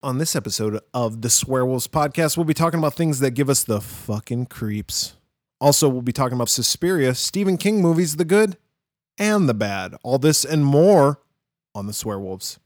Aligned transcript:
On 0.00 0.18
this 0.18 0.36
episode 0.36 0.78
of 0.94 1.22
the 1.22 1.28
Swearwolves 1.28 1.88
podcast, 1.88 2.36
we'll 2.36 2.44
be 2.44 2.54
talking 2.54 2.78
about 2.78 2.94
things 2.94 3.18
that 3.18 3.32
give 3.32 3.50
us 3.50 3.64
the 3.64 3.80
fucking 3.80 4.46
creeps. 4.46 5.16
Also, 5.60 5.88
we'll 5.88 6.02
be 6.02 6.12
talking 6.12 6.36
about 6.36 6.48
Suspiria, 6.48 7.16
Stephen 7.16 7.56
King 7.56 7.82
movies, 7.82 8.14
the 8.14 8.24
good 8.24 8.56
and 9.18 9.48
the 9.48 9.54
bad. 9.54 9.96
All 10.04 10.18
this 10.18 10.44
and 10.44 10.64
more 10.64 11.18
on 11.74 11.88
the 11.88 11.92
Swearwolves. 11.92 12.58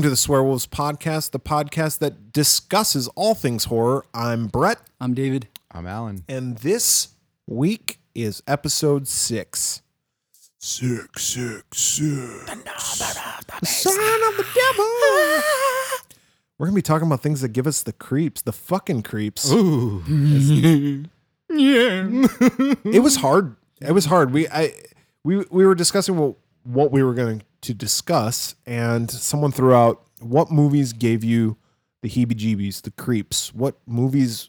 Welcome 0.00 0.16
to 0.16 0.22
the 0.22 0.32
Swearwolves 0.32 0.66
podcast, 0.66 1.32
the 1.32 1.38
podcast 1.38 1.98
that 1.98 2.32
discusses 2.32 3.06
all 3.16 3.34
things 3.34 3.64
horror. 3.64 4.06
I'm 4.14 4.46
Bret, 4.46 4.78
I'm 4.98 5.12
David. 5.12 5.46
I'm 5.70 5.86
Alan. 5.86 6.24
and 6.26 6.56
this 6.56 7.08
week 7.46 7.98
is 8.14 8.42
episode 8.46 9.06
six. 9.06 9.82
Six, 10.58 11.22
six, 11.22 11.76
six. 11.76 12.50
The 12.50 13.66
son 13.66 13.92
of 13.92 14.36
the 14.38 14.46
devil. 14.54 14.86
We're 16.56 16.68
gonna 16.68 16.76
be 16.76 16.80
talking 16.80 17.06
about 17.06 17.20
things 17.20 17.42
that 17.42 17.50
give 17.50 17.66
us 17.66 17.82
the 17.82 17.92
creeps, 17.92 18.40
the 18.40 18.52
fucking 18.54 19.02
creeps. 19.02 19.52
Ooh. 19.52 21.04
Yeah. 21.50 22.06
It 22.84 23.02
was 23.02 23.16
hard. 23.16 23.54
It 23.82 23.92
was 23.92 24.06
hard. 24.06 24.32
We 24.32 24.48
I 24.48 24.72
we 25.24 25.44
we 25.50 25.66
were 25.66 25.74
discussing 25.74 26.16
what 26.16 26.36
what 26.64 26.92
we 26.92 27.02
were 27.02 27.14
going 27.14 27.42
to 27.62 27.74
discuss, 27.74 28.54
and 28.66 29.10
someone 29.10 29.52
threw 29.52 29.74
out 29.74 30.02
what 30.20 30.50
movies 30.50 30.92
gave 30.92 31.24
you 31.24 31.56
the 32.02 32.08
heebie-jeebies, 32.08 32.82
the 32.82 32.90
creeps. 32.90 33.54
What 33.54 33.76
movies 33.86 34.48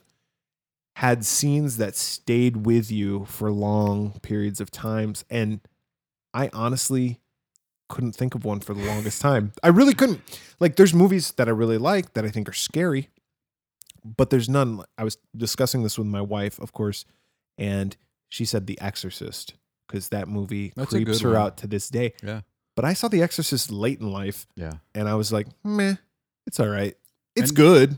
had 0.97 1.25
scenes 1.25 1.77
that 1.77 1.95
stayed 1.95 2.65
with 2.65 2.91
you 2.91 3.25
for 3.25 3.51
long 3.51 4.19
periods 4.21 4.61
of 4.61 4.71
times, 4.71 5.25
and 5.29 5.61
I 6.33 6.49
honestly 6.53 7.19
couldn't 7.89 8.13
think 8.13 8.35
of 8.35 8.45
one 8.45 8.61
for 8.61 8.73
the 8.73 8.85
longest 8.85 9.21
time. 9.21 9.51
I 9.61 9.67
really 9.67 9.93
couldn't. 9.93 10.21
Like, 10.59 10.77
there's 10.77 10.93
movies 10.93 11.31
that 11.33 11.47
I 11.47 11.51
really 11.51 11.77
like 11.77 12.13
that 12.13 12.23
I 12.23 12.29
think 12.29 12.47
are 12.47 12.53
scary, 12.53 13.09
but 14.03 14.29
there's 14.29 14.47
none. 14.47 14.83
I 14.97 15.03
was 15.03 15.17
discussing 15.35 15.83
this 15.83 15.97
with 15.97 16.07
my 16.07 16.21
wife, 16.21 16.59
of 16.59 16.71
course, 16.71 17.03
and 17.57 17.97
she 18.29 18.45
said 18.45 18.65
The 18.65 18.79
Exorcist 18.79 19.55
because 19.91 20.09
that 20.09 20.27
movie 20.27 20.71
That's 20.75 20.89
creeps 20.89 21.19
her 21.21 21.29
one. 21.33 21.37
out 21.41 21.57
to 21.57 21.67
this 21.67 21.89
day. 21.89 22.13
Yeah. 22.23 22.41
But 22.75 22.85
I 22.85 22.93
saw 22.93 23.09
The 23.09 23.21
Exorcist 23.21 23.69
late 23.71 23.99
in 23.99 24.11
life, 24.11 24.47
Yeah. 24.55 24.73
and 24.95 25.09
I 25.09 25.15
was 25.15 25.31
like, 25.33 25.47
meh, 25.63 25.95
it's 26.47 26.59
all 26.59 26.69
right. 26.69 26.95
It's 27.35 27.49
And- 27.51 27.57
good. 27.57 27.97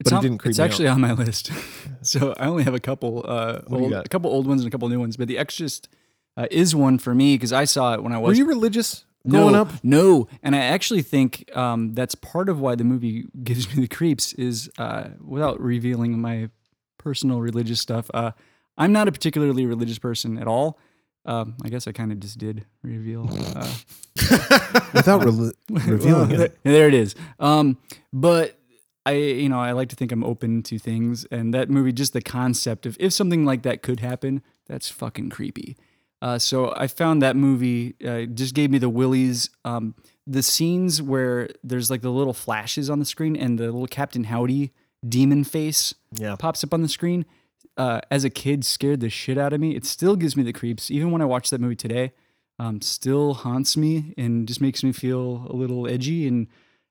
It's 0.00 0.10
But 0.10 0.18
it 0.18 0.22
didn't 0.22 0.38
creep 0.38 0.50
It's 0.50 0.58
me 0.58 0.64
out. 0.64 0.66
It's 0.66 0.74
actually 0.74 0.88
on 0.88 1.00
my 1.00 1.12
list. 1.12 1.52
so 2.02 2.34
I 2.38 2.46
only 2.46 2.64
have 2.64 2.74
a 2.74 2.80
couple, 2.80 3.24
uh, 3.26 3.60
What 3.68 3.78
do 3.78 3.84
you 3.88 3.94
old, 3.94 4.06
a 4.06 4.08
couple 4.08 4.30
old 4.30 4.46
ones 4.48 4.60
and 4.62 4.68
a 4.68 4.70
couple 4.70 4.88
new 4.88 4.98
ones. 5.00 5.16
But 5.16 5.28
The 5.28 5.38
Exorcist 5.38 5.88
uh, 6.36 6.46
is 6.50 6.74
one 6.74 6.98
for 6.98 7.14
me 7.14 7.34
because 7.36 7.52
I 7.52 7.64
saw 7.64 7.94
it 7.94 8.02
when 8.02 8.12
I 8.12 8.18
was 8.18 8.28
Were 8.30 8.34
you 8.34 8.46
religious 8.46 9.04
no, 9.24 9.38
growing 9.38 9.54
up? 9.54 9.68
No, 9.84 10.26
and 10.42 10.56
I 10.56 10.58
actually 10.58 11.02
think 11.02 11.54
um, 11.56 11.94
that's 11.94 12.16
part 12.16 12.48
of 12.48 12.58
why 12.60 12.74
the 12.74 12.84
movie 12.84 13.26
gives 13.44 13.68
me 13.74 13.80
the 13.82 13.88
creeps. 13.88 14.32
Is 14.34 14.68
uh, 14.78 15.10
without 15.20 15.60
revealing 15.60 16.20
my 16.20 16.50
personal 16.98 17.40
religious 17.40 17.80
stuff. 17.80 18.10
Uh, 18.12 18.32
I'm 18.76 18.92
not 18.92 19.06
a 19.06 19.12
particularly 19.12 19.66
religious 19.66 19.98
person 19.98 20.36
at 20.38 20.48
all. 20.48 20.78
Um, 21.24 21.54
I 21.64 21.68
guess 21.68 21.86
I 21.86 21.92
kind 21.92 22.10
of 22.12 22.18
just 22.20 22.38
did 22.38 22.64
reveal. 22.82 23.28
Uh, 23.54 23.72
Without 24.94 25.24
rel- 25.24 25.52
revealing 25.70 26.28
Well, 26.30 26.40
it. 26.40 26.58
There, 26.64 26.72
there 26.72 26.88
it 26.88 26.94
is. 26.94 27.14
Um, 27.38 27.78
but 28.12 28.58
I, 29.06 29.12
you 29.12 29.48
know, 29.48 29.60
I 29.60 29.72
like 29.72 29.88
to 29.90 29.96
think 29.96 30.12
I'm 30.12 30.24
open 30.24 30.62
to 30.64 30.78
things, 30.78 31.24
and 31.30 31.52
that 31.54 31.70
movie, 31.70 31.92
just 31.92 32.12
the 32.12 32.22
concept 32.22 32.86
of 32.86 32.96
if 33.00 33.12
something 33.12 33.44
like 33.44 33.62
that 33.62 33.82
could 33.82 34.00
happen, 34.00 34.42
that's 34.68 34.88
fucking 34.88 35.30
creepy. 35.30 35.76
Uh, 36.20 36.38
so 36.38 36.72
I 36.76 36.86
found 36.86 37.20
that 37.22 37.34
movie 37.34 37.96
uh, 38.06 38.22
just 38.26 38.54
gave 38.54 38.70
me 38.70 38.78
the 38.78 38.88
willies. 38.88 39.50
Um, 39.64 39.94
the 40.24 40.42
scenes 40.42 41.02
where 41.02 41.48
there's 41.64 41.90
like 41.90 42.00
the 42.02 42.12
little 42.12 42.32
flashes 42.32 42.88
on 42.88 43.00
the 43.00 43.04
screen 43.04 43.34
and 43.34 43.58
the 43.58 43.64
little 43.64 43.88
Captain 43.88 44.24
Howdy 44.24 44.72
demon 45.08 45.42
face 45.42 45.94
Yeah. 46.12 46.36
pops 46.38 46.62
up 46.62 46.72
on 46.72 46.82
the 46.82 46.88
screen. 46.88 47.24
Uh, 47.76 48.00
as 48.10 48.24
a 48.24 48.30
kid, 48.30 48.64
scared 48.64 49.00
the 49.00 49.08
shit 49.08 49.38
out 49.38 49.52
of 49.52 49.60
me. 49.60 49.74
It 49.74 49.86
still 49.86 50.16
gives 50.16 50.36
me 50.36 50.42
the 50.42 50.52
creeps, 50.52 50.90
even 50.90 51.10
when 51.10 51.22
I 51.22 51.24
watch 51.24 51.50
that 51.50 51.60
movie 51.60 51.76
today. 51.76 52.12
Um, 52.58 52.82
still 52.82 53.34
haunts 53.34 53.76
me 53.76 54.14
and 54.18 54.46
just 54.46 54.60
makes 54.60 54.84
me 54.84 54.92
feel 54.92 55.46
a 55.48 55.56
little 55.56 55.88
edgy. 55.88 56.28
And 56.28 56.48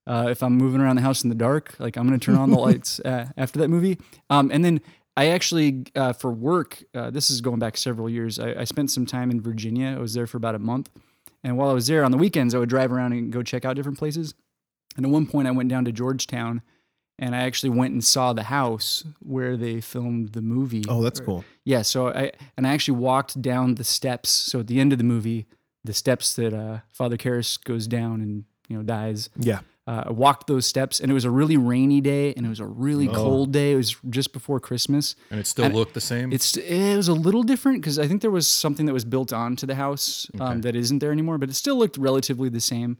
uh, 0.07 0.27
if 0.29 0.41
I'm 0.41 0.57
moving 0.57 0.81
around 0.81 0.95
the 0.95 1.01
house 1.01 1.23
in 1.23 1.29
the 1.29 1.35
dark, 1.35 1.75
like 1.79 1.97
I'm 1.97 2.05
gonna 2.05 2.17
turn 2.17 2.35
on 2.35 2.49
the 2.49 2.59
lights 2.59 2.99
uh, 3.01 3.27
after 3.37 3.59
that 3.59 3.67
movie. 3.67 3.97
Um, 4.29 4.49
and 4.51 4.65
then 4.65 4.81
I 5.15 5.27
actually, 5.27 5.85
uh, 5.95 6.13
for 6.13 6.31
work, 6.31 6.83
uh, 6.95 7.11
this 7.11 7.29
is 7.29 7.41
going 7.41 7.59
back 7.59 7.77
several 7.77 8.09
years. 8.09 8.39
I, 8.39 8.61
I 8.61 8.63
spent 8.63 8.89
some 8.91 9.05
time 9.05 9.29
in 9.29 9.41
Virginia. 9.41 9.95
I 9.97 9.99
was 9.99 10.13
there 10.13 10.25
for 10.25 10.37
about 10.37 10.55
a 10.55 10.59
month, 10.59 10.89
and 11.43 11.57
while 11.57 11.69
I 11.69 11.73
was 11.73 11.87
there 11.87 12.03
on 12.03 12.11
the 12.11 12.17
weekends, 12.17 12.55
I 12.55 12.59
would 12.59 12.69
drive 12.69 12.91
around 12.91 13.13
and 13.13 13.31
go 13.31 13.43
check 13.43 13.65
out 13.65 13.75
different 13.75 13.99
places. 13.99 14.33
And 14.97 15.05
at 15.05 15.11
one 15.11 15.27
point, 15.27 15.47
I 15.47 15.51
went 15.51 15.69
down 15.69 15.85
to 15.85 15.91
Georgetown, 15.91 16.61
and 17.21 17.33
I 17.35 17.43
actually 17.43 17.69
went 17.69 17.93
and 17.93 18.03
saw 18.03 18.33
the 18.33 18.43
house 18.43 19.05
where 19.19 19.55
they 19.55 19.79
filmed 19.79 20.33
the 20.33 20.41
movie. 20.41 20.83
Oh, 20.89 21.01
that's 21.01 21.19
cool. 21.21 21.45
yeah, 21.63 21.83
so 21.83 22.09
I 22.09 22.31
and 22.57 22.67
I 22.67 22.73
actually 22.73 22.97
walked 22.97 23.41
down 23.41 23.75
the 23.75 23.83
steps. 23.85 24.29
So 24.29 24.59
at 24.59 24.67
the 24.67 24.79
end 24.81 24.91
of 24.91 24.97
the 24.97 25.05
movie, 25.05 25.45
the 25.85 25.93
steps 25.93 26.33
that 26.35 26.53
uh, 26.53 26.79
Father 26.91 27.17
Karras 27.17 27.57
goes 27.63 27.87
down 27.87 28.19
and 28.21 28.43
you 28.67 28.75
know 28.77 28.83
dies. 28.83 29.29
Yeah. 29.37 29.59
Uh, 29.87 30.03
I 30.05 30.11
walked 30.11 30.45
those 30.45 30.67
steps, 30.67 30.99
and 30.99 31.09
it 31.09 31.13
was 31.15 31.25
a 31.25 31.31
really 31.31 31.57
rainy 31.57 32.01
day, 32.01 32.35
and 32.35 32.45
it 32.45 32.49
was 32.49 32.59
a 32.59 32.65
really 32.67 33.07
Oh. 33.09 33.13
cold 33.15 33.51
day. 33.51 33.71
It 33.73 33.77
was 33.77 33.95
just 34.11 34.31
before 34.31 34.59
Christmas. 34.59 35.15
And 35.31 35.39
it 35.39 35.47
still 35.47 35.65
And 35.65 35.73
looked 35.73 35.95
the 35.95 35.99
same. 36.13 36.31
It's 36.31 36.55
it 36.55 36.95
was 36.95 37.07
a 37.07 37.15
little 37.15 37.41
different 37.41 37.81
because 37.81 37.97
I 37.97 38.07
think 38.07 38.21
there 38.21 38.29
was 38.31 38.47
something 38.47 38.85
that 38.85 38.93
was 38.93 39.05
built 39.05 39.33
onto 39.33 39.65
the 39.65 39.73
house 39.75 40.29
um, 40.39 40.41
Okay. 40.51 40.61
that 40.61 40.75
isn't 40.75 40.99
there 40.99 41.11
anymore, 41.11 41.39
but 41.39 41.49
it 41.49 41.55
still 41.55 41.77
looked 41.77 41.97
relatively 41.97 42.47
the 42.47 42.61
same. 42.61 42.97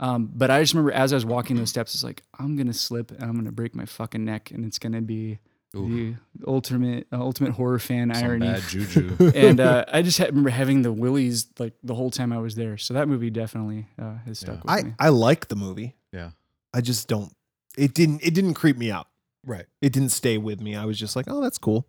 Um, 0.00 0.30
but 0.34 0.50
I 0.50 0.60
just 0.62 0.72
remember 0.74 0.92
as 0.92 1.12
I 1.12 1.16
was 1.16 1.24
walking 1.26 1.56
those 1.56 1.68
steps, 1.70 1.94
it's 1.94 2.02
like 2.02 2.22
I'm 2.38 2.56
gonna 2.56 2.72
slip 2.72 3.10
and 3.12 3.22
I'm 3.22 3.34
gonna 3.36 3.52
break 3.52 3.74
my 3.74 3.84
fucking 3.84 4.24
neck, 4.24 4.50
and 4.50 4.64
it's 4.64 4.78
gonna 4.78 5.02
be 5.02 5.38
Ooh, 5.76 6.16
the 6.34 6.46
ultimate 6.48 7.06
uh, 7.12 7.20
ultimate 7.20 7.52
horror 7.52 7.78
fan 7.78 8.12
some 8.14 8.24
irony. 8.24 8.46
bad 8.48 8.62
juju. 8.62 9.30
and 9.34 9.60
uh, 9.60 9.84
I 9.92 10.02
just 10.02 10.18
ha- 10.18 10.24
remember 10.26 10.50
having 10.50 10.82
the 10.82 10.90
willies 10.92 11.46
like 11.58 11.74
the 11.84 11.94
whole 11.94 12.10
time 12.10 12.32
I 12.32 12.38
was 12.38 12.54
there. 12.56 12.76
So 12.78 12.94
that 12.94 13.08
movie 13.08 13.30
definitely 13.30 13.86
uh, 14.00 14.14
has 14.24 14.38
stuck 14.40 14.56
Yeah. 14.56 14.60
with 14.62 14.70
I, 14.70 14.82
me. 14.88 14.94
I 14.98 15.08
like 15.10 15.48
the 15.48 15.56
movie. 15.56 15.96
yeah. 16.12 16.30
I 16.72 16.80
just 16.80 17.06
don't 17.08 17.32
it 17.76 17.94
didn't 17.94 18.24
it 18.24 18.32
didn't 18.34 18.54
creep 18.54 18.76
me 18.78 18.90
out. 18.90 19.06
Right. 19.46 19.66
It 19.82 19.92
didn't 19.92 20.10
stay 20.10 20.38
with 20.38 20.60
me. 20.60 20.74
I 20.76 20.84
was 20.86 20.98
just 20.98 21.14
like, 21.16 21.26
oh, 21.28 21.40
that's 21.42 21.58
cool. 21.58 21.86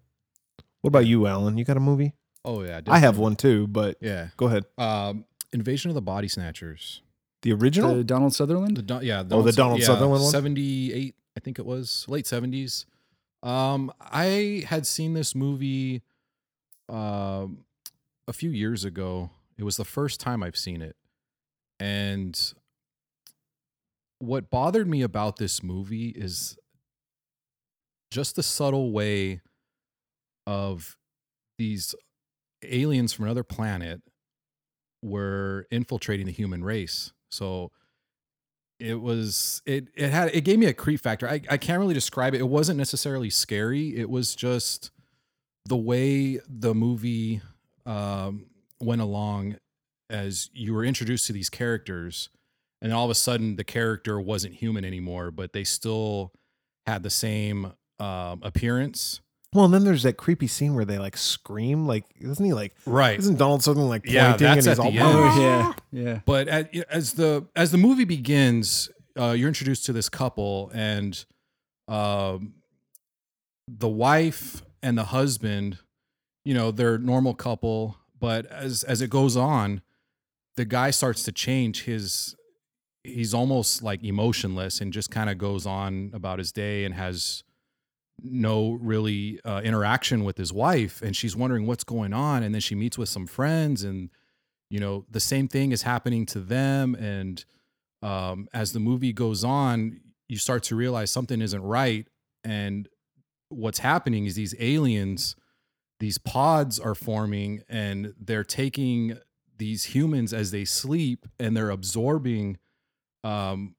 What 0.81 0.89
about 0.89 1.05
you, 1.05 1.27
Alan? 1.27 1.57
You 1.57 1.63
got 1.65 1.77
a 1.77 1.81
movie? 1.81 2.13
Oh 2.43 2.63
yeah. 2.63 2.81
I 2.87 2.99
have 2.99 3.17
one 3.17 3.35
too, 3.35 3.67
but 3.67 3.97
Yeah. 4.01 4.27
go 4.37 4.47
ahead. 4.47 4.65
Um, 4.77 5.25
Invasion 5.53 5.89
of 5.91 5.95
the 5.95 6.01
Body 6.01 6.27
Snatchers. 6.27 7.01
The 7.41 7.53
original? 7.53 7.95
The 7.95 8.03
Donald 8.03 8.33
Sutherland. 8.33 8.77
The 8.77 8.81
Don- 8.81 9.03
yeah. 9.03 9.23
Oh, 9.31 9.41
the 9.41 9.51
Donald 9.51 9.79
yeah, 9.79 9.87
Sutherland 9.87 10.23
one? 10.23 10.31
Seventy 10.31 10.93
eight, 10.93 11.15
I 11.35 11.39
think 11.39 11.59
it 11.59 11.65
was 11.65 12.05
late 12.07 12.27
seventies. 12.27 12.85
Um, 13.43 13.91
I 13.99 14.63
had 14.67 14.85
seen 14.85 15.13
this 15.13 15.33
movie, 15.33 16.03
um, 16.87 17.65
a 18.27 18.33
few 18.33 18.51
years 18.51 18.85
ago. 18.85 19.31
It 19.57 19.63
was 19.63 19.77
the 19.77 19.85
first 19.85 20.19
time 20.19 20.43
I've 20.43 20.57
seen 20.57 20.81
it, 20.81 20.95
and 21.79 22.53
what 24.19 24.51
bothered 24.51 24.87
me 24.87 25.01
about 25.01 25.37
this 25.37 25.63
movie 25.63 26.09
is 26.09 26.55
just 28.11 28.35
the 28.35 28.43
subtle 28.43 28.91
way 28.91 29.41
of 30.45 30.97
these 31.57 31.95
aliens 32.63 33.13
from 33.13 33.25
another 33.25 33.43
planet 33.43 34.01
were 35.01 35.65
infiltrating 35.71 36.27
the 36.27 36.31
human 36.31 36.63
race. 36.63 37.13
So 37.31 37.71
it 38.79 38.99
was 38.99 39.61
it 39.65 39.87
it 39.95 40.09
had 40.09 40.33
it 40.33 40.41
gave 40.41 40.59
me 40.59 40.65
a 40.65 40.73
creep 40.73 40.99
factor. 40.99 41.27
I, 41.29 41.41
I 41.49 41.57
can't 41.57 41.79
really 41.79 41.93
describe 41.93 42.33
it. 42.33 42.41
It 42.41 42.49
wasn't 42.49 42.77
necessarily 42.77 43.29
scary. 43.29 43.95
It 43.95 44.09
was 44.09 44.35
just 44.35 44.91
the 45.65 45.77
way 45.77 46.39
the 46.47 46.73
movie 46.73 47.41
um 47.85 48.47
went 48.79 49.01
along 49.01 49.57
as 50.09 50.49
you 50.53 50.73
were 50.73 50.83
introduced 50.83 51.27
to 51.27 51.33
these 51.33 51.49
characters 51.49 52.29
and 52.81 52.91
all 52.91 53.05
of 53.05 53.11
a 53.11 53.15
sudden 53.15 53.55
the 53.55 53.63
character 53.63 54.19
wasn't 54.19 54.53
human 54.53 54.83
anymore 54.83 55.31
but 55.31 55.53
they 55.53 55.63
still 55.63 56.31
had 56.85 57.03
the 57.03 57.09
same 57.09 57.73
um, 57.99 58.41
appearance 58.43 59.21
Well, 59.53 59.65
and 59.65 59.73
then 59.73 59.83
there's 59.83 60.03
that 60.03 60.15
creepy 60.15 60.47
scene 60.47 60.75
where 60.75 60.85
they 60.85 60.97
like 60.97 61.17
scream. 61.17 61.85
Like, 61.85 62.05
isn't 62.19 62.43
he 62.45 62.53
like? 62.53 62.73
right 62.85 63.19
Isn't 63.19 63.37
Donald 63.37 63.61
Sutherland 63.63 63.89
like 63.89 64.03
pointing 64.03 64.15
Yeah, 64.15 64.31
and 64.31 64.39
that's 64.39 64.65
he's 64.65 64.67
at 64.67 64.79
all? 64.79 64.87
end. 64.87 64.99
Oh 65.01 65.41
yeah, 65.41 65.73
yeah. 65.91 66.19
but 66.25 66.47
as, 66.47 66.65
as 66.89 67.13
the 67.13 67.45
as 67.55 67.71
the 67.71 67.77
movie 67.77 68.05
begins 68.05 68.89
uh, 69.19 69.31
you're 69.31 69.49
introduced 69.49 69.85
to 69.87 69.93
this 69.93 70.07
couple 70.07 70.71
and 70.73 71.25
um, 71.89 72.53
the 73.67 73.89
wife 73.89 74.61
and 74.81 74.97
the 74.97 75.03
husband 75.05 75.79
you 76.45 76.53
know 76.53 76.71
they're 76.71 76.95
a 76.95 76.99
normal 76.99 77.33
couple 77.33 77.97
but 78.19 78.45
as 78.45 78.83
as 78.83 79.01
it 79.01 79.09
goes 79.09 79.35
on 79.35 79.81
the 80.55 80.63
guy 80.65 80.91
starts 80.91 81.23
to 81.23 81.31
change 81.31 81.83
his 81.83 82.35
he's 83.03 83.33
almost 83.33 83.83
like 83.83 84.01
emotionless 84.03 84.79
and 84.79 84.93
just 84.93 85.11
kind 85.11 85.29
of 85.29 85.37
goes 85.37 85.65
on 85.65 86.09
about 86.13 86.39
his 86.39 86.51
day 86.51 86.85
and 86.85 86.95
has 86.95 87.43
no 88.23 88.73
really 88.73 89.39
uh, 89.45 89.61
interaction 89.63 90.23
with 90.23 90.37
his 90.37 90.53
wife 90.53 91.01
and 91.01 91.15
she's 91.15 91.35
wondering 91.35 91.65
what's 91.65 91.83
going 91.83 92.13
on 92.13 92.43
and 92.43 92.53
then 92.53 92.61
she 92.61 92.75
meets 92.75 92.97
with 92.97 93.09
some 93.09 93.25
friends 93.25 93.83
and 93.83 94.09
you 94.69 94.79
know 94.79 95.05
the 95.09 95.19
same 95.19 95.47
thing 95.47 95.71
is 95.71 95.81
happening 95.81 96.25
to 96.25 96.39
them 96.39 96.95
and 96.95 97.45
um, 98.03 98.47
as 98.53 98.73
the 98.73 98.79
movie 98.79 99.13
goes 99.13 99.43
on 99.43 99.99
you 100.27 100.37
start 100.37 100.63
to 100.63 100.75
realize 100.75 101.09
something 101.09 101.41
isn't 101.41 101.63
right 101.63 102.07
and 102.43 102.87
what's 103.49 103.79
happening 103.79 104.25
is 104.25 104.35
these 104.35 104.55
aliens 104.59 105.35
these 105.99 106.17
pods 106.17 106.79
are 106.79 106.95
forming 106.95 107.61
and 107.69 108.13
they're 108.19 108.43
taking 108.43 109.17
these 109.57 109.83
humans 109.83 110.33
as 110.33 110.51
they 110.51 110.65
sleep 110.65 111.27
and 111.39 111.55
they're 111.55 111.69
absorbing 111.69 112.57
um, 113.23 113.75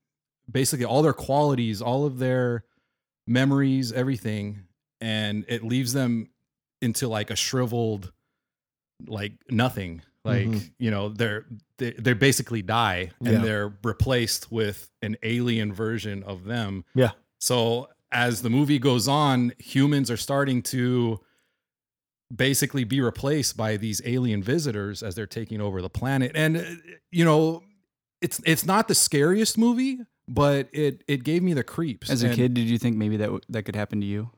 basically 0.50 0.84
all 0.84 1.02
their 1.02 1.12
qualities 1.12 1.80
all 1.80 2.04
of 2.04 2.18
their 2.18 2.64
memories 3.26 3.92
everything 3.92 4.64
and 5.00 5.44
it 5.48 5.62
leaves 5.64 5.92
them 5.92 6.28
into 6.80 7.08
like 7.08 7.30
a 7.30 7.36
shriveled 7.36 8.12
like 9.06 9.32
nothing 9.50 10.02
like 10.24 10.46
Mhm. 10.48 10.70
you 10.78 10.90
know 10.90 11.08
they're 11.08 11.46
they, 11.78 11.92
they 11.92 12.12
basically 12.12 12.62
die 12.62 13.10
and 13.20 13.28
Yeah. 13.34 13.38
they're 13.42 13.72
replaced 13.84 14.50
with 14.52 14.88
an 15.02 15.16
alien 15.22 15.72
version 15.72 16.22
of 16.22 16.44
them 16.44 16.84
Yeah. 16.94 17.12
so 17.40 17.88
as 18.12 18.42
the 18.42 18.50
movie 18.50 18.78
goes 18.78 19.08
on 19.08 19.52
humans 19.58 20.10
are 20.10 20.16
starting 20.16 20.62
to 20.64 21.20
basically 22.34 22.84
be 22.84 23.00
replaced 23.00 23.56
by 23.56 23.76
these 23.76 24.00
alien 24.04 24.42
visitors 24.42 25.02
as 25.02 25.14
they're 25.14 25.26
taking 25.26 25.60
over 25.60 25.82
the 25.82 25.90
planet 25.90 26.32
and 26.34 26.56
uh, 26.56 26.64
you 27.10 27.24
know 27.24 27.62
it's 28.20 28.40
it's 28.46 28.64
not 28.64 28.88
the 28.88 28.94
scariest 28.94 29.58
movie 29.58 29.98
but 30.34 30.68
it 30.72 31.02
it 31.06 31.24
gave 31.24 31.42
me 31.42 31.52
the 31.54 31.64
creeps 31.64 32.10
As 32.10 32.22
a 32.22 32.28
And- 32.28 32.36
kid, 32.36 32.54
did 32.54 32.68
you 32.68 32.78
think 32.78 32.96
maybe 32.96 33.16
that 33.18 33.26
w- 33.26 33.40
that 33.48 33.62
could 33.64 33.76
happen 33.76 34.00
to 34.00 34.06
you? 34.06 34.30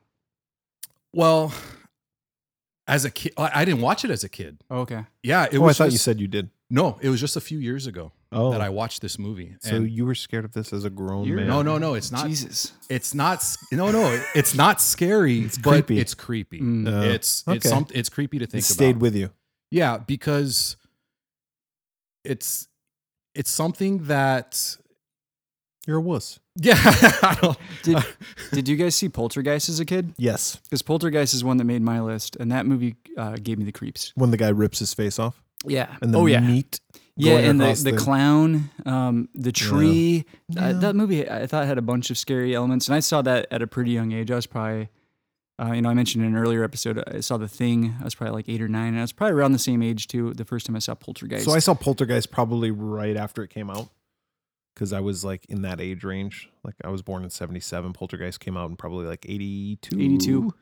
well 1.13 1.53
as 2.87 3.05
a 3.05 3.09
kid 3.11 3.33
I 3.37 3.61
I 3.61 3.65
didn't 3.65 3.81
watch 3.81 4.03
it 4.05 4.11
as 4.11 4.23
a 4.23 4.29
kid 4.29 4.57
Oh, 4.69 4.79
okay. 4.81 5.05
yeah 5.23 5.45
it 5.51 5.57
oh, 5.59 5.63
I 5.63 5.67
was 5.67 5.77
thought 5.77 5.91
you 5.91 5.97
said 5.97 6.19
you 6.19 6.27
did. 6.27 6.49
no 6.69 6.97
it 7.01 7.09
was 7.09 7.19
just 7.19 7.35
a 7.37 7.41
few 7.41 7.59
years 7.59 7.87
ago 7.87 8.11
Oh, 8.31 8.51
that 8.51 8.59
i 8.59 8.67
watched 8.81 8.99
this 9.01 9.17
movie 9.17 9.55
so 9.61 9.75
you 9.97 10.05
were 10.05 10.13
scared 10.15 10.43
of 10.43 10.51
this 10.51 10.73
as 10.73 10.83
a 10.83 10.89
grown 10.89 11.23
man? 11.33 11.47
no 11.47 11.61
no 11.61 11.77
no 11.77 11.93
it's 11.93 12.11
not 12.11 12.27
Jesus. 12.27 12.73
it's 12.89 13.13
not 13.13 13.39
no 13.71 13.91
no 13.91 14.05
it's 14.35 14.53
not 14.55 14.81
scary 14.81 15.39
It's 15.47 15.57
but 15.57 15.71
creepy. 15.85 15.97
it's 16.01 16.13
creepy 16.13 16.59
Mm. 16.59 16.85
Uh, 16.87 17.13
it's 17.15 17.43
it's 17.47 17.65
okay. 17.65 17.69
some, 17.73 17.87
it's 17.93 18.09
creepy 18.09 18.37
to 18.39 18.43
it 18.43 18.51
think 18.51 18.63
stayed 18.65 18.97
about 18.97 19.01
with 19.03 19.15
you. 19.15 19.29
Yeah, 19.71 19.97
because 19.99 20.75
it's 22.23 22.67
it's 23.33 23.51
something 23.51 23.93
that 24.05 24.77
You're 25.85 25.97
a 25.97 26.01
wuss. 26.01 26.39
yeah, 26.55 26.75
I 26.83 27.37
don't 27.41 27.57
Did 27.83 27.97
Did 28.51 28.67
you 28.67 28.75
guys 28.75 28.95
see 28.95 29.09
Poltergeist 29.09 29.69
as 29.69 29.79
a 29.79 29.85
kid? 29.85 30.13
Yes. 30.17 30.55
Because 30.63 30.81
Poltergeist 30.81 31.33
is 31.33 31.43
one 31.43 31.57
that 31.57 31.65
made 31.65 31.81
my 31.81 32.01
list, 32.01 32.35
and 32.37 32.51
that 32.51 32.65
movie 32.65 32.95
uh, 33.17 33.35
gave 33.41 33.59
me 33.59 33.65
the 33.65 33.71
creeps. 33.71 34.11
When 34.15 34.31
the 34.31 34.37
guy 34.37 34.49
rips 34.49 34.79
his 34.79 34.93
face 34.93 35.19
off 35.19 35.41
Yeah. 35.65 35.95
and 36.01 36.13
the 36.13 36.17
oh 36.19 36.25
yeah. 36.25 36.39
meat. 36.39 36.79
Yeah, 37.17 37.37
and 37.37 37.61
the, 37.61 37.65
across 37.65 37.83
the 37.83 37.93
clown, 37.95 38.69
um, 38.85 39.29
the 39.33 39.53
tree. 39.53 40.25
Yeah. 40.49 40.67
Uh, 40.67 40.73
that 40.79 40.95
movie 40.97 41.29
I 41.29 41.47
thought 41.47 41.65
had 41.65 41.77
a 41.77 41.81
bunch 41.81 42.09
of 42.09 42.17
scary 42.17 42.53
elements, 42.53 42.89
and 42.89 42.95
I 42.95 42.99
saw 42.99 43.21
that 43.21 43.47
at 43.51 43.61
a 43.61 43.67
pretty 43.67 43.91
young 43.91 44.11
age. 44.11 44.31
I 44.31 44.35
was 44.35 44.47
probably, 44.47 44.89
uh, 45.57 45.71
you 45.71 45.81
know, 45.81 45.87
I 45.89 45.93
mentioned 45.93 46.25
in 46.25 46.35
an 46.35 46.37
earlier 46.37 46.61
episode, 46.65 47.01
I 47.07 47.21
saw 47.21 47.37
The 47.37 47.47
Thing. 47.47 47.95
I 48.01 48.03
was 48.03 48.15
probably 48.15 48.33
like 48.35 48.49
eight 48.49 48.61
or 48.61 48.67
nine, 48.67 48.89
and 48.89 48.97
I 48.97 49.01
was 49.01 49.13
probably 49.13 49.31
around 49.33 49.53
the 49.53 49.59
same 49.59 49.81
age 49.81 50.07
too. 50.07 50.33
The 50.33 50.43
first 50.43 50.65
time 50.65 50.75
I 50.75 50.79
saw 50.79 50.93
Poltergeist. 50.93 51.45
So 51.45 51.53
I 51.53 51.59
saw 51.59 51.73
Poltergeist 51.73 52.31
probably 52.31 52.69
right 52.69 53.15
after 53.15 53.43
it 53.43 53.49
came 53.49 53.69
out 53.69 53.87
because 54.75 54.93
I 54.93 54.99
was 54.99 55.23
like 55.25 55.45
in 55.45 55.61
that 55.63 55.81
age 55.81 56.03
range. 56.03 56.49
Like 56.63 56.75
I 56.83 56.89
was 56.89 57.01
born 57.01 57.23
in 57.23 57.29
77. 57.29 57.93
Poltergeist 57.93 58.39
came 58.39 58.57
out 58.57 58.69
in 58.69 58.75
probably 58.75 59.05
like 59.05 59.25
82. 59.27 59.95
82. 59.95 60.53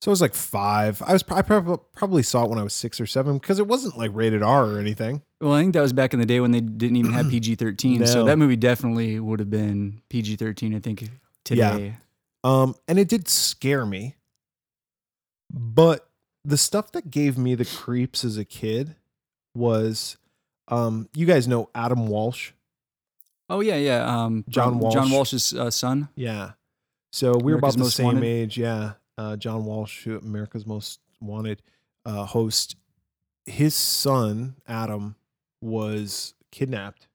So 0.00 0.10
I 0.10 0.12
was 0.12 0.20
like 0.20 0.34
five. 0.34 1.00
I 1.06 1.12
was 1.12 1.22
I 1.30 1.42
probably 1.42 2.24
saw 2.24 2.42
it 2.44 2.50
when 2.50 2.58
I 2.58 2.64
was 2.64 2.74
six 2.74 3.00
or 3.00 3.06
seven 3.06 3.38
because 3.38 3.60
it 3.60 3.68
wasn't 3.68 3.96
like 3.96 4.10
rated 4.12 4.42
R 4.42 4.66
or 4.66 4.78
anything. 4.80 5.22
well, 5.40 5.52
I 5.52 5.60
think 5.60 5.74
that 5.74 5.80
was 5.80 5.92
back 5.92 6.12
in 6.12 6.18
the 6.18 6.26
day 6.26 6.40
when 6.40 6.50
they 6.50 6.60
didn't 6.60 6.96
even 6.96 7.12
have 7.12 7.28
PG 7.30 7.54
thirteen. 7.54 8.04
So 8.06 8.24
that 8.24 8.36
movie 8.36 8.56
definitely 8.56 9.20
would 9.20 9.38
have 9.38 9.50
been 9.50 10.02
PG 10.08 10.36
thirteen. 10.36 10.74
I 10.74 10.80
think 10.80 11.08
today. 11.44 11.98
Um, 12.42 12.74
and 12.88 12.98
it 12.98 13.08
did 13.08 13.28
scare 13.28 13.86
me. 13.86 14.16
But 15.52 16.08
the 16.44 16.56
stuff 16.56 16.90
that 16.92 17.10
gave 17.10 17.38
me 17.38 17.54
the 17.54 17.64
creeps 17.64 18.24
as 18.24 18.36
a 18.36 18.44
kid 18.44 18.96
was, 19.54 20.16
um, 20.66 21.08
you 21.14 21.26
guys 21.26 21.46
know 21.46 21.68
Adam 21.76 22.08
Walsh. 22.08 22.50
Oh 23.48 23.60
yeah, 23.60 23.76
yeah. 23.76 24.04
Um, 24.04 24.44
John 24.48 24.74
um, 24.82 24.90
John 24.90 25.10
Walsh's 25.10 25.52
uh, 25.52 25.70
son. 25.70 26.08
Yeah. 26.14 26.52
So 27.12 27.36
we 27.36 27.52
were 27.52 27.58
about 27.58 27.76
the 27.76 27.90
same 27.90 28.06
Wanted. 28.06 28.24
age. 28.24 28.56
Yeah. 28.56 28.92
Uh, 29.18 29.36
John 29.36 29.64
Walsh, 29.64 30.06
America's 30.06 30.66
Most 30.66 31.00
Wanted 31.20 31.62
uh, 32.04 32.24
host, 32.24 32.76
his 33.46 33.74
son, 33.74 34.56
Adam, 34.66 35.16
was 35.60 36.34
kidnapped 36.50 37.08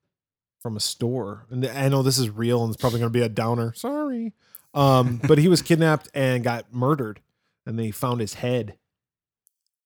from 0.60 0.76
a 0.76 0.80
store. 0.80 1.46
And 1.50 1.66
I 1.66 1.88
know 1.88 2.02
this 2.02 2.18
is 2.18 2.30
real 2.30 2.62
and 2.64 2.72
it's 2.72 2.80
probably 2.80 3.00
going 3.00 3.12
to 3.12 3.18
be 3.18 3.24
a 3.24 3.28
downer. 3.28 3.72
Sorry. 3.74 4.32
Um, 4.74 5.20
but 5.28 5.38
he 5.38 5.48
was 5.48 5.62
kidnapped 5.62 6.08
and 6.14 6.42
got 6.42 6.72
murdered. 6.72 7.20
And 7.66 7.78
they 7.78 7.90
found 7.90 8.20
his 8.20 8.34
head. 8.34 8.78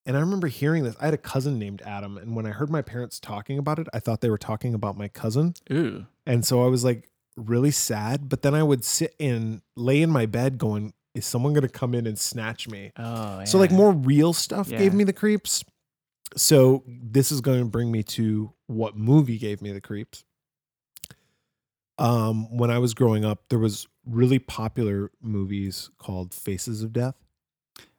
And 0.07 0.17
I 0.17 0.21
remember 0.21 0.47
hearing 0.49 0.85
this. 0.85 0.97
I 1.01 1.07
had 1.07 1.15
a 1.15 1.19
cousin 1.19 1.59
named 1.59 1.83
Adam. 1.85 2.17
And 2.17 2.37
when 2.37 2.47
I 2.47 2.51
heard 2.51 2.71
my 2.71 2.83
parents 2.83 3.19
talking 3.19 3.59
about 3.59 3.79
it, 3.79 3.89
I 3.93 3.99
thought 3.99 4.21
they 4.21 4.31
were 4.31 4.39
talking 4.39 4.75
about 4.75 4.97
my 4.97 5.09
cousin. 5.09 5.55
Ooh. 5.73 6.07
And 6.27 6.45
so 6.45 6.65
I 6.65 6.69
was 6.69 6.85
like 6.85 7.09
really 7.37 7.71
sad. 7.71 8.29
But 8.29 8.43
then 8.43 8.55
I 8.55 8.63
would 8.63 8.85
sit 8.85 9.15
and 9.19 9.63
lay 9.77 10.03
in 10.03 10.11
my 10.11 10.27
bed 10.27 10.59
going, 10.59 10.93
is 11.15 11.27
someone 11.27 11.53
going 11.53 11.63
to 11.63 11.69
come 11.69 11.95
in 11.95 12.07
and 12.07 12.19
snatch 12.19 12.69
me? 12.69 12.91
Oh. 12.97 13.45
So, 13.45 13.59
like, 13.59 13.71
more 13.71 13.93
real 13.93 14.33
stuff 14.33 14.69
Yeah. 14.69 14.79
gave 14.79 14.95
me 14.95 15.05
the 15.05 15.13
creeps. 15.13 15.63
So, 16.37 16.85
this 16.87 17.31
is 17.31 17.43
going 17.43 17.59
to 17.59 17.67
bring 17.67 17.93
me 17.93 18.03
to 18.05 18.53
what 18.67 18.97
movie 18.97 19.37
gave 19.37 19.61
me 19.61 19.73
the 19.73 19.81
creeps. 19.83 20.25
Um, 21.99 22.57
when 22.57 22.71
I 22.71 22.79
was 22.79 22.95
growing 22.95 23.25
up, 23.25 23.49
there 23.51 23.59
was 23.59 23.87
really 24.07 24.39
popular 24.39 25.11
movies 25.21 25.91
called 25.99 26.33
Faces 26.33 26.83
of 26.83 26.93
Death, 26.93 27.17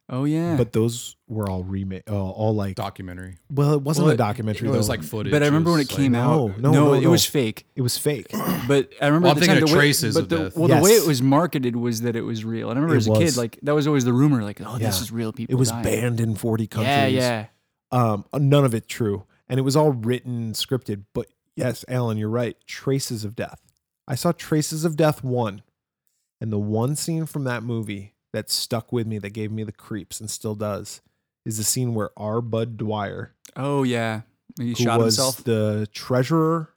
Oh 0.10 0.26
yeah. 0.26 0.58
but 0.58 0.74
those 0.74 1.16
were 1.28 1.50
all 1.50 1.64
remake, 1.64 2.04
uh, 2.10 2.14
all 2.14 2.54
like. 2.54 2.76
documentary. 2.76 3.38
Well, 3.50 3.74
it 3.74 3.82
wasn't 3.82 4.04
Well, 4.06 4.12
a 4.12 4.14
it- 4.16 4.18
documentary. 4.18 4.68
It 4.68 4.72
was 4.72 4.88
though. 4.88 4.94
like 4.94 5.04
footage. 5.04 5.32
but 5.32 5.42
I 5.42 5.46
remember 5.46 5.72
when 5.72 5.80
was 5.80 5.88
it 5.88 5.92
like- 5.94 5.98
came 6.02 6.12
No, 6.12 6.50
out. 6.50 6.60
no, 6.60 6.72
no, 6.72 6.94
it 6.94 7.02
no. 7.02 7.10
was 7.12 7.26
fake. 7.26 7.66
it 7.76 7.82
was 7.82 7.98
fake. 7.98 8.28
But 8.68 8.92
I 9.02 9.08
remember 9.08 9.26
Well, 9.28 9.32
I'm 9.32 9.38
at 9.38 9.40
the 9.42 9.46
time 9.48 9.56
thinking 9.58 9.64
of 9.64 9.70
the 9.70 9.76
way, 9.76 9.80
Traces 9.80 10.14
but 10.16 10.24
of 10.24 10.30
the, 10.30 10.38
Death. 10.38 10.58
well, 10.58 10.68
the 10.68 10.82
way 10.82 10.92
Yes. 10.92 11.04
it 11.04 11.08
was 11.08 11.22
marketed 11.22 11.76
was 11.76 12.02
that 12.02 12.16
it 12.16 12.22
was 12.22 12.44
real. 12.46 12.70
And 12.70 12.78
I 12.78 12.82
remember 12.82 12.96
It 12.96 13.00
as 13.00 13.08
a 13.08 13.12
was. 13.12 13.20
kid, 13.20 13.38
like 13.38 13.60
that 13.64 13.74
was 13.76 13.88
always 13.88 14.06
the 14.06 14.14
rumor, 14.14 14.42
like, 14.44 14.62
oh, 14.62 14.78
this 14.78 14.98
Yeah. 14.98 15.02
is 15.04 15.12
real 15.12 15.32
people. 15.34 15.54
It 15.54 15.58
was 15.60 15.70
dying. 15.70 15.84
banned 15.84 16.20
in 16.22 16.36
40 16.36 16.68
countries. 16.68 16.88
Yeah, 16.90 17.08
yeah. 17.08 17.46
Um, 17.92 18.26
none 18.34 18.66
of 18.66 18.74
it 18.74 18.88
true. 18.88 19.24
And 19.50 19.58
it 19.60 19.64
was 19.64 19.76
all 19.76 19.92
written, 19.92 20.54
scripted. 20.54 21.04
But 21.14 21.28
yes, 21.56 21.84
Alan, 21.88 22.18
you're 22.18 22.30
right. 22.30 22.56
Traces 22.66 23.24
of 23.26 23.36
Death. 23.36 23.62
I 24.08 24.16
saw 24.16 24.32
Traces 24.32 24.84
of 24.86 24.96
Death 24.96 25.24
1. 25.24 25.62
And 26.42 26.52
the 26.52 26.60
one 26.60 26.96
scene 26.96 27.26
from 27.26 27.44
that 27.46 27.64
movie 27.64 28.13
that 28.34 28.50
stuck 28.50 28.92
with 28.92 29.08
me, 29.08 29.18
that 29.20 29.30
gave 29.32 29.52
me 29.52 29.64
the 29.64 29.72
creeps 29.72 30.20
and 30.20 30.30
still 30.30 30.56
does, 30.56 31.02
is 31.46 31.58
the 31.58 31.64
scene 31.64 31.94
where 31.94 32.10
R. 32.18 32.42
Budd 32.42 32.76
Dwyer, 32.78 33.34
Oh 33.56 33.84
yeah. 33.84 34.22
He 34.60 34.70
who 34.70 34.76
shot 34.76 35.00
was 35.00 35.16
himself. 35.18 35.44
the 35.44 35.88
treasurer 35.94 36.70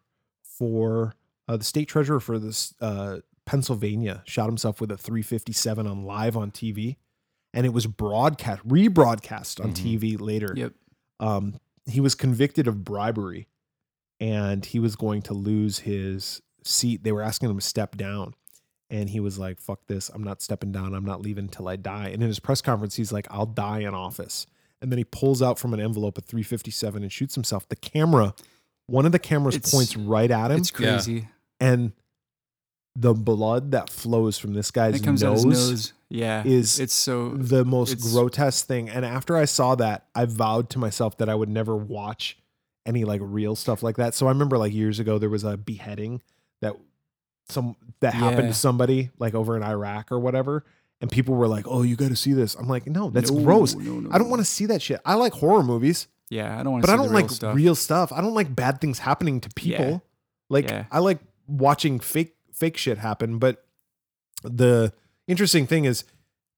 for 0.43 1.15
uh, 1.49 1.57
the 1.57 1.65
state 1.65 1.89
treasurer 1.89 2.21
for 2.21 2.39
this 2.39 2.75
uh, 2.81 3.19
Pennsylvania, 3.45 4.23
shot 4.27 4.47
himself 4.47 4.81
with 4.81 4.91
a 4.91 4.97
357 4.97 5.87
on 5.87 6.05
live 6.05 6.37
on 6.37 6.51
TV. 6.51 6.97
And 7.55 7.65
it 7.65 7.71
was 7.73 7.87
broadcast, 7.87 8.67
rebroadcast 8.67 9.63
on 9.65 9.73
Mhm. 9.73 9.77
TV 9.77 10.17
later 10.21 10.53
Yep. 10.57 10.73
um, 11.21 11.61
he 11.87 12.01
was 12.01 12.15
convicted 12.15 12.67
of 12.67 12.85
bribery 12.85 13.47
and 14.21 14.65
he 14.65 14.79
was 14.79 14.97
going 14.97 15.23
to 15.23 15.35
lose 15.35 15.81
his 15.81 16.43
seat. 16.65 17.03
They 17.05 17.13
were 17.13 17.23
asking 17.23 17.49
him 17.51 17.57
to 17.59 17.65
step 17.65 17.97
down. 17.97 18.35
And 18.91 19.11
he 19.11 19.19
was 19.21 19.39
like, 19.39 19.61
fuck 19.61 19.81
this. 19.89 20.09
I'm 20.11 20.23
not 20.23 20.41
stepping 20.41 20.71
down. 20.73 20.95
I'm 20.95 21.05
not 21.05 21.21
leaving 21.21 21.45
until 21.45 21.67
I 21.69 21.75
die. 21.77 22.07
And 22.09 22.23
in 22.23 22.29
his 22.29 22.39
press 22.39 22.61
conference, 22.63 22.95
he's 22.95 23.13
like, 23.13 23.27
I'll 23.31 23.47
die 23.47 23.81
in 23.81 23.95
office. 23.95 24.47
and 24.83 24.93
then 24.93 24.99
he 24.99 25.05
pulls 25.05 25.41
out 25.41 25.59
from 25.59 25.73
an 25.75 25.81
envelope 25.81 26.19
a 26.19 26.21
357 26.21 27.03
and 27.03 27.11
shoots 27.11 27.35
himself. 27.35 27.67
The 27.69 27.77
camera, 27.77 28.35
one 28.87 29.07
of 29.07 29.13
the 29.13 29.19
cameras 29.19 29.57
It's- 29.57 29.73
points 29.73 29.97
right 29.97 30.31
at 30.31 30.51
him, 30.51 30.59
It's 30.59 30.71
crazy. 30.71 31.29
and 31.59 31.93
the 32.95 33.15
blood 33.15 33.73
that 33.73 33.91
flows 33.91 34.39
from 34.39 34.53
this 34.55 34.71
guy's 34.71 34.97
It 34.97 35.03
comes 35.05 35.23
nose, 35.23 35.45
out 35.45 35.49
his 35.51 35.71
nose. 35.71 35.93
Yeah. 36.09 36.43
is 36.47 36.79
it's 36.79 36.95
so 36.95 37.31
the 37.31 37.65
most 37.65 37.93
it's- 37.93 38.13
grotesque 38.13 38.67
thing. 38.67 38.89
And 38.89 39.05
after 39.05 39.37
I 39.37 39.45
saw 39.47 39.75
that, 39.77 40.07
I 40.15 40.25
vowed 40.27 40.71
to 40.71 40.79
myself 40.79 41.17
that 41.19 41.29
I 41.29 41.35
would 41.35 41.49
never 41.49 41.75
watch 41.77 42.39
any 42.87 43.05
like 43.05 43.21
real 43.25 43.57
stuff 43.57 43.83
like 43.83 43.97
that. 43.97 44.15
So 44.15 44.27
I 44.27 44.31
remember 44.31 44.57
like 44.59 44.73
years 44.73 44.99
ago 44.99 45.19
there 45.19 45.29
was 45.31 45.43
a 45.45 45.57
beheading 45.57 46.23
that 46.61 46.77
some 47.49 47.77
that 48.01 48.15
happened 48.15 48.43
Yeah. 48.45 48.49
to 48.49 48.55
somebody 48.55 49.11
like 49.19 49.35
over 49.35 49.57
in 49.57 49.63
Iraq 49.63 50.11
or 50.13 50.19
whatever. 50.19 50.65
And 51.01 51.11
people 51.11 51.35
were 51.35 51.47
like, 51.49 51.67
"Oh, 51.69 51.83
you 51.83 51.95
got 51.95 52.09
to 52.09 52.17
see 52.17 52.33
this." 52.33 52.55
I'm 52.55 52.69
like, 52.69 52.87
"No, 52.87 53.11
that's 53.11 53.31
No, 53.31 53.43
gross. 53.43 53.75
no, 53.75 54.01
no, 54.01 54.11
I 54.11 54.19
don't 54.19 54.31
want 54.31 54.41
to 54.41 54.47
see 54.47 54.65
that 54.67 54.81
shit. 54.81 55.01
I 55.05 55.15
like 55.15 55.35
horror 55.35 55.63
movies, 55.63 56.09
Yeah, 56.31 56.59
I 56.59 56.63
don't 56.63 56.73
want 56.73 56.83
but 56.83 56.87
to. 56.89 56.93
I 56.95 56.97
don't 56.97 57.09
the 57.09 57.15
like 57.15 57.25
real 57.27 57.35
stuff. 57.35 57.55
real 57.57 57.75
stuff. 57.75 58.13
I 58.13 58.21
don't 58.23 58.35
like 58.35 58.55
bad 58.57 58.81
things 58.81 58.99
happening 59.01 59.41
to 59.43 59.49
people. 59.51 59.85
Yeah. 59.87 59.99
Like 60.49 60.71
Yeah. 60.71 60.85
I 60.91 61.01
like 61.01 61.19
watching 61.47 62.01
fake 62.01 62.35
fake 62.53 62.77
shit 62.79 62.97
happen. 62.99 63.39
But 63.39 63.63
the 64.43 64.93
interesting 65.29 65.67
thing 65.67 65.85
is, 65.85 66.05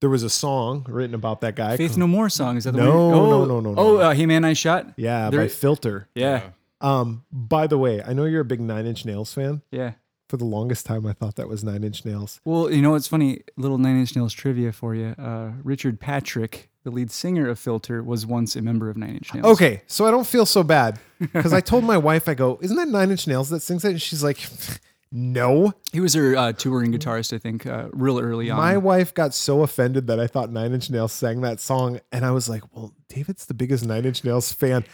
there 0.01 0.09
was 0.11 0.23
a 0.23 0.31
song 0.31 0.87
written 0.89 1.15
about 1.15 1.41
that 1.41 1.57
guy. 1.57 1.77
Faith 1.77 1.97
No 1.97 2.07
More 2.07 2.29
song 2.29 2.57
is 2.57 2.65
that 2.65 2.73
the 2.73 2.79
No, 2.85 3.09
one? 3.09 3.11
no, 3.11 3.21
Oh, 3.21 3.45
no, 3.45 3.45
no, 3.45 3.61
no, 3.61 3.81
Oh, 3.81 3.97
no. 3.97 4.01
uh, 4.03 4.15
Hey 4.15 4.27
Man, 4.27 4.43
Nice 4.43 4.59
Shot. 4.59 4.87
Yeah, 4.97 5.31
There- 5.31 5.41
by 5.41 5.49
Filter. 5.49 6.09
Yeah, 6.15 6.43
Um, 6.81 7.25
by 7.33 7.67
the 7.67 7.77
way, 7.77 8.01
I 8.05 8.13
know 8.13 8.25
you're 8.25 8.43
a 8.43 8.45
big 8.45 8.61
Nine 8.61 8.87
Inch 8.87 9.05
Nails 9.05 9.33
fan. 9.35 9.63
yeah. 9.73 9.95
For 10.29 10.37
the 10.37 10.45
longest 10.45 10.85
time, 10.85 11.07
I 11.07 11.15
thought 11.15 11.37
that 11.37 11.49
was 11.49 11.65
Nine 11.65 11.83
Inch 11.83 12.05
Nails. 12.05 12.39
Well, 12.45 12.71
you 12.71 12.83
know 12.83 12.91
what's 12.91 13.09
funny? 13.09 13.41
Little 13.57 13.79
Nine 13.79 13.99
Inch 13.99 14.15
Nails 14.15 14.35
trivia 14.35 14.73
for 14.73 14.95
you. 14.95 15.15
Uh, 15.19 15.53
Richard 15.63 15.99
Patrick, 16.01 16.69
the 16.85 16.91
lead 16.91 17.11
singer 17.11 17.49
of 17.49 17.59
Filter, 17.59 18.03
was 18.03 18.27
once 18.27 18.55
a 18.55 18.61
member 18.61 18.91
of 18.91 18.99
Nine 18.99 19.17
Inch 19.17 19.33
Nails. 19.33 19.47
Okay, 19.47 19.81
so 19.87 20.07
I 20.07 20.11
don't 20.11 20.27
feel 20.27 20.45
so 20.45 20.63
bad 20.63 20.99
because 21.19 21.55
I 21.55 21.61
told 21.63 21.83
my 21.85 21.97
wife, 22.11 22.29
I 22.29 22.35
go, 22.35 22.59
"Isn't 22.61 22.77
that 22.77 22.89
Nine 22.89 23.11
Inch 23.11 23.27
Nails 23.27 23.49
that 23.49 23.61
sings 23.61 23.87
it?" 23.87 23.91
And 23.93 24.03
she's 24.03 24.23
like, 24.23 24.39
"No." 25.11 25.73
He 25.93 26.01
was 26.01 26.13
her 26.13 26.37
uh, 26.37 26.53
touring 26.53 26.93
guitarist, 26.93 27.33
I 27.35 27.39
think, 27.39 27.65
uh, 27.65 27.89
real 27.93 28.19
early 28.21 28.51
on. 28.51 28.59
My 28.59 28.77
wife 28.77 29.15
got 29.15 29.33
so 29.33 29.63
offended 29.63 30.09
that 30.09 30.21
I 30.21 30.27
thought 30.27 30.51
Nine 30.53 30.75
Inch 30.75 30.91
Nails 30.91 31.15
sang 31.15 31.41
that 31.41 31.59
song, 31.59 32.01
and 32.13 32.27
I 32.27 32.33
was 32.33 32.51
like, 32.51 32.63
"Well, 32.77 32.93
David's 33.09 33.47
the 33.47 33.55
biggest 33.55 33.83
Nine 33.87 34.05
Inch 34.05 34.25
Nails 34.25 34.53
fan. 34.53 34.85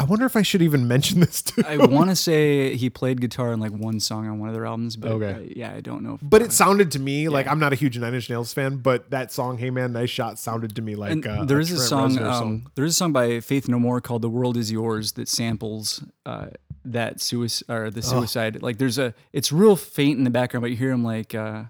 I 0.00 0.04
wonder 0.04 0.24
if 0.24 0.34
I 0.34 0.42
should 0.42 0.62
even 0.62 0.88
mention 0.88 1.20
this 1.20 1.42
to 1.42 1.64
I 1.68 1.76
want 1.76 2.08
to 2.10 2.16
say 2.16 2.74
he 2.74 2.88
played 2.88 3.20
guitar 3.20 3.52
in 3.52 3.60
like 3.60 3.72
one 3.72 4.00
song 4.00 4.26
on 4.26 4.38
one 4.38 4.48
of 4.48 4.54
their 4.54 4.64
albums, 4.64 4.96
but 4.96 5.12
Okay. 5.12 5.32
uh, 5.32 5.52
yeah, 5.54 5.72
I 5.74 5.80
don't 5.80 6.02
know. 6.02 6.14
if- 6.14 6.20
But 6.22 6.40
it 6.42 6.52
sounded 6.52 6.90
to 6.92 6.98
me 6.98 7.28
like 7.28 7.46
I'm 7.46 7.58
not 7.58 7.72
a 7.72 7.76
huge 7.76 7.98
Nine 7.98 8.14
Inch 8.14 8.30
Nails 8.30 8.52
fan, 8.54 8.78
but 8.78 9.10
that 9.10 9.30
song 9.30 9.58
"Hey 9.58 9.70
Man, 9.70 9.92
Nice 9.92 10.10
Shot" 10.10 10.38
sounded 10.38 10.74
to 10.76 10.82
me 10.82 10.94
like 10.96 11.26
uh, 11.26 11.44
there 11.44 11.60
is 11.60 11.70
a, 11.70 11.74
Trent 11.76 11.88
song, 11.88 12.18
um, 12.18 12.66
there 12.74 12.84
is 12.84 12.92
a 12.92 12.96
song 12.96 13.12
by 13.12 13.40
Faith 13.40 13.68
No 13.68 13.78
More 13.78 14.00
called 14.00 14.22
"The 14.22 14.30
World 14.30 14.56
Is 14.56 14.72
Yours" 14.72 15.12
that 15.12 15.28
samples 15.28 16.02
uh, 16.24 16.46
that 16.84 17.20
suicide 17.20 17.66
or 17.70 17.90
the 17.90 18.00
suicide. 18.02 18.62
Like 18.62 18.78
there's 18.78 18.96
a, 18.98 19.12
it's 19.34 19.52
real 19.52 19.76
faint 19.76 20.16
in 20.16 20.24
the 20.24 20.30
background, 20.30 20.62
but 20.62 20.70
you 20.70 20.76
hear 20.78 20.90
him 20.92 21.04
like, 21.04 21.34
uh, 21.34 21.64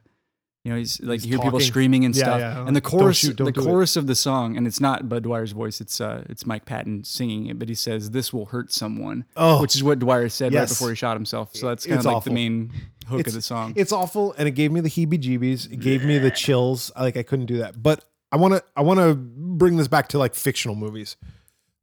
you 0.65 0.71
know, 0.73 0.77
he's 0.79 1.01
like 1.01 1.21
He's 1.21 1.27
you 1.27 1.37
hear 1.39 1.45
people 1.45 1.61
screaming 1.61 2.05
and 2.05 2.15
Yeah, 2.15 2.23
stuff. 2.25 2.41
yeah. 2.41 2.67
And 2.67 2.77
the 2.77 2.81
Don't 2.81 2.91
chorus, 2.91 3.17
shoot, 3.17 3.37
don't 3.37 3.47
the 3.47 3.53
do 3.53 3.61
it. 3.61 3.65
chorus 3.65 3.97
of 3.97 4.07
the 4.07 4.15
song, 4.15 4.57
and 4.57 4.67
it's 4.67 4.81
not 4.81 5.09
Budd 5.09 5.23
Dwyer's 5.25 5.53
voice. 5.53 5.81
It's 5.81 6.01
uh, 6.01 6.25
it's 6.29 6.45
Mike 6.45 6.65
Patton 6.67 7.05
singing 7.05 7.47
it, 7.47 7.59
but 7.59 7.69
he 7.69 7.75
says, 7.75 8.11
"This 8.11 8.33
will 8.33 8.47
hurt 8.47 8.71
someone," 8.73 9.25
Oh. 9.37 9.61
which 9.63 9.75
is 9.75 9.83
what 9.83 9.99
Dwyer 9.99 10.29
said 10.29 10.53
right 10.53 10.69
before 10.69 10.91
he 10.91 10.95
shot 10.97 11.17
himself. 11.17 11.55
So 11.55 11.69
that's 11.69 11.87
kind 11.87 11.97
It's 11.97 12.05
of 12.05 12.07
like 12.09 12.17
awful. 12.17 12.31
the 12.31 12.35
main 12.35 12.73
hook 13.07 13.21
It's- 13.21 13.33
of 13.35 13.39
the 13.39 13.43
song. 13.43 13.73
It's 13.77 13.93
awful, 13.93 14.35
and 14.37 14.47
it 14.47 14.53
gave 14.53 14.71
me 14.71 14.81
the 14.81 14.91
heebie-jeebies. 14.91 15.73
It 15.73 15.81
gave 15.81 16.05
me 16.05 16.19
the 16.19 16.31
chills. 16.31 16.93
Like 16.99 17.17
I 17.17 17.23
couldn't 17.23 17.47
do 17.47 17.59
that. 17.59 17.83
But 17.83 18.05
I 18.31 18.37
want 18.37 18.55
to. 18.55 18.63
I 18.77 18.83
want 18.83 19.01
to 19.01 19.15
bring 19.15 19.77
this 19.79 19.89
back 19.89 20.09
to 20.09 20.19
like 20.19 20.35
fictional 20.35 20.77
movies. 20.77 21.17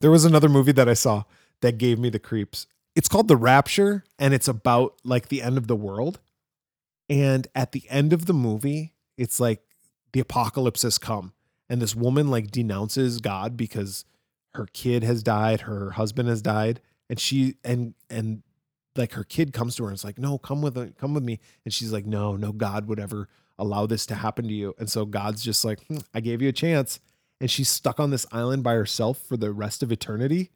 There 0.01 0.12
was 0.12 0.24
another 0.24 0.50
movie 0.50 0.72
that 0.74 0.88
I 0.88 0.93
saw 0.93 1.24
that 1.62 1.79
gave 1.79 1.98
me 1.98 2.10
the 2.12 2.19
creeps. 2.19 2.67
It's 2.96 3.07
called 3.10 3.27
The 3.27 3.36
Rapture, 3.38 4.03
and 4.19 4.34
it's 4.34 4.48
about 4.48 4.93
like 5.03 5.29
the 5.29 5.41
end 5.41 5.57
of 5.57 5.65
the 5.67 5.75
world. 5.75 6.19
And 7.10 7.48
at 7.56 7.72
the 7.72 7.84
end 7.90 8.14
of 8.14 8.26
the 8.26 8.34
movie, 8.34 8.94
it's 9.18 9.40
like 9.40 9.62
the 10.14 10.20
apocalypse 10.20 10.82
has 10.82 10.98
come, 10.98 11.34
and 11.70 11.82
this 11.82 11.96
woman 11.96 12.30
like 12.30 12.52
denounces 12.52 13.20
God 13.20 13.56
because 13.56 14.06
her 14.54 14.68
kid 14.74 15.04
has 15.04 15.24
died, 15.24 15.62
her 15.62 15.92
husband 15.92 16.28
has 16.30 16.42
died, 16.42 16.82
and 17.10 17.20
she 17.20 17.56
and 17.64 17.94
and 18.10 18.44
like 18.96 19.14
her 19.14 19.24
kid 19.24 19.54
comes 19.54 19.76
to 19.76 19.84
her 19.84 19.90
and 19.90 19.96
it's 19.96 20.04
like, 20.04 20.18
"No, 20.18 20.38
come 20.38 20.62
with 20.62 20.98
come 20.98 21.14
with 21.14 21.24
me," 21.24 21.40
and 21.64 21.74
she's 21.74 21.94
like, 21.94 22.06
"No, 22.06 22.36
no, 22.36 22.52
God 22.52 22.88
would 22.88 23.00
ever 23.00 23.30
allow 23.58 23.86
this 23.86 24.06
to 24.08 24.16
happen 24.16 24.48
to 24.48 24.54
you." 24.54 24.74
And 24.78 24.90
so 24.90 25.06
God's 25.06 25.44
just 25.44 25.64
like, 25.64 25.86
"Hmm, 25.88 26.00
"I 26.14 26.20
gave 26.20 26.42
you 26.42 26.50
a 26.50 26.54
chance," 26.54 27.00
and 27.40 27.50
she's 27.50 27.70
stuck 27.70 28.00
on 28.00 28.10
this 28.10 28.26
island 28.32 28.64
by 28.64 28.74
herself 28.74 29.20
for 29.20 29.38
the 29.38 29.52
rest 29.52 29.84
of 29.84 29.92
eternity, 29.92 30.52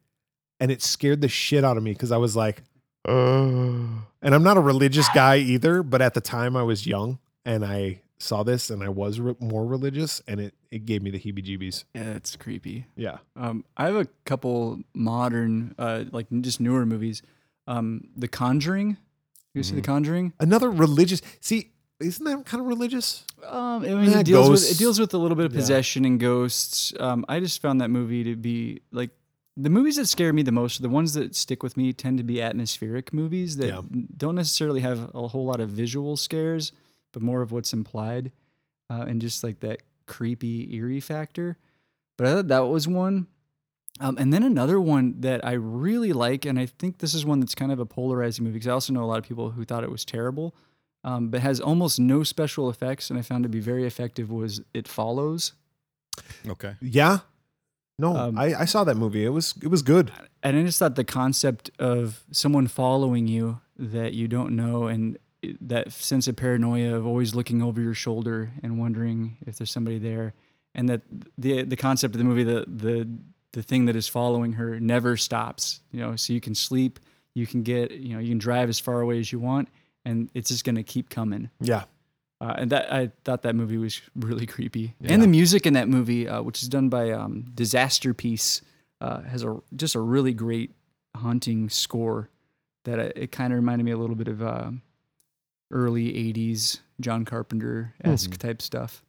and 0.59 0.71
it 0.71 0.81
scared 0.81 1.21
the 1.21 1.29
shit 1.29 1.63
out 1.63 1.77
of 1.77 1.83
me 1.83 1.93
because 1.93 2.11
I 2.11 2.17
was 2.17 2.35
like, 2.35 2.63
"Uh," 3.07 4.01
and 4.21 4.35
I'm 4.35 4.43
not 4.43 4.57
a 4.57 4.61
religious 4.61 5.07
guy 5.13 5.37
either, 5.37 5.83
but 5.83 6.01
at 6.01 6.13
the 6.13 6.21
time 6.21 6.55
I 6.55 6.63
was 6.63 6.85
young 6.85 7.19
and 7.45 7.65
I 7.65 8.01
saw 8.19 8.43
this 8.43 8.69
and 8.69 8.83
I 8.83 8.89
was 8.89 9.19
re- 9.19 9.35
more 9.39 9.65
religious, 9.65 10.21
and 10.27 10.39
it 10.39 10.53
it 10.69 10.85
gave 10.85 11.01
me 11.01 11.09
the 11.11 11.19
heebie-jeebies. 11.19 11.83
yeah, 11.95 12.13
it's 12.13 12.35
creepy. 12.35 12.85
Yeah. 12.95 13.17
Um, 13.35 13.65
I 13.75 13.85
have 13.87 13.95
a 13.95 14.05
couple 14.25 14.79
modern, 14.93 15.75
uh, 15.77 16.05
like 16.11 16.27
just 16.41 16.59
newer 16.61 16.85
movies. 16.85 17.21
Um, 17.67 18.07
The 18.15 18.27
Conjuring. 18.27 18.97
You 19.53 19.63
see 19.63 19.75
The 19.75 19.81
Conjuring? 19.81 20.31
Another 20.39 20.69
religious. 20.71 21.21
See, 21.41 21.71
isn't 21.99 22.23
that 22.23 22.45
kind 22.45 22.61
of 22.61 22.67
religious? 22.67 23.25
Um, 23.45 23.83
I 23.83 23.89
mean, 23.95 24.09
it 24.17 24.25
deals 24.25 24.49
with 24.49 24.71
it 24.71 24.77
deals 24.77 24.97
with 24.99 25.13
a 25.13 25.17
little 25.17 25.35
bit 25.35 25.45
of 25.45 25.53
Yeah. 25.53 25.59
possession 25.59 26.05
and 26.05 26.19
ghosts. 26.19 26.93
Um, 26.99 27.25
I 27.27 27.39
just 27.41 27.61
found 27.61 27.81
that 27.81 27.89
movie 27.89 28.23
to 28.25 28.35
be 28.37 28.81
like 28.91 29.09
the 29.57 29.69
movies 29.69 29.97
that 29.97 30.07
scare 30.07 30.31
me 30.33 30.43
the 30.43 30.51
most. 30.51 30.81
The 30.81 30.89
ones 30.89 31.13
that 31.13 31.35
stick 31.35 31.61
with 31.63 31.75
me 31.77 31.93
tend 31.93 32.17
to 32.17 32.23
be 32.23 32.41
atmospheric 32.41 33.11
movies 33.13 33.57
that 33.57 33.67
Yeah. 33.67 33.81
don't 34.17 34.35
necessarily 34.35 34.79
have 34.81 35.13
a 35.13 35.27
whole 35.27 35.45
lot 35.45 35.59
of 35.59 35.69
visual 35.69 36.15
scares, 36.17 36.71
but 37.11 37.21
more 37.21 37.41
of 37.41 37.51
what's 37.51 37.73
implied, 37.73 38.31
uh, 38.89 39.05
and 39.07 39.19
just 39.21 39.43
like 39.43 39.59
that 39.59 39.81
creepy, 40.07 40.73
eerie 40.75 40.99
factor. 40.99 41.57
But 42.17 42.27
I 42.27 42.33
thought 42.33 42.47
that 42.49 42.59
was 42.67 42.87
one. 42.87 43.27
Um, 43.99 44.17
and 44.17 44.33
then 44.33 44.41
another 44.43 44.79
one 44.79 45.19
that 45.21 45.45
I 45.45 45.51
really 45.51 46.13
like, 46.13 46.45
and 46.45 46.57
I 46.57 46.65
think 46.65 46.99
this 46.99 47.13
is 47.13 47.25
one 47.25 47.39
that's 47.41 47.53
kind 47.55 47.71
of 47.71 47.79
a 47.79 47.85
polarizing 47.85 48.45
movie 48.45 48.53
because 48.53 48.67
I 48.67 48.71
also 48.71 48.93
know 48.93 49.03
a 49.03 49.05
lot 49.05 49.19
of 49.19 49.25
people 49.25 49.51
who 49.51 49.65
thought 49.65 49.83
it 49.83 49.91
was 49.91 50.05
terrible, 50.05 50.55
um, 51.03 51.29
but 51.29 51.41
has 51.41 51.59
almost 51.59 51.99
no 51.99 52.23
special 52.23 52.69
effects, 52.69 53.09
and 53.09 53.19
I 53.19 53.21
found 53.21 53.43
to 53.43 53.49
be 53.49 53.59
very 53.59 53.85
effective. 53.85 54.31
Was 54.31 54.61
It 54.73 54.87
Follows? 54.87 55.53
Okay. 56.47 56.75
Yeah. 56.81 57.19
No, 57.99 58.15
Um, 58.15 58.37
I, 58.37 58.53
I 58.61 58.65
saw 58.65 58.83
that 58.83 58.95
movie. 58.95 59.23
It 59.25 59.29
was 59.29 59.53
it 59.61 59.67
was 59.67 59.81
good. 59.81 60.11
And 60.43 60.57
I 60.57 60.63
just 60.63 60.79
thought 60.79 60.95
the 60.95 61.03
concept 61.03 61.69
of 61.77 62.23
someone 62.31 62.67
following 62.67 63.27
you 63.27 63.59
that 63.77 64.13
you 64.13 64.27
don't 64.27 64.55
know, 64.55 64.87
and 64.87 65.17
that 65.59 65.91
sense 65.91 66.27
of 66.27 66.35
paranoia 66.35 66.95
of 66.95 67.05
always 67.05 67.33
looking 67.35 67.61
over 67.61 67.81
your 67.81 67.93
shoulder 67.93 68.51
and 68.63 68.79
wondering 68.79 69.37
if 69.45 69.57
there's 69.57 69.71
somebody 69.71 69.99
there, 69.99 70.33
and 70.73 70.89
that 70.89 71.01
the 71.37 71.63
the 71.63 71.75
concept 71.75 72.15
of 72.15 72.19
the 72.19 72.23
movie, 72.25 72.43
the 72.43 72.65
the 72.67 73.07
the 73.53 73.61
thing 73.61 73.85
that 73.85 73.95
is 73.95 74.07
following 74.07 74.53
her 74.53 74.79
never 74.79 75.15
stops. 75.17 75.81
You 75.91 75.99
know, 75.99 76.15
so 76.15 76.33
you 76.33 76.41
can 76.41 76.55
sleep, 76.55 76.99
you 77.35 77.45
can 77.45 77.63
get, 77.63 77.91
you 77.91 78.13
know, 78.13 78.19
you 78.19 78.29
can 78.29 78.37
drive 78.37 78.69
as 78.69 78.79
far 78.79 79.01
away 79.01 79.19
as 79.19 79.31
you 79.31 79.39
want, 79.39 79.69
and 80.05 80.29
it's 80.33 80.49
just 80.49 80.63
gonna 80.63 80.83
keep 80.83 81.09
coming. 81.09 81.49
Yeah. 81.59 81.83
Uh, 82.41 82.55
and 82.57 82.71
that 82.71 82.91
I 82.91 83.11
thought 83.23 83.43
that 83.43 83.55
movie 83.55 83.77
was 83.77 84.01
really 84.15 84.47
creepy, 84.47 84.95
Yeah. 84.99 85.13
and 85.13 85.21
the 85.21 85.27
music 85.27 85.67
in 85.67 85.73
that 85.73 85.87
movie, 85.87 86.27
uh, 86.27 86.41
which 86.41 86.63
is 86.63 86.67
done 86.69 86.89
by 86.89 87.11
um, 87.11 87.45
Disasterpeace, 87.53 88.61
uh, 88.99 89.21
has 89.21 89.43
a 89.43 89.61
just 89.75 89.93
a 89.95 89.99
really 89.99 90.33
great 90.33 90.71
haunting 91.15 91.69
score. 91.69 92.29
That 92.85 92.99
I, 92.99 93.03
it 93.15 93.31
kind 93.31 93.53
of 93.53 93.57
reminded 93.57 93.83
me 93.85 93.91
a 93.91 93.97
little 93.97 94.15
bit 94.15 94.27
of 94.27 94.41
uh, 94.41 94.71
early 95.69 96.11
'80s 96.33 96.79
John 96.99 97.25
Carpenter 97.25 97.93
esque 98.03 98.35
type 98.37 98.59
stuff. 98.61 99.03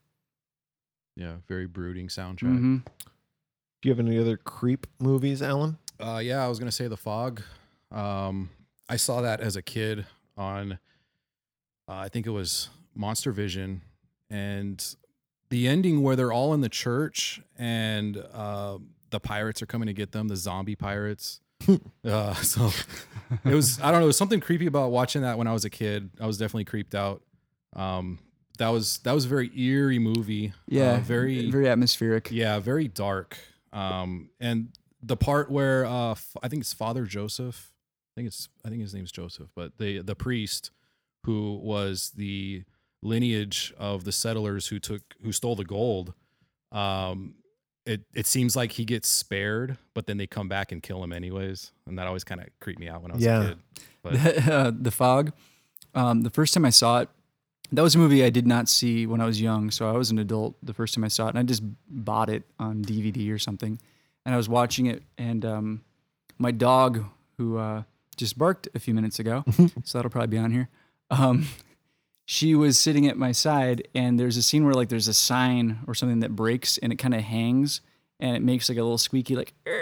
Yeah. 1.17 1.37
Very 1.49 1.67
brooding 1.67 2.09
soundtrack. 2.09 2.59
hmm 2.59 2.77
Do 2.85 3.89
you 3.89 3.91
have 3.93 3.99
any 4.01 4.19
other 4.19 4.37
creep 4.37 4.87
movies, 4.99 5.41
Alan? 5.43 5.79
Uh, 5.99 6.21
yeah, 6.23 6.45
I 6.45 6.49
was 6.49 6.59
gonna 6.59 6.71
say 6.73 6.87
The 6.89 6.97
Fog. 6.99 7.43
Um, 7.91 8.51
I 8.91 8.97
saw 8.97 9.23
that 9.23 9.41
as 9.41 9.57
a 9.57 9.62
kid 9.62 10.05
on, 10.37 10.73
uh, 11.89 11.95
I 11.95 12.09
think 12.11 12.27
it 12.27 12.31
was 12.31 12.69
MonsterVision, 12.99 13.81
and 14.31 14.97
the 15.51 15.69
ending 15.69 16.03
where 16.03 16.17
they're 16.17 16.33
all 16.33 16.55
in 16.55 16.63
the 16.63 16.69
church 16.69 17.43
and 17.59 18.17
uh, 18.33 18.79
the 19.11 19.21
pirates 19.21 19.61
are 19.63 19.67
coming 19.67 19.87
to 19.87 19.93
get 19.93 20.13
them, 20.13 20.29
the 20.29 20.37
zombie 20.37 20.77
pirates. 20.77 21.41
uh, 22.05 22.35
so 22.35 22.71
it 23.45 23.55
was 23.55 23.79
I 23.81 23.91
don't 23.91 24.01
know, 24.01 24.05
it 24.05 24.09
was 24.09 24.17
something 24.17 24.41
creepy 24.41 24.67
about 24.67 24.91
watching 24.91 25.23
that 25.23 25.39
when 25.39 25.47
I 25.47 25.53
was 25.53 25.65
a 25.65 25.71
kid. 25.71 26.11
I 26.21 26.27
was 26.27 26.39
definitely 26.39 26.65
creeped 26.65 26.95
out. 26.95 27.23
Um, 27.77 28.19
that 28.59 28.69
was 28.69 28.99
that 28.99 29.13
was 29.13 29.27
a 29.27 29.29
very 29.29 29.51
eerie 29.59 29.99
movie. 29.99 30.53
Yeah, 30.67 30.95
uh, 30.95 31.01
very 31.01 31.51
very 31.51 31.69
atmospheric. 31.69 32.31
yeah, 32.31 32.59
very 32.59 32.89
dark. 32.89 33.37
Um, 33.73 34.31
and 34.41 34.69
the 35.03 35.17
part 35.17 35.51
where 35.51 35.85
uh, 35.85 36.13
f- 36.13 36.37
I 36.43 36.49
think 36.49 36.63
it's 36.63 36.73
Father 36.73 37.05
Joseph. 37.05 37.73
I 38.13 38.13
think 38.17 38.29
it's 38.29 38.49
I 38.65 38.69
think 38.69 38.83
his 38.83 38.95
name's 38.95 39.13
Joseph, 39.13 39.49
but 39.55 39.79
the 39.79 40.01
the 40.01 40.15
priest 40.15 40.71
who 41.25 41.61
was 41.63 42.11
the 42.17 42.65
lineage 43.03 43.73
of 43.79 44.05
the 44.05 44.13
settlers 44.13 44.69
who 44.69 44.79
took 44.79 45.03
who 45.23 45.33
stole 45.33 45.57
the 45.57 45.65
gold. 45.65 46.15
Um, 46.71 47.35
it 47.85 48.03
it 48.15 48.27
seems 48.27 48.55
like 48.57 48.73
he 48.73 48.85
gets 48.85 49.09
spared, 49.09 49.77
but 49.95 50.07
then 50.07 50.17
they 50.17 50.27
come 50.27 50.49
back 50.49 50.71
and 50.73 50.83
kill 50.83 51.03
him 51.03 51.13
anyways, 51.13 51.73
and 51.87 51.99
that 51.99 52.07
always 52.07 52.25
kind 52.25 52.41
of 52.41 52.47
creeped 52.61 52.79
me 52.81 52.89
out 52.89 53.03
when 53.03 53.11
I 53.11 53.15
was 53.15 53.25
Yeah. 53.25 53.43
a 53.43 53.49
kid. 53.49 53.59
But 54.03 54.49
uh, 54.49 54.73
the 54.79 54.91
Fog. 54.91 55.33
Um, 55.95 56.23
the 56.23 56.31
first 56.31 56.55
time 56.55 56.65
I 56.65 56.71
saw 56.71 57.01
it, 57.01 57.09
that 57.71 57.83
was 57.83 57.95
a 57.95 57.99
movie 57.99 58.25
I 58.25 58.31
did 58.31 58.47
not 58.47 58.69
see 58.69 59.05
when 59.07 59.21
I 59.21 59.27
was 59.27 59.43
young. 59.43 59.71
So 59.71 59.89
I 59.91 59.93
was 59.93 60.11
an 60.11 60.19
adult 60.19 60.55
the 60.63 60.73
first 60.73 60.95
time 60.95 61.05
I 61.05 61.09
saw 61.09 61.27
it, 61.27 61.31
and 61.31 61.39
I 61.39 61.43
just 61.43 61.63
bought 61.91 62.31
it 62.31 62.45
on 62.59 62.83
DVD 62.83 63.31
or 63.33 63.39
something. 63.39 63.79
And 64.25 64.33
I 64.35 64.37
was 64.39 64.49
watching 64.49 64.87
it, 64.87 65.03
and 65.19 65.45
um, 65.45 65.83
my 66.39 66.51
dog, 66.53 67.05
who 67.37 67.59
uh, 67.59 67.83
just 68.17 68.39
barked 68.39 68.69
a 68.75 68.79
few 68.79 68.95
minutes 68.95 69.19
ago, 69.19 69.45
so 69.85 69.99
that'll 69.99 70.11
probably 70.11 70.29
be 70.29 70.39
on 70.39 70.53
here. 70.53 70.69
Um, 71.11 71.47
she 72.33 72.55
was 72.55 72.79
sitting 72.79 73.07
at 73.07 73.19
my 73.19 73.31
side, 73.31 73.87
and 73.95 74.19
there's 74.19 74.39
a 74.39 74.43
scene 74.43 74.65
where 74.65 74.73
like 74.73 74.89
there's 74.89 75.07
a 75.07 75.12
sign 75.12 75.81
or 75.87 75.95
something 75.95 76.21
that 76.21 76.35
breaks, 76.35 76.79
and 76.79 76.91
it 76.91 76.97
kind 76.97 77.12
of 77.12 77.21
hangs, 77.21 77.83
and 78.19 78.35
it 78.35 78.41
makes 78.41 78.71
like 78.71 78.79
a 78.79 78.83
little 78.83 78.97
squeaky 78.97 79.37
like. 79.37 79.53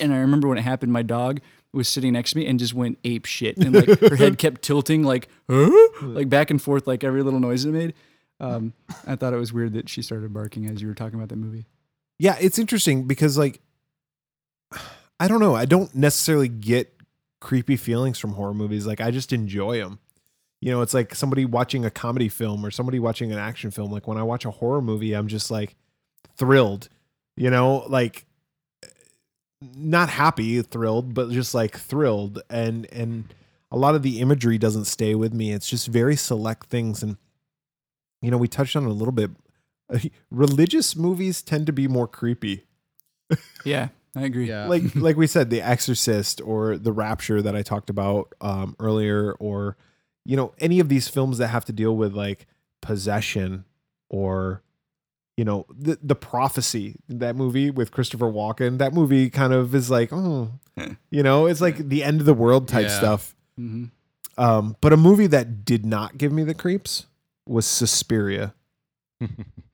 And 0.00 0.14
I 0.14 0.18
remember 0.18 0.48
when 0.48 0.56
it 0.56 0.62
happened, 0.62 0.92
my 0.92 1.02
dog 1.02 1.40
was 1.72 1.88
sitting 1.88 2.12
next 2.12 2.30
to 2.30 2.38
me 2.38 2.46
and 2.46 2.58
just 2.58 2.74
went 2.74 2.98
ape 3.04 3.26
shit, 3.26 3.56
and 3.58 3.74
like 3.74 4.00
her 4.00 4.16
head 4.16 4.38
kept 4.38 4.62
tilting 4.62 5.02
like, 5.02 5.28
huh? 5.48 5.88
like 6.02 6.28
back 6.28 6.50
and 6.50 6.60
forth, 6.60 6.86
like 6.86 7.04
every 7.04 7.22
little 7.22 7.40
noise 7.40 7.64
it 7.64 7.72
made. 7.72 7.94
Um, 8.38 8.72
I 9.06 9.16
thought 9.16 9.32
it 9.32 9.36
was 9.36 9.52
weird 9.52 9.74
that 9.74 9.88
she 9.88 10.02
started 10.02 10.32
barking 10.32 10.66
as 10.66 10.80
you 10.80 10.88
were 10.88 10.94
talking 10.94 11.16
about 11.16 11.28
that 11.28 11.36
movie. 11.36 11.66
Yeah, 12.18 12.36
it's 12.40 12.58
interesting 12.58 13.06
because 13.06 13.36
like 13.36 13.60
I 15.20 15.28
don't 15.28 15.40
know, 15.40 15.54
I 15.54 15.64
don't 15.64 15.94
necessarily 15.94 16.48
get 16.48 16.92
creepy 17.40 17.76
feelings 17.76 18.18
from 18.18 18.32
horror 18.32 18.54
movies. 18.54 18.86
Like 18.86 19.00
I 19.00 19.10
just 19.10 19.32
enjoy 19.32 19.78
them. 19.78 19.98
You 20.60 20.70
know, 20.70 20.82
it's 20.82 20.92
like 20.92 21.14
somebody 21.14 21.44
watching 21.46 21.84
a 21.84 21.90
comedy 21.90 22.28
film 22.28 22.64
or 22.66 22.70
somebody 22.70 22.98
watching 22.98 23.32
an 23.32 23.38
action 23.38 23.70
film. 23.70 23.90
Like 23.90 24.06
when 24.06 24.18
I 24.18 24.22
watch 24.22 24.44
a 24.44 24.50
horror 24.50 24.82
movie, 24.82 25.14
I'm 25.14 25.26
just 25.28 25.50
like 25.50 25.74
thrilled. 26.36 26.88
You 27.36 27.48
know, 27.50 27.84
like 27.88 28.26
not 29.62 30.08
happy, 30.10 30.60
thrilled, 30.62 31.14
but 31.14 31.30
just 31.30 31.54
like 31.54 31.76
thrilled 31.76 32.42
and 32.50 32.86
and 32.92 33.32
a 33.70 33.76
lot 33.76 33.94
of 33.94 34.02
the 34.02 34.20
imagery 34.20 34.58
doesn't 34.58 34.86
stay 34.86 35.14
with 35.14 35.32
me. 35.32 35.52
It's 35.52 35.68
just 35.68 35.86
very 35.88 36.16
select 36.16 36.66
things 36.68 37.02
and 37.02 37.16
you 38.22 38.30
know, 38.30 38.36
we 38.36 38.48
touched 38.48 38.76
on 38.76 38.84
it 38.84 38.88
a 38.90 38.92
little 38.92 39.12
bit. 39.12 39.30
Religious 40.30 40.94
movies 40.94 41.40
tend 41.40 41.66
to 41.66 41.72
be 41.72 41.88
more 41.88 42.06
creepy 42.06 42.64
Yeah, 43.64 43.88
I 44.14 44.22
agree. 44.22 44.46
yeah, 44.48 44.66
like 44.66 44.82
like 44.94 45.16
we 45.16 45.26
said 45.26 45.48
the 45.50 45.62
exorcist 45.62 46.40
or 46.44 46.76
the 46.76 46.92
rapture 46.92 47.40
that 47.42 47.54
i 47.56 47.62
talked 47.62 47.90
about 47.90 48.34
um 48.40 48.76
earlier 48.78 49.32
or 49.34 49.76
you 50.24 50.36
know 50.36 50.52
any 50.58 50.80
of 50.80 50.88
these 50.88 51.08
films 51.08 51.38
that 51.38 51.48
have 51.48 51.64
to 51.64 51.72
deal 51.72 51.96
with 51.96 52.14
like 52.14 52.46
possession 52.82 53.64
or 54.08 54.62
you 55.36 55.44
know 55.44 55.64
the 55.70 55.98
the 56.02 56.14
prophecy 56.14 56.96
that 57.08 57.36
movie 57.36 57.70
with 57.70 57.90
christopher 57.90 58.26
walken 58.30 58.78
that 58.78 58.92
movie 58.92 59.30
kind 59.30 59.52
of 59.52 59.74
is 59.74 59.90
like 59.90 60.10
oh 60.12 60.50
you 61.10 61.22
know 61.22 61.46
it's 61.46 61.60
like 61.60 61.76
the 61.88 62.02
end 62.04 62.20
of 62.20 62.26
the 62.26 62.34
world 62.34 62.68
type 62.68 62.86
Yeah. 62.88 62.98
stuff. 62.98 63.34
Hmm 63.56 63.84
um 64.38 64.76
but 64.80 64.92
a 64.92 64.96
movie 64.96 65.26
that 65.26 65.64
did 65.64 65.84
not 65.84 66.16
give 66.16 66.32
me 66.32 66.44
the 66.44 66.54
creeps 66.54 67.06
was 67.46 67.66
suspiria 67.66 68.54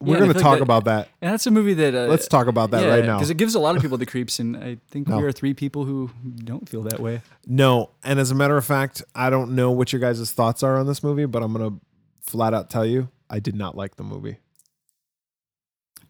we're 0.00 0.16
I 0.16 0.18
going 0.20 0.30
to 0.30 0.36
like 0.36 0.42
talk 0.42 0.56
that- 0.58 0.62
about 0.62 0.84
that 0.84 1.08
And 1.20 1.32
that's 1.32 1.46
a 1.46 1.50
movie 1.50 1.74
that 1.74 1.94
uh, 1.94 2.06
let's 2.06 2.26
talk 2.26 2.46
about 2.46 2.70
that 2.70 2.88
right 2.88 3.04
now 3.04 3.16
because 3.18 3.30
it 3.30 3.36
gives 3.36 3.54
a 3.54 3.60
lot 3.60 3.76
of 3.76 3.82
people 3.82 3.98
the 3.98 4.06
creeps, 4.06 4.38
and 4.38 4.56
I 4.56 4.78
think 4.90 5.08
No. 5.08 5.18
we 5.18 5.24
are 5.24 5.32
three 5.32 5.52
people 5.54 5.84
who 5.84 6.10
don't 6.44 6.68
feel 6.68 6.82
that 6.84 7.00
way. 7.00 7.20
No, 7.46 7.90
and 8.02 8.18
as 8.18 8.30
a 8.30 8.34
matter 8.34 8.56
of 8.56 8.64
fact, 8.64 9.02
I 9.14 9.28
don't 9.30 9.54
know 9.54 9.70
what 9.70 9.92
your 9.92 10.00
guys' 10.00 10.32
thoughts 10.32 10.62
are 10.62 10.78
on 10.78 10.86
this 10.86 11.02
movie, 11.02 11.26
but 11.26 11.42
I'm 11.42 11.52
gonna 11.52 11.76
flat 12.22 12.54
out 12.54 12.70
tell 12.70 12.86
you, 12.86 13.08
I 13.28 13.40
did 13.40 13.54
not 13.54 13.76
like 13.76 13.96
the 13.96 14.04
movie. 14.04 14.38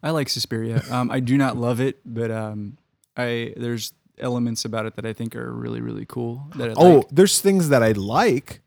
I 0.03 0.11
like 0.11 0.29
Suspiria. 0.29 0.83
Um, 0.91 1.11
I 1.11 1.19
do 1.19 1.37
not 1.37 1.57
love 1.57 1.79
it, 1.79 1.99
but 2.05 2.31
um, 2.31 2.77
I 3.15 3.53
there's 3.57 3.93
elements 4.17 4.65
about 4.65 4.85
it 4.85 4.95
that 4.95 5.05
I 5.05 5.13
think 5.13 5.35
are 5.35 5.51
really 5.51 5.81
really 5.81 6.05
cool. 6.05 6.47
That 6.55 6.71
I 6.71 6.73
Oh, 6.75 6.95
like. 6.97 7.07
there's 7.11 7.39
things 7.41 7.69
that 7.69 7.83
I 7.83 7.91
like. 7.91 8.60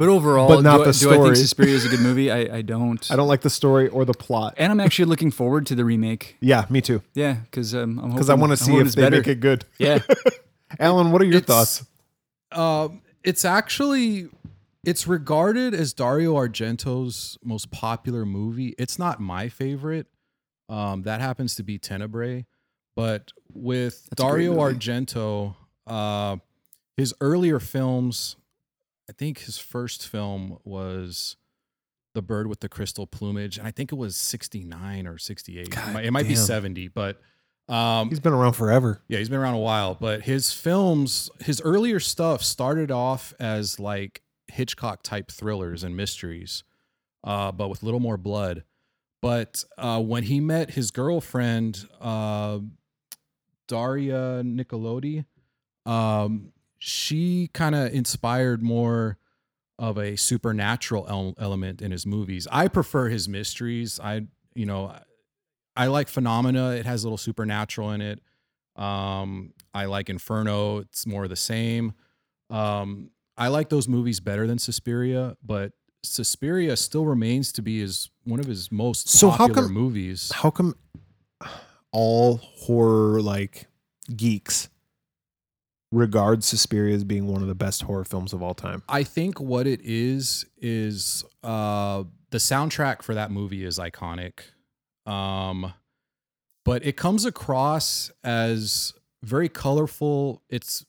But 0.00 0.08
overall, 0.08 0.48
but 0.48 0.62
not 0.62 0.78
do, 0.78 0.82
I- 0.82 0.86
the 0.86 0.92
do 0.98 1.10
I 1.10 1.12
story. 1.14 1.24
think 1.28 1.36
Suspiria 1.36 1.74
is 1.76 1.84
a 1.86 1.88
good 1.88 2.00
movie? 2.08 2.30
I, 2.32 2.56
I 2.56 2.62
don't. 2.62 3.08
I 3.12 3.14
don't 3.16 3.28
like 3.28 3.42
the 3.42 3.50
story 3.50 3.86
or 3.88 4.04
the 4.04 4.14
plot. 4.14 4.54
And 4.56 4.72
I'm 4.72 4.80
actually 4.80 5.04
looking 5.04 5.30
forward 5.30 5.66
to 5.66 5.74
the 5.76 5.84
remake. 5.84 6.36
Yeah, 6.40 6.64
me 6.68 6.80
too. 6.80 7.02
Yeah, 7.14 7.34
because 7.44 7.74
um, 7.74 7.98
I'm 8.00 8.10
Because 8.10 8.28
I 8.30 8.34
want 8.34 8.50
to 8.50 8.56
see 8.56 8.74
if 8.76 8.92
they 8.94 9.02
better. 9.02 9.16
make 9.18 9.28
it 9.28 9.38
good. 9.40 9.64
Yeah, 9.78 10.00
Alan, 10.80 11.12
what 11.12 11.22
are 11.22 11.26
your 11.26 11.36
It's- 11.36 11.46
thoughts? 11.46 11.86
Um, 12.52 13.02
it's 13.22 13.44
actually 13.44 14.28
it's 14.82 15.06
regarded 15.06 15.74
as 15.74 15.92
Dario 15.92 16.34
Argento's 16.34 17.38
most 17.44 17.70
popular 17.70 18.24
movie. 18.26 18.74
It's 18.78 18.98
not 18.98 19.20
my 19.20 19.48
favorite. 19.48 20.06
Um, 20.70 21.02
that 21.02 21.20
happens 21.20 21.54
to 21.56 21.62
be 21.62 21.78
Tenebrae, 21.78 22.46
but 22.96 23.32
with 23.52 24.06
That's 24.10 24.22
Dario. 24.22 24.54
Argento, 24.56 25.54
uh, 25.86 26.36
his 26.96 27.12
earlier 27.20 27.60
films, 27.60 28.36
I 29.10 29.12
think 29.12 29.40
his 29.40 29.58
first 29.58 30.06
film 30.06 30.58
was 30.62 31.36
The 32.14 32.22
Bird 32.22 32.46
with 32.46 32.60
the 32.60 32.68
Crystal 32.68 33.08
Plumage, 33.08 33.58
and 33.58 33.66
I 33.66 33.72
think 33.72 33.90
it 33.90 33.96
was 33.96 34.14
sixty 34.16 34.62
nine 34.62 35.08
or 35.08 35.18
sixty 35.18 35.58
eight. 35.58 35.68
It 35.76 35.92
might, 35.92 36.04
it 36.04 36.10
might 36.12 36.28
be 36.28 36.36
seventy, 36.36 36.86
but 36.86 37.20
um, 37.68 38.08
He's 38.08 38.20
been 38.20 38.32
around 38.32 38.52
forever. 38.52 39.02
yeah, 39.08 39.18
he's 39.18 39.28
been 39.28 39.40
around 39.40 39.54
a 39.54 39.58
while, 39.58 39.96
but 40.00 40.22
his 40.22 40.52
films, 40.52 41.28
his 41.40 41.60
earlier 41.62 41.98
stuff 41.98 42.44
started 42.44 42.92
off 42.92 43.34
as 43.40 43.80
like 43.80 44.22
Hitchcock 44.46 45.02
type 45.02 45.32
thrillers 45.32 45.82
and 45.82 45.96
mysteries, 45.96 46.62
uh, 47.24 47.50
but 47.50 47.68
with 47.68 47.82
a 47.82 47.84
little 47.84 48.00
more 48.00 48.16
blood. 48.16 48.62
But 49.22 49.64
uh, 49.76 50.00
when 50.00 50.22
he 50.22 50.38
met 50.40 50.70
his 50.70 50.92
girlfriend, 50.92 51.84
uh, 52.00 52.60
Daria 53.66 54.42
Nicolodi, 54.44 55.24
um, 55.84 56.52
she 56.82 57.48
kind 57.52 57.74
of 57.74 57.92
inspired 57.92 58.62
more 58.62 59.18
of 59.78 59.96
a 59.98 60.16
supernatural 60.16 61.06
el- 61.08 61.34
element 61.38 61.80
in 61.80 61.90
his 61.92 62.06
movies. 62.06 62.48
I 62.50 62.68
prefer 62.68 63.08
his 63.08 63.28
mysteries. 63.28 64.00
I, 64.02 64.22
you 64.54 64.64
know, 64.66 64.94
I 65.76 65.86
like 65.86 66.08
Phenomena. 66.08 66.70
It 66.70 66.86
has 66.86 67.04
a 67.04 67.06
little 67.06 67.18
supernatural 67.18 67.90
in 67.92 68.00
it. 68.00 68.20
Um, 68.76 69.52
I 69.74 69.84
like 69.84 70.08
Inferno. 70.10 70.78
It's 70.78 71.06
more 71.06 71.28
the 71.28 71.36
same. 71.36 71.92
Um, 72.48 73.10
I 73.36 73.48
like 73.48 73.68
those 73.68 73.86
movies 73.86 74.18
better 74.20 74.46
than 74.46 74.58
Suspiria, 74.58 75.36
but 75.44 75.72
Suspiria 76.02 76.76
still 76.76 77.04
remains 77.04 77.52
to 77.52 77.62
be 77.62 77.80
his 77.80 78.10
one 78.24 78.40
of 78.40 78.46
his 78.46 78.72
most 78.72 79.08
So 79.08 79.28
how 79.30 79.36
popular 79.48 79.64
come- 79.64 79.74
movies. 79.74 80.32
How 80.34 80.50
come 80.50 80.74
all 81.92 82.36
horror 82.38 83.20
like 83.20 83.66
geeks 84.16 84.68
regard 85.92 86.44
Suspiria 86.44 86.94
as 86.94 87.04
being 87.04 87.26
one 87.26 87.42
of 87.42 87.48
the 87.48 87.54
best 87.54 87.82
horror 87.82 88.04
films 88.04 88.32
of 88.32 88.42
all 88.42 88.54
time? 88.54 88.82
I 88.88 89.02
think 89.02 89.40
what 89.40 89.66
it 89.66 89.80
is 89.82 90.46
is 90.58 91.24
uh, 91.42 92.04
the 92.30 92.38
soundtrack 92.38 93.02
for 93.02 93.14
that 93.14 93.30
movie 93.30 93.64
is 93.64 93.78
iconic, 93.78 94.40
um, 95.06 95.72
but 96.64 96.84
it 96.84 96.96
comes 96.96 97.24
across 97.24 98.10
as 98.22 98.92
very 99.22 99.48
colorful. 99.48 100.42
It's, 100.48 100.84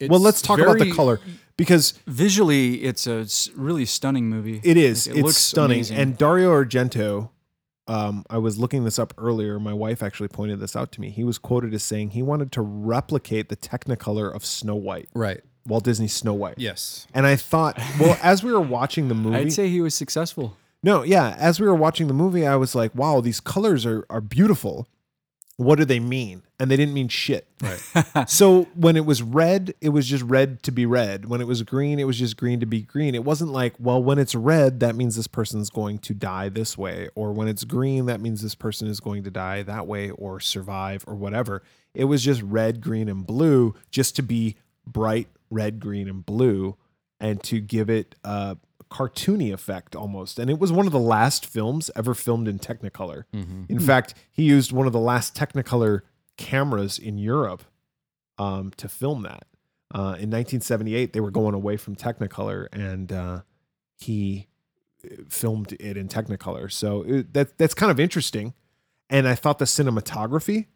it's 0.00 0.10
well, 0.10 0.20
let's 0.20 0.40
talk 0.40 0.58
about 0.60 0.78
the 0.78 0.92
color 0.92 1.20
because 1.56 1.94
visually, 2.06 2.84
it's 2.84 3.06
a 3.06 3.26
really 3.56 3.84
stunning 3.84 4.28
movie. 4.28 4.60
It 4.62 4.76
is. 4.76 5.06
Like, 5.06 5.16
it 5.16 5.18
it's 5.18 5.26
looks 5.26 5.38
stunning. 5.38 5.78
amazing. 5.78 5.96
And 5.96 6.16
Dario 6.16 6.52
Argento, 6.52 7.30
um, 7.88 8.24
I 8.30 8.38
was 8.38 8.58
looking 8.58 8.84
this 8.84 8.98
up 8.98 9.12
earlier. 9.18 9.58
My 9.58 9.72
wife 9.72 10.02
actually 10.02 10.28
pointed 10.28 10.60
this 10.60 10.76
out 10.76 10.92
to 10.92 11.00
me. 11.00 11.10
He 11.10 11.24
was 11.24 11.38
quoted 11.38 11.74
as 11.74 11.82
saying 11.82 12.10
he 12.10 12.22
wanted 12.22 12.52
to 12.52 12.62
replicate 12.62 13.48
the 13.48 13.56
Technicolor 13.56 14.32
of 14.34 14.44
Snow 14.44 14.76
White, 14.76 15.08
Right. 15.14 15.40
Walt 15.66 15.84
Disney's 15.84 16.12
Snow 16.14 16.32
White. 16.34 16.54
Yes. 16.58 17.06
And 17.12 17.26
I 17.26 17.36
thought, 17.36 17.78
well, 18.00 18.16
as 18.22 18.42
we 18.44 18.52
were 18.52 18.60
watching 18.60 19.08
the 19.08 19.14
movie, 19.14 19.36
I'd 19.36 19.52
say 19.52 19.68
he 19.68 19.80
was 19.80 19.94
successful. 19.94 20.56
no, 20.82 21.02
yeah, 21.02 21.34
as 21.38 21.60
we 21.60 21.66
were 21.66 21.74
watching 21.74 22.06
the 22.06 22.14
movie, 22.14 22.46
I 22.46 22.56
was 22.56 22.74
like, 22.74 22.94
wow, 22.94 23.20
these 23.20 23.40
colors 23.40 23.84
are 23.84 24.06
are 24.08 24.20
beautiful. 24.20 24.86
What 25.58 25.76
do 25.76 25.84
they 25.84 25.98
mean? 25.98 26.42
And 26.60 26.70
they 26.70 26.76
didn't 26.76 26.94
mean 26.94 27.08
shit. 27.08 27.46
Right. 27.60 28.28
So 28.28 28.68
when 28.74 28.96
it 28.96 29.04
was 29.04 29.22
red, 29.22 29.74
it 29.80 29.88
was 29.88 30.06
just 30.06 30.22
red 30.22 30.62
to 30.62 30.70
be 30.70 30.86
red. 30.86 31.24
When 31.28 31.40
it 31.40 31.48
was 31.48 31.62
green, 31.62 31.98
it 31.98 32.04
was 32.04 32.16
just 32.16 32.36
green 32.36 32.60
to 32.60 32.66
be 32.66 32.82
green. 32.82 33.16
It 33.16 33.24
wasn't 33.24 33.50
like, 33.50 33.74
well, 33.80 34.00
when 34.00 34.20
it's 34.20 34.36
red, 34.36 34.78
that 34.80 34.94
means 34.94 35.16
this 35.16 35.26
person's 35.26 35.68
going 35.68 35.98
to 35.98 36.14
die 36.14 36.48
this 36.48 36.78
way. 36.78 37.08
Or 37.16 37.32
when 37.32 37.48
it's 37.48 37.64
green, 37.64 38.06
that 38.06 38.20
means 38.20 38.40
this 38.40 38.54
person 38.54 38.86
is 38.86 39.00
going 39.00 39.24
to 39.24 39.30
die 39.32 39.64
that 39.64 39.88
way 39.88 40.10
or 40.10 40.38
survive 40.38 41.04
or 41.08 41.16
whatever. 41.16 41.64
It 41.92 42.04
was 42.04 42.22
just 42.22 42.40
red, 42.42 42.80
green, 42.80 43.08
and 43.08 43.26
blue 43.26 43.74
just 43.90 44.14
to 44.16 44.22
be 44.22 44.56
bright 44.86 45.26
red, 45.50 45.80
green, 45.80 46.08
and 46.08 46.24
blue 46.24 46.76
and 47.20 47.42
to 47.42 47.60
give 47.60 47.90
it 47.90 48.14
a 48.22 48.56
cartoony 48.90 49.52
effect 49.52 49.94
almost. 49.94 50.38
And 50.38 50.50
it 50.50 50.58
was 50.58 50.72
one 50.72 50.86
of 50.86 50.92
the 50.92 50.98
last 50.98 51.44
films 51.46 51.90
ever 51.96 52.14
filmed 52.14 52.48
in 52.48 52.58
Technicolor. 52.58 53.24
Mhm. 53.34 53.68
In 53.68 53.80
fact, 53.80 54.14
he 54.30 54.44
used 54.44 54.72
one 54.72 54.86
of 54.86 54.92
the 54.92 54.98
last 55.00 55.34
Technicolor 55.34 56.00
cameras 56.36 56.98
in 56.98 57.18
Europe 57.18 57.64
um, 58.38 58.70
to 58.76 58.88
film 58.88 59.22
that. 59.22 59.46
Uh, 59.92 60.14
in 60.20 60.30
1978, 60.30 61.12
they 61.12 61.20
were 61.20 61.30
going 61.30 61.54
away 61.54 61.76
from 61.76 61.96
Technicolor, 61.96 62.66
and 62.72 63.10
uh, 63.12 63.40
he 63.96 64.46
uh, 65.04 65.08
filmed 65.28 65.72
it 65.80 65.96
in 65.96 66.08
Technicolor. 66.08 66.70
So 66.70 67.02
it, 67.02 67.32
that 67.34 67.58
that's 67.58 67.74
kind 67.74 67.90
of 67.90 67.98
interesting. 67.98 68.54
and 69.10 69.26
I 69.26 69.34
thought 69.34 69.58
the 69.58 69.64
cinematography 69.64 70.66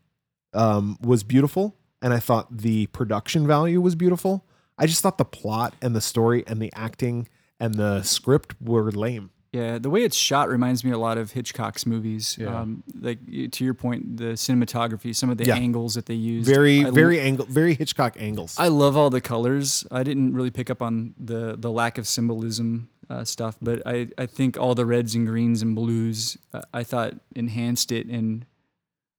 um, 0.54 0.96
was 1.02 1.22
beautiful, 1.22 1.76
and 2.00 2.12
I 2.14 2.18
thought 2.18 2.56
the 2.58 2.86
production 2.86 3.46
value 3.46 3.80
was 3.80 3.94
beautiful. 3.94 4.46
I 4.78 4.86
just 4.86 5.02
thought 5.02 5.18
the 5.18 5.24
plot 5.26 5.74
and 5.82 5.94
the 5.94 6.00
story 6.00 6.42
and 6.46 6.60
the 6.60 6.72
acting 6.74 7.28
and 7.62 7.74
the 7.74 8.02
script 8.02 8.54
were 8.60 8.90
lame. 8.90 9.30
Yeah, 9.52 9.76
the 9.78 9.90
way 9.90 10.02
it's 10.02 10.16
shot 10.16 10.48
reminds 10.48 10.82
me 10.82 10.92
a 10.92 10.98
lot 10.98 11.18
of 11.18 11.32
Hitchcock's 11.32 11.84
movies. 11.84 12.38
Yeah. 12.40 12.58
Um, 12.60 12.82
like 12.98 13.18
to 13.52 13.64
your 13.64 13.74
point, 13.74 14.16
the 14.16 14.32
cinematography, 14.32 15.14
some 15.14 15.28
of 15.28 15.36
the 15.36 15.44
Yeah. 15.44 15.56
angles 15.56 15.94
that 15.94 16.06
they 16.06 16.14
use. 16.14 16.46
Very, 16.46 16.86
I 16.86 16.90
very 16.90 17.20
angle, 17.20 17.44
very 17.46 17.74
Hitchcock 17.74 18.16
angles. 18.18 18.56
I 18.58 18.68
love 18.68 18.96
all 18.96 19.10
the 19.10 19.20
colors. 19.20 19.86
I 19.90 20.04
didn't 20.04 20.32
really 20.32 20.50
pick 20.50 20.70
up 20.70 20.80
on 20.80 21.14
the 21.18 21.54
the 21.58 21.70
lack 21.70 21.98
of 21.98 22.06
symbolism 22.08 22.88
uh, 23.10 23.24
stuff, 23.24 23.58
but 23.60 23.82
I, 23.86 24.08
I 24.16 24.24
think 24.24 24.56
all 24.56 24.74
the 24.74 24.86
reds 24.86 25.14
and 25.14 25.26
greens 25.26 25.60
and 25.60 25.76
blues 25.76 26.38
uh, 26.54 26.62
I 26.72 26.82
thought 26.82 27.12
enhanced 27.36 27.92
it. 27.92 28.06
And 28.06 28.46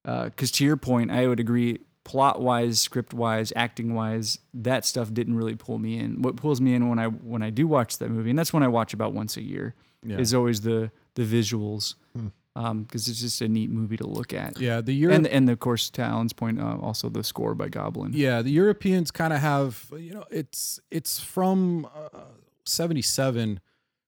because 0.03 0.49
to 0.53 0.65
your 0.65 0.77
point, 0.77 1.12
I 1.12 1.27
would 1.27 1.39
agree. 1.39 1.77
Plot 2.05 2.41
wise, 2.41 2.81
script 2.81 3.13
wise, 3.13 3.53
acting 3.55 3.93
wise, 3.95 4.37
that 4.53 4.85
stuff 4.85 5.13
didn't 5.13 5.35
really 5.35 5.55
pull 5.55 5.79
me 5.79 5.97
in. 5.97 6.21
What 6.21 6.35
pulls 6.35 6.59
me 6.59 6.73
in 6.75 6.89
when 6.89 6.99
I 6.99 7.07
when 7.07 7.41
I 7.41 7.49
do 7.49 7.65
watch 7.67 7.97
that 7.99 8.09
movie, 8.09 8.29
and 8.29 8.37
that's 8.37 8.51
when 8.51 8.61
I 8.63 8.67
watch 8.67 8.93
about 8.93 9.13
once 9.13 9.37
a 9.37 9.41
year, 9.41 9.73
Yeah. 10.05 10.17
is 10.19 10.33
always 10.33 10.61
the 10.61 10.91
the 11.15 11.23
visuals, 11.23 11.95
Hmm. 12.15 12.81
because 12.81 13.07
it's 13.07 13.21
just 13.21 13.41
a 13.41 13.47
neat 13.47 13.69
movie 13.69 13.95
to 13.97 14.05
look 14.05 14.33
at. 14.33 14.59
yeah, 14.59 14.81
the 14.81 14.93
Europe, 14.93 15.15
And 15.15 15.27
and 15.27 15.49
of 15.49 15.59
course, 15.59 15.89
to 15.91 16.01
Alan's 16.01 16.33
point, 16.33 16.59
uh, 16.59 16.77
also 16.81 17.07
the 17.09 17.23
score 17.23 17.55
by 17.55 17.69
Goblin. 17.69 18.11
yeah, 18.13 18.41
the 18.41 18.51
Europeans 18.51 19.09
kind 19.11 19.31
of 19.31 19.39
have 19.39 19.87
you 19.97 20.13
know 20.13 20.25
it's 20.29 20.81
it's 20.91 21.19
from 21.21 21.85
uh, 21.95 22.19
77. 22.65 23.59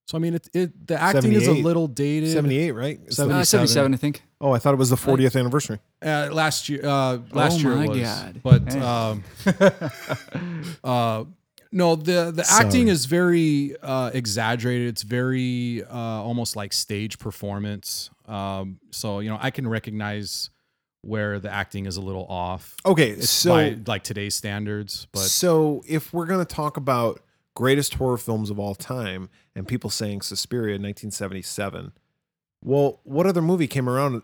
So 0.07 0.17
I 0.17 0.21
mean 0.21 0.33
it, 0.35 0.49
it 0.53 0.87
the 0.87 1.01
acting 1.01 1.31
is 1.31 1.47
a 1.47 1.53
little 1.53 1.87
dated. 1.87 2.31
Seventy-eight, 2.31 2.71
right? 2.71 2.99
It's 3.05 3.15
the- 3.17 3.23
Seventy- 3.23 3.39
Uh, 3.39 3.43
77, 3.45 3.93
I 3.93 3.97
think. 3.97 4.23
Oh, 4.41 4.51
I 4.51 4.59
thought 4.59 4.73
it 4.73 4.77
was 4.77 4.89
the 4.89 4.95
40th 4.95 5.39
anniversary. 5.39 5.79
Uh, 6.03 6.29
last 6.31 6.69
year, 6.69 6.81
uh, 6.85 7.19
last 7.31 7.55
Oh 7.55 7.69
year 7.69 7.75
my 7.75 7.87
was, 7.87 7.99
God. 7.99 8.41
but 8.43 8.73
Hey. 8.73 8.79
um, 8.79 9.23
uh, 10.83 11.25
no, 11.71 11.95
the 11.95 12.31
the 12.31 12.45
acting 12.49 12.87
is 12.87 13.05
very 13.05 13.75
uh, 13.81 14.11
exaggerated. 14.13 14.87
It's 14.87 15.01
very 15.03 15.83
uh, 15.83 15.97
almost 15.97 16.55
like 16.55 16.71
stage 16.73 17.19
performance. 17.19 18.09
Um, 18.27 18.79
so 18.91 19.19
you 19.19 19.29
know, 19.29 19.37
I 19.41 19.51
can 19.51 19.67
recognize 19.67 20.49
where 21.01 21.39
the 21.39 21.51
acting 21.51 21.85
is 21.85 21.97
a 21.97 22.01
little 22.01 22.25
off. 22.27 22.75
Okay, 22.85 23.19
so 23.19 23.49
by 23.51 23.77
like 23.85 24.03
today's 24.03 24.35
standards, 24.35 25.07
but 25.11 25.19
so 25.21 25.83
if 25.87 26.13
we're 26.13 26.25
gonna 26.25 26.45
talk 26.45 26.77
about 26.77 27.21
greatest 27.55 27.95
horror 27.95 28.17
films 28.17 28.49
of 28.49 28.57
all 28.57 28.73
time, 28.75 29.29
and 29.55 29.67
people 29.67 29.89
saying 29.89 30.21
Suspiria, 30.21 30.75
1977, 30.75 31.91
well, 32.65 32.99
what 33.03 33.25
other 33.25 33.41
movie 33.41 33.67
came 33.67 33.87
around 33.87 34.21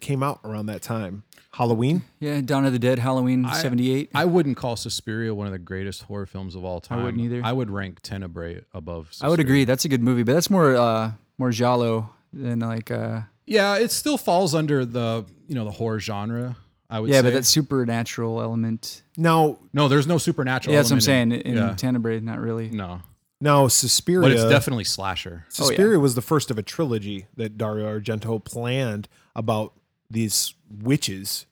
came 0.00 0.22
out 0.22 0.40
around 0.44 0.66
that 0.66 0.82
time? 0.82 1.22
Halloween. 1.52 2.02
Yeah, 2.20 2.40
Dawn 2.42 2.66
of 2.66 2.72
the 2.72 2.78
Dead, 2.78 2.98
Halloween, 2.98 3.44
I- 3.46 3.54
78. 3.60 4.10
I 4.14 4.26
wouldn't 4.26 4.56
call 4.56 4.76
Suspiria 4.76 5.34
one 5.34 5.46
of 5.46 5.52
the 5.52 5.58
greatest 5.58 6.02
horror 6.02 6.26
films 6.26 6.54
of 6.54 6.64
all 6.64 6.80
time. 6.80 6.98
I 7.00 7.04
wouldn't 7.04 7.22
either. 7.24 7.40
I 7.42 7.52
would 7.52 7.70
rank 7.70 8.00
Tenebrae 8.02 8.64
above. 8.74 9.10
I 9.22 9.28
would 9.28 9.40
agree. 9.40 9.64
That's 9.64 9.84
a 9.84 9.88
good 9.88 10.02
movie, 10.02 10.22
but 10.24 10.34
that's 10.34 10.50
more 10.50 10.76
uh 10.76 11.12
more 11.38 11.50
giallo 11.50 12.10
than 12.32 12.60
like 12.60 12.90
uh 12.90 13.22
Yeah, 13.46 13.76
it 13.78 13.90
still 13.90 14.18
falls 14.18 14.54
under 14.54 14.84
the 14.84 15.24
you 15.48 15.54
know 15.54 15.64
the 15.64 15.70
horror 15.70 16.00
genre. 16.00 16.56
I 16.90 17.00
would 17.00 17.10
say 17.10 17.14
yeah, 17.16 17.20
say. 17.20 17.26
but 17.28 17.32
that 17.34 17.44
supernatural 17.44 18.40
element. 18.40 19.02
No, 19.16 19.58
no, 19.74 19.88
there's 19.88 20.06
no 20.06 20.16
supernatural. 20.18 20.72
Yeah, 20.72 20.80
that's 20.80 20.90
what 20.90 20.96
I'm 20.96 21.00
saying. 21.02 21.32
In, 21.32 21.40
in- 21.40 21.46
in 21.52 21.56
yeah. 21.56 21.74
Tenebrae, 21.74 22.20
not 22.20 22.40
really. 22.40 22.70
No, 22.70 23.00
now 23.40 23.68
Suspiria. 23.68 24.22
but 24.22 24.32
it's 24.32 24.44
definitely 24.44 24.84
slasher. 24.84 25.44
Oh, 25.46 25.64
yeah. 25.64 25.66
Suspiria 25.68 25.98
was 25.98 26.14
the 26.14 26.22
first 26.22 26.50
of 26.50 26.58
a 26.58 26.62
trilogy 26.62 27.26
that 27.36 27.56
Dario 27.58 27.86
Argento 27.98 28.42
planned 28.44 29.08
about 29.36 29.74
these 30.10 30.54
witches, 30.70 31.46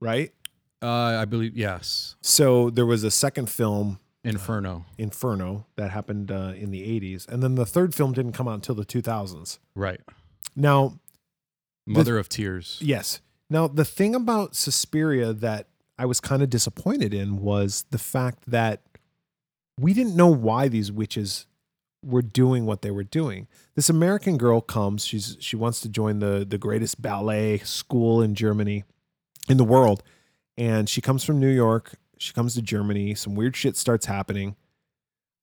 right? 0.00 0.32
Uh, 0.82 1.18
I 1.20 1.24
believe 1.24 1.56
yes. 1.56 2.16
So 2.20 2.68
there 2.70 2.84
was 2.86 3.04
a 3.04 3.10
second 3.10 3.48
film, 3.48 4.00
Inferno. 4.22 4.84
Inferno, 4.98 5.66
that 5.76 5.90
happened 5.92 6.30
uh, 6.30 6.52
in 6.56 6.70
the 6.70 6.82
80s. 7.00 7.26
And 7.28 7.42
then 7.42 7.54
the 7.54 7.64
third 7.66 7.94
film 7.94 8.12
didn't 8.12 8.32
come 8.32 8.46
out 8.48 8.54
until 8.54 8.74
the 8.74 8.84
2000s. 8.84 9.58
Right. 9.74 10.00
Now, 10.56 10.98
Mother 11.86 12.18
of 12.18 12.28
Tears. 12.28 12.78
yes. 12.82 13.20
Now, 13.50 13.66
the 13.68 13.84
thing 13.84 14.14
about 14.14 14.56
Suspiria 14.56 15.32
that 15.34 15.68
I 15.98 16.06
was 16.06 16.18
kind 16.20 16.42
of 16.42 16.50
disappointed 16.50 17.12
in 17.14 17.40
was 17.40 17.84
the 17.90 17.98
fact 17.98 18.50
that 18.50 18.80
we 19.78 19.92
didn't 19.92 20.16
know 20.16 20.28
why 20.28 20.68
these 20.68 20.92
witches 20.92 21.46
were 22.04 22.22
doing 22.22 22.66
what 22.66 22.82
they 22.82 22.90
were 22.90 23.04
doing. 23.04 23.48
This 23.74 23.88
American 23.88 24.36
girl 24.36 24.60
comes, 24.60 25.04
she's 25.04 25.36
she 25.40 25.56
wants 25.56 25.80
to 25.80 25.88
join 25.88 26.18
the 26.18 26.44
the 26.48 26.58
greatest 26.58 27.00
ballet 27.00 27.58
school 27.58 28.22
in 28.22 28.34
Germany 28.34 28.84
in 29.48 29.56
the 29.56 29.64
world. 29.64 30.02
And 30.56 30.88
she 30.88 31.00
comes 31.00 31.24
from 31.24 31.40
New 31.40 31.50
York, 31.50 31.94
she 32.18 32.32
comes 32.32 32.54
to 32.54 32.62
Germany, 32.62 33.14
some 33.14 33.34
weird 33.34 33.56
shit 33.56 33.76
starts 33.76 34.06
happening. 34.06 34.56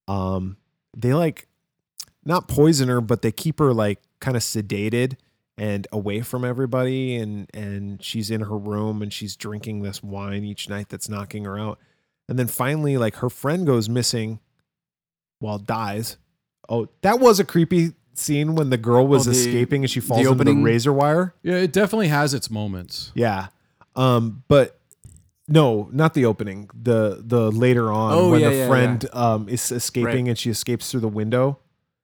Um 0.08 0.58
they 0.96 1.14
like 1.14 1.48
not 2.24 2.48
poison 2.48 2.90
her, 2.90 3.02
but 3.02 3.22
they 3.22 3.32
keep 3.32 3.60
her 3.60 3.74
like 3.74 4.02
kind 4.20 4.38
of 4.38 4.44
sedated 4.44 5.18
and 5.58 5.88
away 5.92 6.22
from 6.22 6.46
everybody 6.46 7.16
and 7.18 7.50
and 7.54 8.04
she's 8.04 8.32
in 8.32 8.42
her 8.42 8.58
room 8.58 9.02
and 9.02 9.12
she's 9.12 9.36
drinking 9.36 9.82
this 9.82 10.02
wine 10.02 10.44
each 10.44 10.70
night 10.70 10.90
that's 10.90 11.10
knocking 11.10 11.46
her 11.46 11.60
out. 11.60 11.80
And 12.30 12.40
then 12.40 12.48
finally 12.48 12.98
like 12.98 13.16
her 13.18 13.30
friend 13.30 13.66
goes 13.66 13.90
missing 13.90 14.40
well 15.40 15.58
dies. 15.58 16.18
Oh, 16.70 16.88
that 17.02 17.20
was 17.20 17.40
a 17.40 17.44
creepy 17.44 17.94
scene 18.14 18.56
when 18.56 18.70
the 18.70 18.78
girl 18.78 19.06
was 19.08 19.28
Oh, 19.28 19.32
the- 19.32 19.38
escaping 19.38 19.84
and 19.84 19.90
she 19.92 20.00
the 20.00 20.06
falls 20.06 20.26
into 20.28 20.44
the 20.44 20.54
razor 20.56 20.94
wire. 20.94 21.34
Yeah, 21.44 21.56
it 21.56 21.74
definitely 21.74 22.08
has 22.10 22.34
its 22.34 22.50
moments. 22.50 23.12
Yeah. 23.16 23.48
Um, 23.96 24.44
but 24.48 24.80
no, 25.48 25.90
not 25.92 26.14
the 26.14 26.26
opening. 26.26 26.70
The 26.80 27.22
the 27.26 27.52
later 27.52 27.92
on 27.92 28.14
Oh, 28.14 28.32
when 28.32 28.42
yeah, 28.42 28.50
the 28.50 28.56
yeah, 28.56 28.68
friend 28.70 29.06
um 29.14 29.50
is 29.50 29.72
escaping 29.72 30.06
Right. 30.26 30.28
and 30.30 30.38
she 30.38 30.50
escapes 30.50 30.90
through 30.92 31.02
the 31.02 31.08
window 31.10 31.60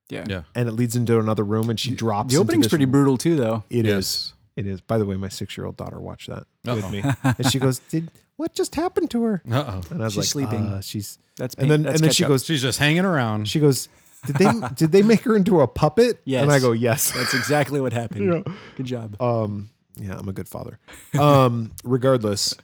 Yeah. 0.10 0.26
Yeah. 0.28 0.42
and 0.56 0.68
it 0.68 0.74
leads 0.74 0.96
into 0.98 1.20
another 1.20 1.44
room 1.46 1.70
and 1.70 1.80
she 1.80 1.92
drops. 1.92 2.34
The 2.34 2.40
into 2.42 2.46
opening's 2.50 2.66
this- 2.66 2.72
pretty 2.72 2.86
brutal 2.86 3.18
too, 3.18 3.36
though. 3.38 3.64
It 3.70 3.86
is. 3.86 3.94
Yes. 3.94 4.34
It 4.58 4.66
is. 4.68 4.82
By 4.82 4.98
the 4.98 5.06
way, 5.06 5.16
my 5.16 5.30
six 5.30 5.56
year 5.56 5.66
old 5.68 5.78
daughter 5.78 6.00
watched 6.02 6.28
that 6.30 6.46
with 6.66 6.84
Uh-oh. 6.84 6.90
me, 6.90 7.04
and 7.24 7.46
she 7.52 7.60
goes, 7.60 7.78
"Did 7.78 8.10
what 8.38 8.54
just 8.56 8.74
happened 8.76 9.12
to 9.12 9.24
her?" 9.24 9.42
Uh 9.52 9.64
oh. 9.68 9.82
And 9.92 10.02
I 10.02 10.06
was 10.06 10.14
She's 10.14 10.18
like, 10.36 10.48
sleeping. 10.50 10.68
"Uh, 10.68 10.82
she's." 10.82 11.20
That's 11.38 11.54
And 11.56 11.70
then 11.70 11.84
that's 11.84 11.96
and 11.96 12.04
then 12.06 12.12
she 12.12 12.24
catch-up. 12.24 12.30
goes, 12.34 12.46
She's 12.46 12.62
just 12.64 12.80
hanging 12.80 13.06
around. 13.06 13.48
she 13.48 13.60
goes, 13.60 13.90
"Did 14.26 14.38
they 14.38 14.52
did 14.76 14.92
they 14.92 15.04
make 15.04 15.22
her 15.22 15.36
into 15.36 15.62
a 15.62 15.68
puppet?" 15.68 16.20
Yes. 16.26 16.42
And 16.42 16.52
I 16.52 16.60
go, 16.60 16.72
"Yes." 16.72 17.12
That's 17.16 17.34
exactly 17.36 17.80
what 17.82 17.94
happened. 17.94 18.34
Yeah. 18.48 18.54
Good 18.76 18.86
job. 18.88 19.22
Um, 19.22 19.70
yeah, 20.00 20.18
I'm 20.18 20.28
a 20.30 20.34
good 20.34 20.48
father. 20.50 20.80
Um, 21.20 21.72
regardless. 21.84 22.56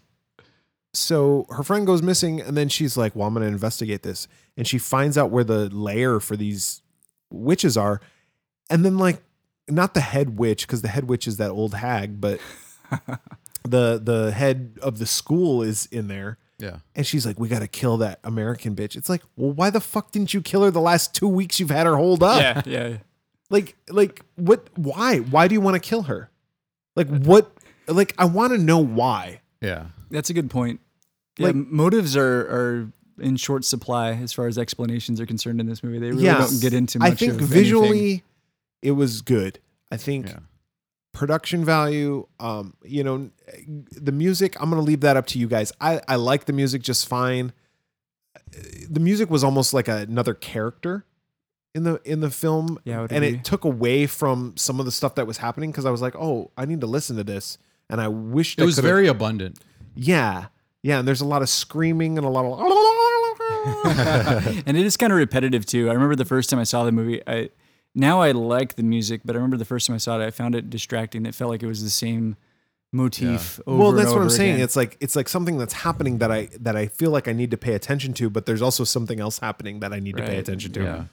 So 0.96 1.48
her 1.50 1.64
friend 1.64 1.86
goes 1.88 2.02
missing, 2.04 2.40
and 2.42 2.56
then 2.56 2.70
she's 2.70 2.96
like, 2.98 3.16
Well, 3.16 3.28
I'm 3.28 3.34
gonna 3.34 3.48
investigate 3.48 4.04
this. 4.04 4.28
And 4.58 4.68
she 4.68 4.78
finds 4.78 5.18
out 5.18 5.32
where 5.32 5.44
the 5.44 5.70
lair 5.70 6.20
for 6.20 6.36
these 6.38 6.82
witches 7.32 7.76
are. 7.78 8.00
And 8.70 8.86
then 8.86 8.98
like 9.00 9.22
not 9.68 9.94
the 9.96 10.02
head 10.02 10.38
witch, 10.38 10.68
because 10.68 10.82
the 10.84 10.88
head 10.90 11.08
witch 11.10 11.28
is 11.28 11.38
that 11.38 11.50
old 11.52 11.74
hag, 11.76 12.22
but 12.22 12.40
the 13.68 14.00
the 14.04 14.32
head 14.32 14.78
of 14.82 15.00
the 15.00 15.06
school 15.06 15.62
is 15.62 15.88
in 15.92 16.08
there. 16.08 16.38
yeah. 16.60 16.78
And 16.96 17.06
she's 17.08 17.26
like, 17.26 17.40
We 17.40 17.48
gotta 17.48 17.68
kill 17.68 17.98
that 17.98 18.20
American 18.24 18.76
bitch. 18.76 18.96
It's 18.96 19.10
like, 19.10 19.22
well, 19.36 19.52
why 19.52 19.70
the 19.70 19.80
fuck 19.82 20.12
didn't 20.12 20.34
you 20.34 20.42
kill 20.42 20.64
her 20.64 20.72
the 20.72 20.82
last 20.82 21.14
two 21.16 21.28
weeks 21.28 21.60
you've 21.60 21.70
had 21.72 21.86
her 21.86 21.96
hold 21.96 22.24
up? 22.24 22.42
yeah, 22.42 22.62
yeah. 22.66 22.98
Like, 23.50 23.76
like 23.90 24.22
what? 24.36 24.68
Why? 24.76 25.18
Why 25.20 25.48
do 25.48 25.54
you 25.54 25.62
want 25.62 25.76
to 25.76 25.80
kill 25.80 26.04
her? 26.04 26.30
Like, 26.96 27.08
what? 27.08 27.52
Like, 27.88 28.14
I 28.18 28.26
want 28.26 28.54
to 28.54 28.58
know 28.58 28.80
why. 28.80 29.42
Yeah. 29.62 29.88
That's 30.10 30.30
a 30.30 30.34
good 30.34 30.50
point. 30.50 30.80
Yeah, 31.38 31.48
Like- 31.48 31.56
motives 31.56 32.16
are 32.16 32.40
are 32.42 32.92
in 33.20 33.36
short 33.38 33.64
supply 33.64 34.12
as 34.14 34.34
far 34.34 34.48
as 34.48 34.58
explanations 34.58 35.22
are 35.22 35.26
concerned 35.28 35.60
in 35.60 35.68
this 35.68 35.84
movie. 35.84 36.00
They 36.00 36.10
really 36.10 36.24
Yes. 36.24 36.50
don't 36.52 36.62
get 36.62 36.74
into 36.74 36.98
much 37.00 37.12
I 37.12 37.16
think 37.16 37.34
of 37.42 37.48
visually, 37.48 37.88
anything. 38.00 38.22
it 38.82 38.92
was 38.92 39.22
good. 39.22 39.60
I 39.92 39.98
think 39.98 40.28
Yeah. 40.28 40.40
Production 41.14 41.64
value. 41.64 42.28
Um, 42.40 42.74
you 42.84 43.04
know, 43.04 43.30
the 43.92 44.12
music. 44.12 44.60
I'm 44.60 44.70
gonna 44.70 44.82
leave 44.82 45.02
that 45.02 45.16
up 45.16 45.26
to 45.28 45.40
you 45.40 45.48
guys. 45.48 45.72
I 45.80 46.02
I 46.08 46.16
like 46.18 46.46
the 46.46 46.54
music 46.54 46.82
just 46.82 47.08
fine. 47.08 47.54
The 48.90 49.00
music 49.00 49.30
was 49.30 49.44
almost 49.44 49.74
like 49.74 49.88
another 49.88 50.34
character 50.34 51.06
in 51.74 51.84
the 51.86 52.00
in 52.04 52.20
the 52.20 52.30
film, 52.30 52.78
Yeah, 52.84 53.00
I 53.00 53.02
and 53.04 53.12
agree. 53.24 53.28
it 53.30 53.44
took 53.44 53.64
away 53.64 54.06
from 54.06 54.54
some 54.58 54.80
of 54.80 54.86
the 54.86 54.92
stuff 54.92 55.16
that 55.16 55.26
was 55.26 55.38
happening 55.38 55.72
because 55.72 55.86
I 55.86 55.92
was 55.92 56.02
like, 56.04 56.16
oh, 56.16 56.52
I 56.58 56.66
need 56.66 56.82
to 56.82 56.88
listen 56.88 57.16
to 57.18 57.24
this, 57.24 57.58
and 57.90 58.00
I 58.00 58.10
wished 58.10 58.60
It 58.60 58.64
I 58.64 58.66
was 58.66 58.78
very 58.80 59.08
abundant. 59.08 59.60
Yeah. 59.96 60.48
Yeah. 60.84 61.00
And 61.00 61.08
there's 61.08 61.22
a 61.22 61.26
lot 61.26 61.42
of 61.42 61.50
screaming 61.50 62.18
and 62.18 62.28
a 62.28 62.30
lot 62.30 62.46
of. 62.46 62.60
and 64.68 64.78
it 64.78 64.86
is 64.86 64.98
kind 64.98 65.12
of 65.14 65.18
repetitive 65.18 65.66
too. 65.66 65.90
I 65.90 65.94
remember 65.94 66.16
the 66.16 66.26
first 66.26 66.50
time 66.50 66.60
I 66.60 66.64
saw 66.64 66.84
the 66.84 66.92
movie. 66.92 67.22
I 67.26 67.50
now 67.96 68.22
I 68.22 68.32
like 68.32 68.76
the 68.76 68.84
music, 68.84 69.22
but 69.24 69.36
I 69.36 69.38
remember 69.38 69.58
the 69.58 69.66
first 69.66 69.88
time 69.88 69.96
I 69.96 69.98
saw 69.98 70.20
it, 70.20 70.26
I 70.26 70.32
found 70.32 70.56
it 70.56 70.70
distracting. 70.70 71.26
It 71.26 71.36
felt 71.36 71.50
like 71.52 71.64
it 71.64 71.68
was 71.68 71.84
the 71.84 71.90
same 71.90 72.36
motif. 72.92 73.60
Over 73.68 73.78
well, 73.78 73.90
and 73.90 74.00
that's 74.00 74.12
what 74.12 74.22
I'm 74.22 74.30
saying. 74.30 74.56
again. 74.56 74.64
It's 74.64 74.76
like 74.76 74.98
it's 75.00 75.16
like 75.16 75.28
something 75.30 75.58
that's 75.58 75.74
happening 75.74 76.20
that 76.20 76.32
I 76.32 76.50
that 76.60 76.76
I 76.76 76.88
feel 76.88 77.12
like 77.12 77.28
I 77.28 77.34
need 77.34 77.52
to 77.52 77.58
pay 77.58 77.74
attention 77.74 78.14
to, 78.14 78.30
but 78.30 78.46
there's 78.46 78.62
also 78.62 78.84
something 78.84 79.20
else 79.20 79.40
happening 79.40 79.80
that 79.82 79.94
I 79.94 80.00
need 80.00 80.18
to 80.18 80.24
pay 80.24 80.38
attention 80.38 80.72
to. 80.74 80.84
Yeah. 80.84 81.04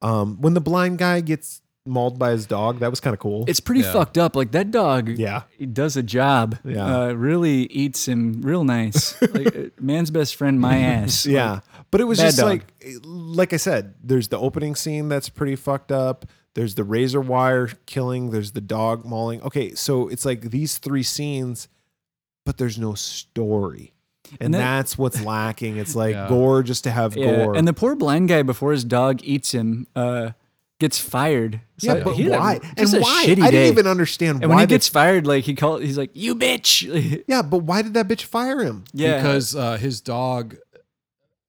Um, 0.00 0.40
when 0.40 0.54
the 0.54 0.60
blind 0.60 0.98
guy 0.98 1.20
gets 1.20 1.60
mauled 1.88 2.18
by 2.18 2.30
his 2.30 2.46
dog. 2.46 2.78
That 2.80 2.90
was 2.90 3.00
kind 3.00 3.14
of 3.14 3.20
cool. 3.20 3.44
It's 3.48 3.60
pretty 3.60 3.80
Yeah. 3.80 3.92
fucked 3.92 4.18
up. 4.18 4.36
Like 4.36 4.52
that 4.52 4.70
dog. 4.70 5.08
yeah. 5.08 5.42
He 5.58 5.66
does 5.66 5.96
a 5.96 6.02
job. 6.02 6.56
Yeah. 6.64 6.84
Uh, 7.04 7.12
really 7.14 7.62
eats 7.66 8.06
him 8.06 8.42
real 8.42 8.62
nice. 8.64 9.20
like 9.34 9.56
uh, 9.56 9.60
man's 9.80 10.10
best 10.10 10.36
friend, 10.36 10.60
my 10.60 10.78
ass. 10.78 11.26
Yeah. 11.26 11.60
But 11.90 12.00
it 12.00 12.04
was 12.04 12.18
just 12.18 12.36
dog. 12.38 12.46
like 12.46 12.64
like 13.04 13.52
I 13.52 13.56
said, 13.56 13.94
there's 14.02 14.28
the 14.28 14.38
opening 14.38 14.74
scene 14.74 15.08
that's 15.08 15.28
pretty 15.28 15.56
fucked 15.56 15.90
up. 15.90 16.26
There's 16.54 16.74
the 16.74 16.84
razor 16.84 17.20
wire 17.20 17.68
killing, 17.86 18.30
there's 18.30 18.52
the 18.52 18.60
dog 18.60 19.04
mauling. 19.04 19.40
Okay, 19.42 19.74
so 19.74 20.08
it's 20.08 20.24
like 20.24 20.50
these 20.50 20.78
three 20.78 21.02
scenes, 21.04 21.68
but 22.44 22.58
there's 22.58 22.78
no 22.78 22.94
story. 22.94 23.94
And, 24.32 24.38
And 24.40 24.54
that- 24.54 24.58
that's 24.58 24.98
what's 24.98 25.22
lacking. 25.24 25.76
It's 25.78 25.94
like 26.02 26.14
Yeah. 26.14 26.28
gore 26.28 26.62
just 26.62 26.84
to 26.84 26.90
have 26.90 27.16
Yeah, 27.16 27.44
gore. 27.44 27.54
and 27.56 27.66
the 27.68 27.72
poor 27.72 27.94
blind 27.94 28.28
guy 28.28 28.42
before 28.42 28.72
his 28.72 28.84
dog 28.84 29.20
eats 29.22 29.52
him 29.54 29.86
uh, 29.96 30.30
gets 30.80 30.98
fired. 30.98 31.60
So 31.78 31.94
yeah, 31.94 32.04
but 32.04 32.14
he 32.14 32.24
had 32.24 32.32
a- 32.32 32.38
why? 32.38 32.60
And 32.76 32.92
why? 32.92 33.22
I 33.22 33.26
didn't 33.34 33.54
even 33.72 33.86
understand 33.86 34.42
And 34.42 34.50
why 34.50 34.56
when 34.56 34.58
he 34.60 34.66
they- 34.66 34.74
gets 34.74 34.88
fired, 34.88 35.26
like 35.26 35.44
he 35.44 35.54
called, 35.54 35.82
he's 35.82 35.98
like, 35.98 36.10
"You 36.14 36.34
bitch!" 36.34 37.22
Yeah, 37.28 37.42
but 37.42 37.58
why 37.58 37.82
did 37.82 37.94
that 37.94 38.08
bitch 38.08 38.22
fire 38.22 38.60
him? 38.62 38.84
yeah, 38.92 39.16
because 39.18 39.54
uh, 39.56 39.76
his 39.76 40.00
dog. 40.00 40.56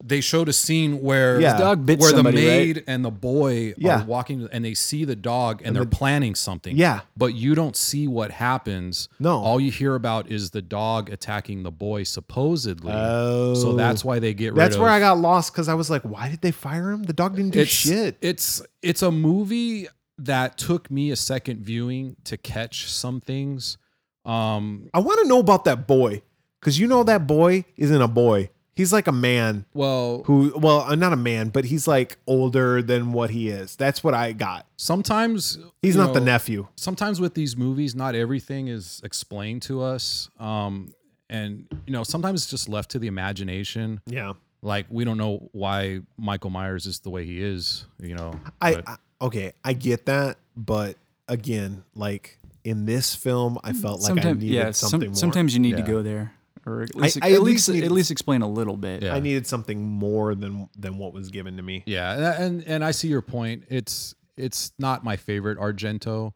They 0.02 0.22
showed 0.22 0.48
a 0.48 0.54
scene 0.54 1.02
where 1.02 1.42
Yeah. 1.42 1.52
his 1.54 1.60
dog 1.62 1.86
bit 1.86 2.00
where 2.00 2.12
somebody, 2.12 2.38
the 2.40 2.48
maid 2.48 2.76
right? 2.78 2.84
and 2.88 3.04
the 3.04 3.12
boy 3.12 3.74
Yeah. 3.78 4.02
are 4.02 4.06
walking 4.06 4.48
and 4.52 4.64
they 4.64 4.74
see 4.74 5.04
the 5.04 5.16
dog 5.16 5.62
and, 5.64 5.76
they're 5.76 5.84
the- 5.84 5.90
planning 5.90 6.36
something. 6.36 6.78
Yeah. 6.78 7.02
But 7.18 7.36
you 7.36 7.54
don't 7.54 7.76
see 7.76 8.08
what 8.08 8.32
happens. 8.32 9.10
No. 9.20 9.38
All 9.40 9.60
you 9.60 9.72
hear 9.72 9.96
about 9.96 10.32
is 10.32 10.52
the 10.52 10.62
dog 10.62 11.10
attacking 11.10 11.64
the 11.64 11.72
boy 11.72 12.04
supposedly. 12.04 12.94
Oh. 12.96 13.54
so 13.56 13.74
that's 13.74 14.06
why 14.06 14.20
they 14.20 14.34
get 14.34 14.54
rid 14.54 14.58
That's 14.62 14.76
of 14.76 14.82
where 14.82 14.90
I 14.90 15.00
got 15.02 15.18
lost 15.18 15.52
because 15.52 15.68
I 15.68 15.74
was 15.74 15.90
like, 15.90 16.04
why 16.04 16.30
did 16.30 16.40
they 16.42 16.52
fire 16.52 16.92
him? 16.92 17.04
The 17.04 17.14
dog 17.14 17.36
didn't 17.36 17.52
do 17.52 17.60
it's, 17.60 17.70
shit. 17.72 18.18
It's 18.22 18.62
it's 18.82 19.02
a 19.02 19.12
movie 19.12 19.88
that 20.18 20.58
took 20.58 20.90
me 20.90 21.12
a 21.12 21.16
second 21.18 21.60
viewing 21.62 22.16
to 22.24 22.38
catch 22.38 22.90
some 22.90 23.20
things. 23.20 23.78
Um 24.26 24.90
I 24.94 25.00
want 25.00 25.20
to 25.22 25.28
know 25.28 25.40
about 25.40 25.66
that 25.66 25.88
boy 25.88 26.22
because 26.60 26.80
you 26.80 26.88
know 26.88 27.04
that 27.04 27.28
boy 27.28 27.66
isn't 27.76 28.02
a 28.02 28.08
boy. 28.08 28.50
He's 28.80 28.94
like 28.94 29.08
a 29.08 29.12
man 29.12 29.66
well 29.74 30.24
who, 30.24 30.54
well, 30.56 30.84
uh, 30.84 30.96
not 30.96 31.12
a 31.12 31.18
man, 31.18 31.50
but 31.50 31.66
he's 31.66 31.86
like 31.86 32.18
older 32.26 32.82
than 32.82 33.12
what 33.12 33.30
he 33.30 33.50
is. 33.50 33.76
That's 33.76 34.06
what 34.06 34.14
I 34.14 34.32
got. 34.32 34.66
sometimes 34.78 35.60
He's 35.82 35.96
you 35.96 36.02
not 36.02 36.14
the 36.14 36.22
nephew. 36.22 36.66
sometimes 36.78 37.20
with 37.20 37.34
these 37.34 37.58
movies, 37.58 37.94
not 37.94 38.16
everything 38.16 38.70
is 38.70 39.02
explained 39.04 39.64
to 39.64 39.82
us. 39.82 40.30
Um, 40.40 40.94
and 41.30 41.66
you 41.86 41.92
know, 41.92 42.04
sometimes 42.04 42.44
it's 42.44 42.50
just 42.50 42.70
left 42.70 42.92
to 42.92 43.00
the 43.00 43.08
imagination. 43.08 44.00
Yeah. 44.06 44.32
Like 44.62 44.86
we 44.90 45.04
don't 45.04 45.18
know 45.18 45.50
why 45.52 46.00
Michael 46.18 46.50
Myers 46.50 46.86
is 46.86 47.00
the 47.00 47.10
way 47.10 47.26
he 47.26 47.44
is. 47.44 47.86
You 48.00 48.16
know, 48.16 48.40
I, 48.62 48.82
I 48.88 48.96
okay, 49.22 49.52
I 49.64 49.74
get 49.74 50.06
that, 50.06 50.38
but 50.56 50.96
again, 51.28 51.84
like 51.96 52.40
in 52.64 52.86
this 52.86 53.14
film, 53.14 53.58
I 53.64 53.74
felt 53.74 54.00
like 54.02 54.12
I 54.12 54.16
sometimes, 54.16 54.42
needed 54.42 54.56
yeah, 54.56 54.72
some- 54.72 54.90
something 54.90 55.10
more. 55.10 55.16
sometimes 55.18 55.54
you 55.54 55.60
need 55.60 55.76
to 55.76 55.84
go 55.84 56.02
there, 56.02 56.34
or 56.70 56.82
at 56.84 56.96
least, 56.96 57.18
I 57.22 57.28
at 57.30 57.34
at 57.36 57.42
least, 57.42 57.68
least 57.68 57.76
need- 57.82 57.84
at 57.86 57.92
least 57.92 58.12
explain 58.12 58.42
a 58.42 58.48
little 58.50 58.78
bit. 58.78 59.04
Yeah. 59.04 59.16
I 59.16 59.20
needed 59.20 59.48
something 59.48 59.82
more 59.84 60.36
than 60.36 60.70
than 60.78 60.98
what 60.98 61.14
was 61.14 61.30
given 61.30 61.58
to 61.58 61.64
me. 61.64 61.84
yeah, 61.86 62.14
and, 62.14 62.44
and 62.44 62.64
and 62.68 62.86
I 62.86 62.92
see 62.92 63.08
your 63.08 63.22
point. 63.22 63.64
It's 63.70 64.14
it's 64.38 64.72
not 64.80 65.04
my 65.04 65.16
favorite 65.18 65.58
Argento. 65.58 66.34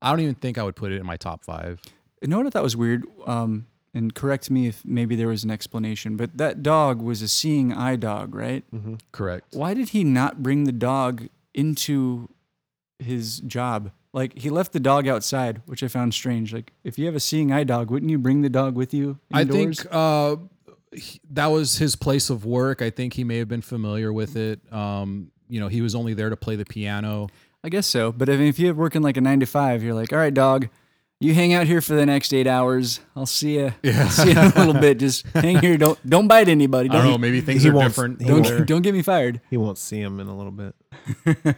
I 0.00 0.10
don't 0.10 0.20
even 0.20 0.34
think 0.34 0.58
I 0.58 0.62
would 0.62 0.76
put 0.76 0.90
it 0.92 1.00
in 1.00 1.06
my 1.06 1.16
top 1.16 1.44
five. 1.44 1.80
You 2.22 2.28
know 2.28 2.38
what 2.38 2.46
I 2.46 2.50
thought 2.50 2.62
was 2.62 2.76
weird? 2.76 3.04
Um, 3.26 3.66
and 3.94 4.14
correct 4.14 4.50
me 4.50 4.66
if 4.68 4.84
maybe 4.86 5.16
there 5.16 5.28
was 5.28 5.44
an 5.44 5.50
explanation, 5.50 6.16
but 6.16 6.38
that 6.38 6.62
dog 6.62 7.02
was 7.02 7.20
a 7.20 7.28
seeing 7.28 7.72
eye 7.74 7.96
dog, 7.96 8.34
right? 8.34 8.64
Correct. 9.12 9.48
Why 9.54 9.74
did 9.74 9.90
he 9.90 10.02
not 10.02 10.42
bring 10.42 10.64
the 10.64 10.72
dog 10.72 11.28
into 11.54 12.28
his 12.98 13.40
job? 13.40 13.90
Like 14.14 14.38
he 14.38 14.50
left 14.50 14.72
the 14.72 14.80
dog 14.80 15.08
outside, 15.08 15.62
which 15.66 15.82
I 15.82 15.88
found 15.88 16.12
strange. 16.12 16.52
Like 16.52 16.72
if 16.84 16.98
you 16.98 17.06
have 17.06 17.14
a 17.14 17.20
seeing 17.20 17.50
eye 17.52 17.64
dog, 17.64 17.90
wouldn't 17.90 18.10
you 18.10 18.18
bring 18.18 18.42
the 18.42 18.50
dog 18.50 18.74
with 18.76 18.92
you? 18.92 19.18
Indoors? 19.34 19.80
I 19.80 19.82
think 19.82 19.86
uh, 19.90 20.36
he- 20.94 21.20
that 21.30 21.46
was 21.46 21.78
his 21.78 21.96
place 21.96 22.28
of 22.28 22.44
work. 22.44 22.82
I 22.82 22.90
think 22.90 23.14
he 23.14 23.24
may 23.24 23.38
have 23.38 23.48
been 23.48 23.62
familiar 23.62 24.12
with 24.12 24.36
it. 24.36 24.60
Um, 24.72 25.30
you 25.48 25.60
know, 25.60 25.68
he 25.68 25.80
was 25.80 25.94
only 25.94 26.12
there 26.14 26.28
to 26.30 26.36
play 26.36 26.56
the 26.56 26.64
piano. 26.66 27.28
I 27.64 27.68
guess 27.70 27.86
so. 27.86 28.12
But 28.12 28.28
if, 28.28 28.38
if 28.40 28.58
you're 28.58 28.74
working 28.74 29.02
like 29.02 29.16
a 29.16 29.20
nine 29.20 29.40
to 29.40 29.46
five, 29.46 29.82
you're 29.82 29.94
like, 29.94 30.12
all 30.12 30.18
right, 30.18 30.34
dog, 30.34 30.68
you 31.20 31.32
hang 31.32 31.54
out 31.54 31.66
here 31.66 31.80
for 31.80 31.94
the 31.94 32.04
next 32.04 32.34
eight 32.34 32.46
hours. 32.48 33.00
I'll 33.16 33.24
see 33.26 33.54
you. 33.54 33.72
Yeah. 33.82 34.02
I'll 34.02 34.10
see 34.10 34.32
you 34.32 34.38
in 34.38 34.46
a 34.52 34.54
little 34.58 34.74
bit. 34.80 34.98
Just 34.98 35.24
hang 35.28 35.58
here. 35.60 35.78
Don't 35.78 35.98
don't 36.06 36.26
bite 36.28 36.48
anybody. 36.48 36.90
I 36.90 36.94
don't 36.94 37.04
know. 37.04 37.10
Don't 37.12 37.20
Maybe 37.22 37.40
things 37.48 37.62
he 37.62 37.70
are 37.70 37.72
won't- 37.72 37.86
different. 37.88 38.20
won't- 38.22 38.44
don't, 38.44 38.66
don't 38.66 38.82
get 38.82 38.92
me 38.94 39.00
fired. 39.02 39.40
He 39.48 39.56
won't 39.56 39.78
see 39.78 40.00
him 40.00 40.20
in 40.20 40.26
a 40.26 40.36
little 40.36 40.52
bit. 40.52 40.74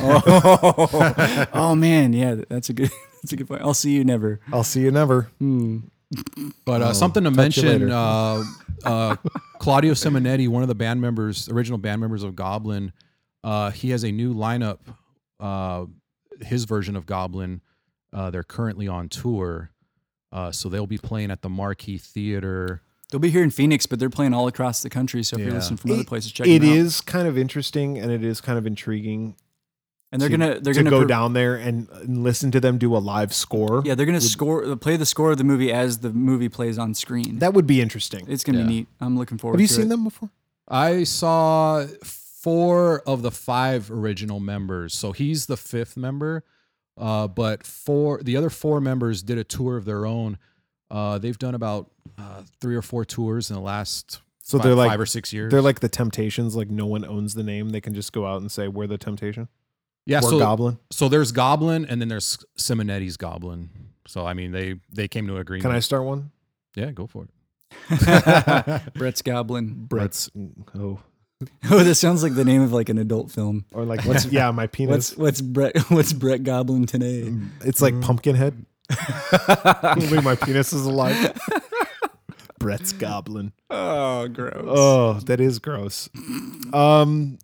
Oh, 0.00 1.46
oh 1.54 1.74
man, 1.74 2.12
yeah, 2.12 2.36
that's 2.48 2.68
a 2.68 2.72
good 2.74 2.90
that's 3.22 3.32
a 3.32 3.36
good 3.36 3.48
point. 3.48 3.62
I'll 3.62 3.72
see 3.74 3.92
you 3.92 4.04
never. 4.04 4.38
I'll 4.52 4.62
see 4.64 4.82
you 4.82 4.90
never. 4.90 5.30
But 5.40 6.82
uh, 6.82 6.88
Oh, 6.88 6.92
something 6.92 7.24
to 7.24 7.30
mention: 7.30 7.90
uh, 7.90 8.42
uh, 8.84 9.16
Claudio 9.58 9.94
Simonetti, 9.94 10.46
one 10.48 10.62
of 10.62 10.68
the 10.68 10.74
band 10.74 11.00
members, 11.00 11.48
original 11.48 11.78
band 11.78 12.00
members 12.02 12.22
of 12.22 12.36
Goblin, 12.36 12.92
uh, 13.42 13.70
he 13.70 13.90
has 13.90 14.04
a 14.04 14.12
new 14.12 14.34
lineup. 14.34 14.78
Uh, 15.40 15.86
his 16.40 16.64
version 16.64 16.94
of 16.96 17.06
Goblin. 17.06 17.60
Uh, 18.12 18.30
they're 18.30 18.42
currently 18.42 18.88
on 18.88 19.08
tour, 19.08 19.70
uh, 20.32 20.50
so 20.52 20.68
they'll 20.68 20.86
be 20.86 20.98
playing 20.98 21.30
at 21.30 21.42
the 21.42 21.48
Marquee 21.48 21.98
Theater. 21.98 22.82
They'll 23.10 23.18
be 23.20 23.30
here 23.30 23.42
in 23.42 23.50
Phoenix, 23.50 23.86
but 23.86 23.98
they're 23.98 24.10
playing 24.10 24.34
all 24.34 24.46
across 24.48 24.82
the 24.82 24.90
country. 24.90 25.22
So 25.22 25.36
if 25.38 25.42
you're 25.42 25.52
listening 25.54 25.78
from 25.78 25.92
other 25.92 26.04
places, 26.04 26.30
check 26.32 26.46
It 26.46 26.58
them 26.60 26.68
out. 26.70 26.76
is 26.76 27.00
kind 27.00 27.26
of 27.26 27.38
interesting 27.38 27.98
and 27.98 28.10
it 28.12 28.22
is 28.22 28.40
kind 28.42 28.58
of 28.58 28.66
intriguing 28.66 29.34
and 30.12 30.20
they're 30.20 30.28
to- 30.28 30.36
gonna 30.38 30.60
they're 30.60 30.74
to 30.74 30.80
gonna 30.80 30.90
go 30.90 31.00
per- 31.02 31.06
down 31.06 31.32
there 31.32 31.54
and, 31.56 31.88
and 31.90 32.22
listen 32.22 32.50
to 32.50 32.60
them 32.60 32.76
do 32.78 32.94
a 32.94 32.98
live 32.98 33.32
score. 33.34 33.82
Yeah, 33.84 33.94
they're 33.94 34.06
gonna 34.06 34.20
score 34.20 34.76
play 34.76 34.96
the 34.96 35.06
score 35.06 35.30
of 35.30 35.38
the 35.38 35.44
movie 35.44 35.72
as 35.72 35.98
the 35.98 36.10
movie 36.12 36.48
plays 36.50 36.78
on 36.78 36.92
screen. 36.94 37.38
That 37.38 37.54
would 37.54 37.66
be 37.66 37.80
interesting. 37.80 38.26
it's 38.28 38.44
gonna 38.44 38.58
Yeah. 38.60 38.64
be 38.66 38.70
neat. 38.72 38.88
I'm 39.00 39.16
looking 39.18 39.38
forward. 39.38 39.54
Have 39.56 39.60
you 39.62 39.68
to 39.68 39.72
seen 39.74 39.84
it. 39.86 39.88
them 39.88 40.04
before? 40.04 40.30
I 40.66 41.04
saw 41.04 41.86
four 42.04 43.00
of 43.06 43.22
the 43.22 43.30
five 43.30 43.90
original 43.90 44.38
members. 44.40 44.94
So 44.94 45.12
he's 45.12 45.46
the 45.46 45.56
fifth 45.56 45.96
member. 45.96 46.44
Uh, 46.96 47.28
but 47.28 47.64
four, 47.66 48.20
the 48.22 48.36
other 48.36 48.50
four 48.50 48.80
members 48.80 49.22
did 49.22 49.38
a 49.38 49.44
tour 49.44 49.76
of 49.76 49.84
their 49.84 50.04
own. 50.04 50.36
Uh, 50.90 51.18
they've 51.18 51.38
done 51.38 51.54
about 51.54 51.90
uh, 52.18 52.42
three 52.60 52.74
or 52.76 52.82
four 52.82 53.04
tours 53.04 53.50
in 53.50 53.56
the 53.56 53.62
last 53.62 54.20
So 54.42 54.58
fi- 54.58 54.64
they're 54.64 54.74
like 54.74 54.90
five 54.90 55.00
or 55.00 55.06
six 55.06 55.32
years. 55.32 55.50
they're 55.50 55.60
like 55.62 55.80
the 55.80 55.88
Temptations. 55.88 56.56
Like 56.56 56.70
no 56.70 56.86
one 56.86 57.04
owns 57.04 57.34
the 57.34 57.42
name. 57.42 57.70
They 57.70 57.80
can 57.80 57.94
just 57.94 58.12
go 58.12 58.26
out 58.26 58.40
and 58.40 58.50
say 58.50 58.68
we're 58.68 58.86
the 58.86 58.98
Temptation. 58.98 59.48
yeah. 60.06 60.18
or 60.18 60.22
So 60.30 60.38
Goblin. 60.38 60.78
so 60.90 61.08
there's 61.08 61.32
Goblin, 61.32 61.84
and 61.84 62.00
then 62.00 62.08
there's 62.08 62.38
Simonetti's 62.56 63.16
Goblin. 63.16 63.68
So 64.06 64.26
I 64.26 64.32
mean, 64.34 64.52
they 64.52 64.76
they 64.90 65.08
came 65.08 65.26
to 65.26 65.34
an 65.34 65.40
agreement. 65.40 65.62
Can 65.64 65.72
I 65.72 65.80
start 65.80 66.04
one? 66.04 66.30
Yeah, 66.74 66.90
go 66.92 67.06
for 67.06 67.24
it. 67.24 67.30
Bret's 68.94 69.22
Goblin. 69.22 69.74
Bret's 69.86 70.30
oh 70.78 71.00
Oh, 71.70 71.84
that 71.84 71.94
sounds 71.94 72.22
like 72.22 72.34
the 72.34 72.44
name 72.44 72.62
of 72.62 72.72
like 72.72 72.88
an 72.88 72.98
adult 72.98 73.30
film. 73.30 73.64
or 73.72 73.84
like 73.84 74.04
what's 74.04 74.24
yeah 74.32 74.50
my 74.50 74.66
penis. 74.66 75.16
What's 75.16 75.16
what's 75.16 75.40
Bret 75.40 75.76
what's 75.90 76.12
Bret 76.12 76.42
Goblin 76.42 76.86
today? 76.86 77.32
It's 77.60 77.80
like 77.82 78.00
Pumpkinhead. 78.00 78.64
Only 79.82 80.20
my 80.20 80.34
penis 80.34 80.72
is 80.72 80.84
alive. 80.86 81.38
Bret's 82.58 82.92
Goblin. 82.92 83.52
Oh, 83.70 84.26
gross. 84.28 84.64
Oh, 84.66 85.12
that 85.26 85.40
is 85.40 85.58
gross. 85.58 86.08
Um, 86.72 87.38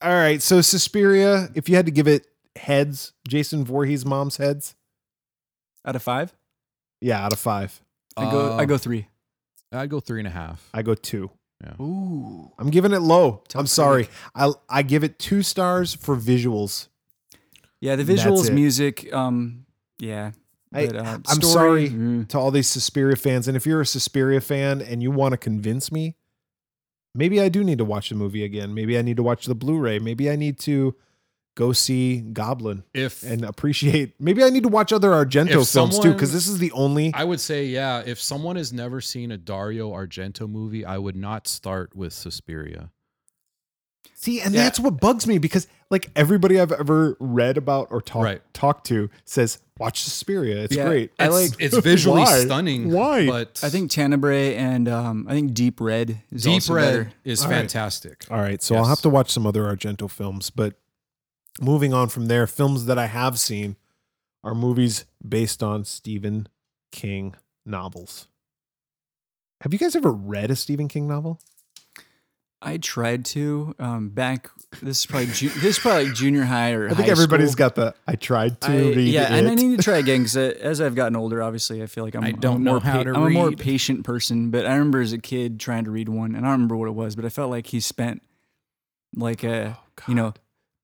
all 0.00 0.12
right. 0.12 0.40
So 0.40 0.60
Suspiria, 0.60 1.48
if 1.54 1.68
you 1.68 1.74
had 1.76 1.86
to 1.86 1.92
give 1.92 2.06
it 2.06 2.26
heads, 2.56 3.12
Jason 3.26 3.64
Voorhees' 3.64 4.06
mom's 4.06 4.36
heads, 4.36 4.76
Out 5.84 5.96
of 5.96 6.02
five, 6.02 6.32
yeah, 7.00 7.24
out 7.24 7.32
of 7.32 7.38
five, 7.40 7.80
I 8.16 8.30
go 8.30 8.52
Uh, 8.52 8.56
I 8.56 8.64
go 8.64 8.78
three. 8.78 9.08
I'd 9.72 9.90
go 9.90 9.98
three 9.98 10.20
and 10.20 10.28
a 10.28 10.30
half. 10.30 10.68
I 10.72 10.82
go 10.82 10.94
two. 10.94 11.30
Ooh. 11.80 12.52
I'm 12.58 12.70
giving 12.70 12.92
it 12.92 13.00
low. 13.00 13.42
Tough 13.48 13.60
I'm 13.60 13.66
sorry. 13.66 14.08
I 14.34 14.52
I 14.68 14.82
give 14.82 15.02
it 15.02 15.18
two 15.18 15.42
stars 15.42 15.94
for 15.94 16.14
visuals. 16.16 16.88
Yeah, 17.80 17.96
the 17.96 18.04
visuals, 18.04 18.52
music, 18.52 19.12
um, 19.12 19.66
yeah. 19.98 20.32
I- 20.74 20.86
But, 20.86 20.96
uh, 20.96 21.18
I'm 21.28 21.40
story, 21.40 21.88
sorry. 21.88 21.90
mm. 21.90 22.28
To 22.28 22.38
all 22.38 22.50
these 22.50 22.68
Suspiria 22.68 23.16
fans, 23.16 23.46
and 23.48 23.56
if 23.56 23.64
you're 23.66 23.80
a 23.80 23.86
Suspiria 23.86 24.40
fan 24.40 24.82
and 24.82 25.02
you 25.02 25.10
want 25.10 25.32
to 25.32 25.36
convince 25.38 25.90
me, 25.92 26.16
maybe 27.14 27.40
I 27.40 27.48
do 27.48 27.62
need 27.64 27.78
to 27.78 27.84
watch 27.84 28.08
the 28.08 28.14
movie 28.16 28.44
again. 28.44 28.74
Maybe 28.74 28.98
I 28.98 29.02
need 29.02 29.16
to 29.18 29.22
watch 29.22 29.46
the 29.46 29.54
Blu-ray. 29.54 29.98
Maybe 30.00 30.28
I 30.30 30.36
need 30.36 30.58
to 30.60 30.96
go 31.56 31.72
see 31.72 32.20
Goblin. 32.20 32.82
If 32.92 33.22
and 33.22 33.44
appreciate. 33.44 34.14
Maybe 34.18 34.42
I 34.42 34.50
need 34.50 34.64
to 34.64 34.68
watch 34.68 34.92
other 34.92 35.10
Argento 35.10 35.62
If 35.62 35.68
films 35.68 36.00
too, 36.00 36.12
because 36.12 36.32
this 36.32 36.48
is 36.48 36.58
the 36.58 36.72
only. 36.72 37.12
I 37.14 37.22
would 37.22 37.38
say, 37.40 37.66
yeah, 37.66 38.02
if 38.04 38.20
someone 38.20 38.56
has 38.56 38.72
never 38.72 39.00
seen 39.00 39.30
a 39.30 39.38
Dario 39.38 39.92
Argento 39.92 40.50
movie, 40.50 40.84
I 40.84 40.98
would 40.98 41.14
not 41.14 41.46
start 41.46 41.94
with 41.94 42.12
Suspiria. 42.12 42.90
See, 44.14 44.40
and 44.40 44.54
Yeah. 44.54 44.64
that's 44.64 44.80
what 44.80 45.00
bugs 45.00 45.26
me 45.26 45.38
because 45.38 45.66
like 45.90 46.10
everybody 46.16 46.58
I've 46.58 46.72
ever 46.72 47.16
read 47.20 47.56
about 47.56 47.88
or 47.90 48.00
talked 48.00 48.24
Right. 48.24 48.42
talked 48.54 48.86
to 48.88 49.10
says 49.24 49.58
watch 49.78 50.02
Suspiria. 50.02 50.62
It's 50.64 50.76
Yeah, 50.76 50.86
great. 50.88 51.12
I 51.18 51.28
like- 51.28 51.52
it's 51.58 51.76
visually 51.78 52.22
Why? 52.22 52.40
stunning. 52.44 52.92
Why? 52.92 53.26
But 53.26 53.60
I 53.62 53.70
think 53.70 53.90
Tenebrae 53.90 54.54
and 54.56 54.88
um, 54.88 55.26
I 55.28 55.32
think 55.32 55.52
Deep 55.54 55.80
Red 55.80 56.20
is 56.30 56.42
Deep 56.44 56.54
also 56.54 56.74
Red 56.74 56.84
better. 56.84 57.12
is 57.24 57.42
All 57.42 57.50
right. 57.50 57.56
fantastic. 57.58 58.24
All 58.30 58.38
right, 58.40 58.62
so 58.62 58.76
I'll 58.76 58.84
have 58.84 59.00
to 59.02 59.08
watch 59.08 59.30
some 59.30 59.46
other 59.46 59.62
Argento 59.64 60.10
films, 60.10 60.50
but 60.50 60.74
moving 61.60 61.92
on 61.92 62.08
from 62.08 62.26
there, 62.26 62.46
films 62.46 62.86
that 62.86 62.98
I 62.98 63.06
have 63.06 63.38
seen 63.38 63.76
are 64.42 64.54
movies 64.54 65.04
based 65.26 65.62
on 65.62 65.84
Stephen 65.84 66.48
King 66.92 67.34
novels. 67.66 68.28
Have 69.62 69.72
you 69.72 69.78
guys 69.78 69.96
ever 69.96 70.12
read 70.12 70.50
a 70.50 70.56
Stephen 70.56 70.88
King 70.88 71.08
novel? 71.08 71.40
I 72.64 72.78
tried 72.78 73.24
to 73.26 73.74
um, 73.78 74.08
back. 74.08 74.48
This 74.82 75.00
is 75.00 75.06
probably 75.06 75.26
ju- 75.26 75.50
this 75.50 75.76
is 75.76 75.78
probably 75.78 76.06
like 76.06 76.14
junior 76.14 76.42
high 76.44 76.72
or. 76.72 76.86
I 76.86 76.94
think 76.94 77.06
high 77.06 77.12
everybody's 77.12 77.52
school. 77.52 77.58
got 77.68 77.74
the 77.76 77.94
I 78.08 78.16
tried 78.16 78.60
to 78.62 78.72
I- 78.72 78.76
read 78.94 79.12
yeah, 79.12 79.32
it. 79.34 79.38
and 79.38 79.48
I 79.48 79.54
need 79.54 79.76
to 79.76 79.82
try 79.82 79.98
again 80.04 80.20
because 80.22 80.36
as 80.36 80.80
I've 80.80 80.94
gotten 80.94 81.14
older, 81.14 81.42
obviously, 81.42 81.82
I 81.82 81.86
feel 81.86 82.02
like 82.04 82.16
I'm, 82.16 82.24
I 82.24 82.32
don't 82.32 82.56
a 82.56 82.58
know 82.64 82.70
more 82.72 82.80
how 82.80 83.02
to 83.02 83.10
I'm 83.10 83.22
a 83.26 83.30
more 83.30 83.52
patient 83.52 84.04
person. 84.04 84.50
But 84.50 84.66
I 84.66 84.72
remember 84.72 85.00
as 85.00 85.12
a 85.12 85.18
kid 85.18 85.60
trying 85.60 85.84
to 85.84 85.90
read 85.90 86.08
one, 86.08 86.34
and 86.34 86.38
I 86.44 86.48
don't 86.48 86.52
remember 86.52 86.76
what 86.76 86.88
it 86.88 86.94
was, 86.94 87.14
but 87.14 87.24
I 87.24 87.28
felt 87.28 87.50
like 87.50 87.68
he 87.68 87.80
spent 87.80 88.22
like 89.14 89.44
a 89.44 89.78
you 90.08 90.14
know. 90.14 90.32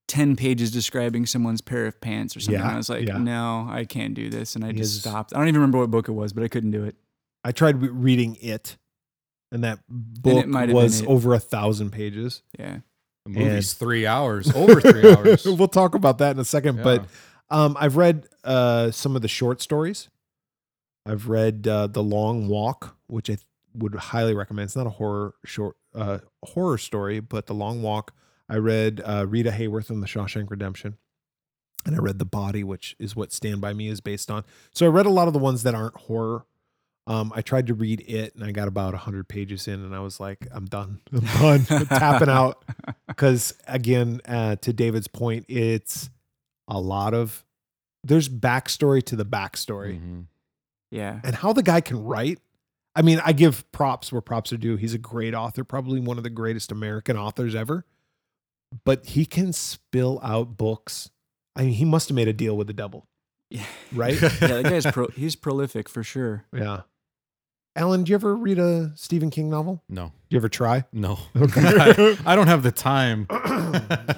10 0.09 0.35
pages 0.35 0.73
describing 0.73 1.25
someone's 1.25 1.61
pair 1.61 1.87
of 1.87 2.01
pants 2.01 2.37
or 2.37 2.41
something. 2.41 2.59
Yeah, 2.61 2.67
and 2.67 2.75
I 2.75 2.77
was 2.79 2.89
like, 2.89 3.07
yeah. 3.07 3.17
no, 3.17 3.69
I 3.71 3.85
can't 3.85 4.13
do 4.13 4.29
this. 4.29 4.57
And 4.57 4.65
I 4.65 4.73
He 4.73 4.79
just 4.79 4.93
is- 4.95 5.01
stopped. 5.03 5.33
I 5.33 5.39
don't 5.39 5.47
even 5.47 5.61
remember 5.61 5.79
what 5.79 5.89
book 5.93 6.09
it 6.09 6.13
was, 6.15 6.33
but 6.33 6.43
I 6.43 6.49
couldn't 6.49 6.73
do 6.73 6.83
it. 6.83 6.97
I 7.45 7.53
tried 7.53 7.81
re- 7.81 7.91
reading 7.91 8.37
it, 8.41 8.77
and 9.53 9.65
that 9.65 9.81
book 9.89 10.47
might 10.47 10.69
have 10.69 10.77
was 10.77 11.03
over 11.07 11.35
a 11.35 11.41
thousand 11.41 11.91
pages. 11.91 12.43
Yeah. 12.59 12.79
The 13.27 13.31
movie's 13.33 13.73
And- 13.73 13.79
three 13.79 14.07
hours, 14.07 14.51
over 14.55 14.81
three 14.81 15.13
hours. 15.15 15.45
we'll 15.45 15.69
talk 15.69 15.95
about 15.95 16.19
that 16.19 16.33
in 16.33 16.39
a 16.39 16.45
second. 16.45 16.77
Yeah. 16.79 16.83
But 16.85 17.05
um, 17.51 17.77
I've 17.79 17.97
read 17.97 18.27
uh, 18.45 18.91
some 18.93 19.17
of 19.17 19.23
the 19.23 19.29
short 19.29 19.61
stories. 19.61 20.09
I've 21.07 21.29
read 21.29 21.67
uh, 21.67 21.87
The 21.89 22.03
Long 22.03 22.49
Walk, 22.49 22.97
which 23.09 23.29
I 23.29 23.35
th- 23.35 23.47
would 23.75 23.95
highly 23.95 24.35
recommend. 24.35 24.67
It's 24.67 24.77
not 24.77 24.87
a 24.87 24.91
horror 24.91 25.35
short 25.45 25.77
uh, 25.95 26.19
horror 26.45 26.79
story, 26.79 27.21
but 27.21 27.47
The 27.47 27.55
Long 27.55 27.83
Walk. 27.83 28.13
I 28.49 28.57
read 28.57 29.01
uh, 29.05 29.27
Rita 29.29 29.51
Hayworth 29.51 29.91
in 29.91 30.01
The 30.01 30.07
Shawshank 30.07 30.51
Redemption. 30.51 30.97
And 31.87 31.97
I 31.97 31.99
read 31.99 32.19
The 32.19 32.25
Body, 32.27 32.63
which 32.63 32.95
is 32.99 33.17
what 33.17 33.33
Stand 33.33 33.61
By 33.63 33.73
Me 33.73 33.89
is 33.89 34.01
based 34.01 34.31
on. 34.31 34.45
So 34.73 34.85
I 34.87 34.91
read 34.91 35.07
a 35.07 35.11
lot 35.11 35.29
of 35.29 35.33
the 35.33 35.39
ones 35.39 35.63
that 35.63 35.75
aren't 35.75 35.97
horror. 35.97 36.45
Um, 37.07 37.33
I 37.35 37.43
tried 37.43 37.67
to 37.69 37.75
read 37.75 38.05
it 38.07 38.35
and 38.37 38.45
I 38.45 38.53
got 38.53 38.69
about 38.69 38.93
100 38.93 39.27
pages 39.27 39.67
in 39.67 39.83
and 39.85 39.95
I 39.95 40.01
was 40.01 40.21
like, 40.21 40.47
I'm 40.53 40.67
done. 40.67 41.01
I'm 41.39 41.63
done. 41.63 41.87
Tapping 41.87 42.29
out 42.29 42.63
because 43.09 43.55
again 43.67 44.21
uh, 44.29 44.57
to 44.57 44.73
david's 44.73 45.09
point 45.09 45.45
it's 45.49 46.09
a 46.69 46.79
lot 46.81 47.13
of 47.15 47.45
there's 48.05 48.29
backstory 48.29 49.03
to 49.05 49.17
the 49.17 49.25
backstory 49.27 50.01
Mhm. 50.01 50.25
Yeah. 50.93 51.21
and 51.25 51.35
how 51.35 51.53
the 51.53 51.63
guy 51.63 51.81
can 51.81 52.05
write 52.05 52.39
i 52.97 53.03
mean 53.03 53.21
i 53.25 53.33
give 53.33 53.71
props 53.73 54.13
where 54.13 54.21
props 54.21 54.53
are 54.53 54.57
due 54.57 54.77
he's 54.77 54.95
a 54.95 54.99
great 54.99 55.35
author 55.35 55.65
probably 55.65 56.01
one 56.01 56.17
of 56.19 56.23
the 56.25 56.31
greatest 56.31 56.71
american 56.73 57.17
authors 57.17 57.55
ever 57.55 57.85
but 58.85 59.05
he 59.07 59.27
can 59.27 59.53
spill 59.53 60.21
out 60.23 60.57
books 60.57 61.11
i 61.57 61.63
mean 61.63 61.73
he 61.75 61.85
must 61.85 62.09
have 62.09 62.15
made 62.17 62.29
a 62.29 62.33
deal 62.33 62.57
with 62.57 62.67
the 62.69 62.73
devil 62.73 63.07
Yeah. 63.51 63.65
right 63.93 64.15
yeah, 64.23 64.29
that 64.29 64.65
guy's 64.65 64.87
pro- 64.87 65.09
he's 65.09 65.35
prolific 65.37 65.89
for 65.89 66.03
sure. 66.05 66.45
yeah 66.55 66.83
alan 67.77 68.03
do 68.05 68.11
you 68.11 68.15
ever 68.15 68.35
read 68.37 68.59
a 68.59 68.93
stephen 68.97 69.31
king 69.31 69.49
novel 69.51 69.83
No, 69.89 70.07
do 70.07 70.13
you 70.35 70.39
ever 70.39 70.49
try 70.49 70.85
no. 70.93 71.19
I, 71.35 72.17
I 72.27 72.37
don't 72.37 72.49
have 72.49 72.63
the 72.63 72.73
time. 72.73 73.27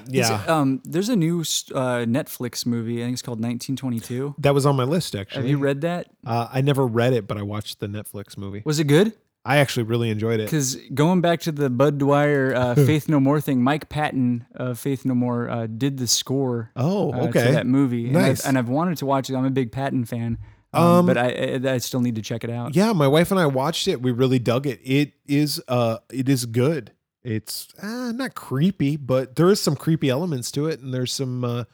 Yeah 0.09 0.43
um, 0.47 0.81
there's 0.85 1.09
a 1.09 1.17
new 1.17 1.41
uh, 1.41 2.05
Netflix 2.07 2.65
movie. 2.67 3.03
I 3.03 3.05
think 3.07 3.15
it's 3.15 3.23
called 3.23 3.39
1922. 3.39 4.35
that 4.39 4.55
was 4.55 4.67
on 4.67 4.77
my 4.77 4.85
list 4.85 5.15
actually 5.15 5.43
Have 5.43 5.51
you 5.51 5.59
read 5.59 5.83
that? 5.83 6.07
uh, 6.27 6.49
i 6.53 6.61
never 6.61 6.87
read 6.87 7.13
it 7.13 7.27
but 7.27 7.37
i 7.39 7.43
watched 7.43 7.81
the 7.81 7.87
netflix 7.87 8.37
movie 8.37 8.63
Was 8.65 8.79
it 8.79 8.85
good? 8.85 9.13
I 9.45 9.57
actually 9.57 9.83
really 9.83 10.09
enjoyed 10.11 10.39
it. 10.39 10.45
Because 10.45 10.77
going 10.95 11.21
back 11.21 11.41
to 11.41 11.51
the 11.51 11.69
Budd 11.69 11.99
Dwyer 11.99 12.55
uh, 12.55 12.75
Faith 12.87 13.09
No 13.09 13.19
More 13.19 13.41
thing, 13.41 13.61
Mike 13.61 13.89
Patton 13.89 14.47
of 14.55 14.79
Faith 14.79 15.05
No 15.05 15.17
More 15.17 15.51
uh, 15.51 15.67
did 15.67 15.97
the 15.99 16.07
score 16.07 16.71
Oh, 16.77 17.13
uh, 17.13 17.27
okay. 17.27 17.47
to 17.47 17.53
that 17.53 17.67
movie. 17.67 18.05
And, 18.05 18.13
Nice. 18.13 18.45
I've, 18.45 18.51
and 18.51 18.59
I've 18.59 18.69
wanted 18.69 18.99
to 18.99 19.07
watch 19.07 19.31
it. 19.31 19.35
I'm 19.35 19.45
a 19.45 19.51
big 19.51 19.73
Patton 19.73 20.05
fan, 20.05 20.39
um, 20.75 20.83
Um, 20.83 21.07
but 21.07 21.17
I, 21.19 21.59
I 21.67 21.73
I 21.75 21.79
still 21.79 22.01
need 22.01 22.15
to 22.17 22.23
check 22.23 22.45
it 22.45 22.51
out. 22.51 22.75
yeah, 22.75 22.93
my 22.93 23.09
wife 23.09 23.31
and 23.31 23.39
I 23.41 23.47
watched 23.47 23.89
it. 23.89 24.01
We 24.03 24.11
really 24.13 24.39
dug 24.39 24.67
it. 24.67 24.81
It 24.83 25.13
is 25.27 25.61
uh 25.69 25.99
it 26.13 26.29
is 26.29 26.47
good. 26.47 26.93
It's 27.23 27.69
uh, 27.81 28.11
not 28.13 28.35
creepy, 28.35 28.97
but 28.97 29.37
there 29.37 29.49
is 29.49 29.61
some 29.61 29.77
creepy 29.77 30.09
elements 30.09 30.51
to 30.53 30.67
it 30.67 30.81
and 30.81 30.93
there's 30.93 31.13
some 31.13 31.45
uh 31.45 31.65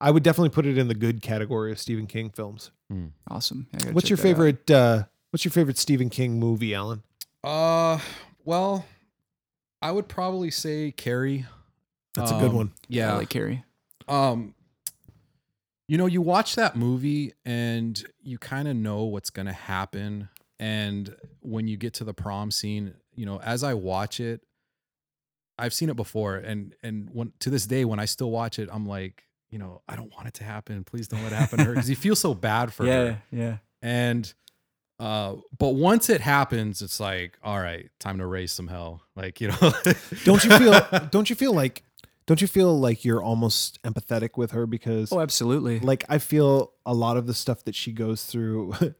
I 0.00 0.10
would 0.10 0.22
definitely 0.22 0.50
put 0.50 0.66
it 0.66 0.76
in 0.78 0.88
the 0.88 0.94
good 0.94 1.22
category 1.22 1.70
of 1.72 1.78
Stephen 1.78 2.06
King 2.06 2.30
films. 2.30 2.70
Awesome. 3.30 3.66
What's 3.92 4.08
your 4.10 4.16
favorite 4.16 4.70
uh 4.70 5.04
what's 5.30 5.44
your 5.44 5.52
favorite 5.52 5.78
Stephen 5.78 6.08
King 6.10 6.38
movie, 6.40 6.74
Alan? 6.74 7.02
Uh, 7.44 7.98
well, 8.44 8.84
I 9.82 9.90
would 9.92 10.08
probably 10.08 10.50
say 10.50 10.90
Carrie. 10.92 11.46
That's 12.14 12.30
a 12.30 12.34
good 12.38 12.50
Um, 12.50 12.56
one. 12.56 12.72
Yeah. 12.88 13.12
I 13.12 13.16
like 13.18 13.28
Carrie. 13.28 13.64
um, 14.08 14.54
you 15.88 15.96
know, 15.98 16.06
you 16.06 16.20
watch 16.20 16.54
that 16.56 16.76
movie 16.76 17.32
and 17.44 18.02
you 18.22 18.38
kind 18.38 18.66
of 18.68 18.76
know 18.76 19.04
what's 19.04 19.30
going 19.30 19.46
to 19.46 19.52
happen. 19.52 20.28
And 20.58 21.14
when 21.40 21.68
you 21.68 21.76
get 21.76 21.94
to 21.94 22.04
the 22.04 22.14
prom 22.14 22.50
scene, 22.50 22.94
you 23.14 23.26
know, 23.26 23.40
as 23.40 23.62
I 23.62 23.74
watch 23.74 24.18
it, 24.20 24.40
I've 25.58 25.72
seen 25.72 25.88
it 25.88 25.96
before. 25.96 26.36
And, 26.36 26.74
and 26.82 27.08
when, 27.12 27.32
to 27.40 27.50
this 27.50 27.66
day, 27.66 27.84
when 27.84 27.98
I 28.00 28.04
still 28.04 28.30
watch 28.30 28.58
it, 28.58 28.68
I'm 28.72 28.86
like, 28.86 29.22
you 29.50 29.58
know, 29.58 29.80
I 29.88 29.96
don't 29.96 30.12
want 30.14 30.26
it 30.28 30.34
to 30.34 30.44
happen. 30.44 30.82
Please 30.84 31.08
don't 31.08 31.22
let 31.22 31.32
it 31.32 31.36
happen 31.36 31.58
to 31.58 31.64
her. 31.64 31.74
Cause 31.74 31.88
you 31.88 31.96
feel 31.96 32.16
so 32.16 32.34
bad 32.34 32.72
for 32.72 32.84
Yeah, 32.86 32.92
her. 33.04 33.22
yeah. 33.30 33.56
And 33.80 34.32
uh 34.98 35.34
but 35.58 35.74
once 35.74 36.08
it 36.10 36.20
happens, 36.20 36.82
it's 36.82 36.98
like, 36.98 37.38
all 37.44 37.60
right, 37.60 37.88
time 38.00 38.18
to 38.18 38.26
raise 38.26 38.50
some 38.50 38.66
hell. 38.66 39.02
Like, 39.14 39.40
you 39.40 39.48
know. 39.48 39.72
Don't 40.24 40.42
you 40.42 40.56
feel 40.58 40.80
don't 41.10 41.30
you 41.30 41.36
feel 41.36 41.52
like 41.54 41.84
don't 42.26 42.40
you 42.40 42.48
feel 42.48 42.78
like 42.78 43.04
you're 43.04 43.22
almost 43.22 43.80
empathetic 43.82 44.36
with 44.36 44.50
her 44.50 44.66
because 44.66 45.12
Oh, 45.12 45.20
absolutely. 45.20 45.78
like 45.80 46.04
I 46.08 46.18
feel 46.18 46.72
a 46.84 46.94
lot 46.94 47.16
of 47.16 47.26
the 47.26 47.34
stuff 47.34 47.64
that 47.64 47.74
she 47.74 47.92
goes 47.92 48.24
through 48.24 48.74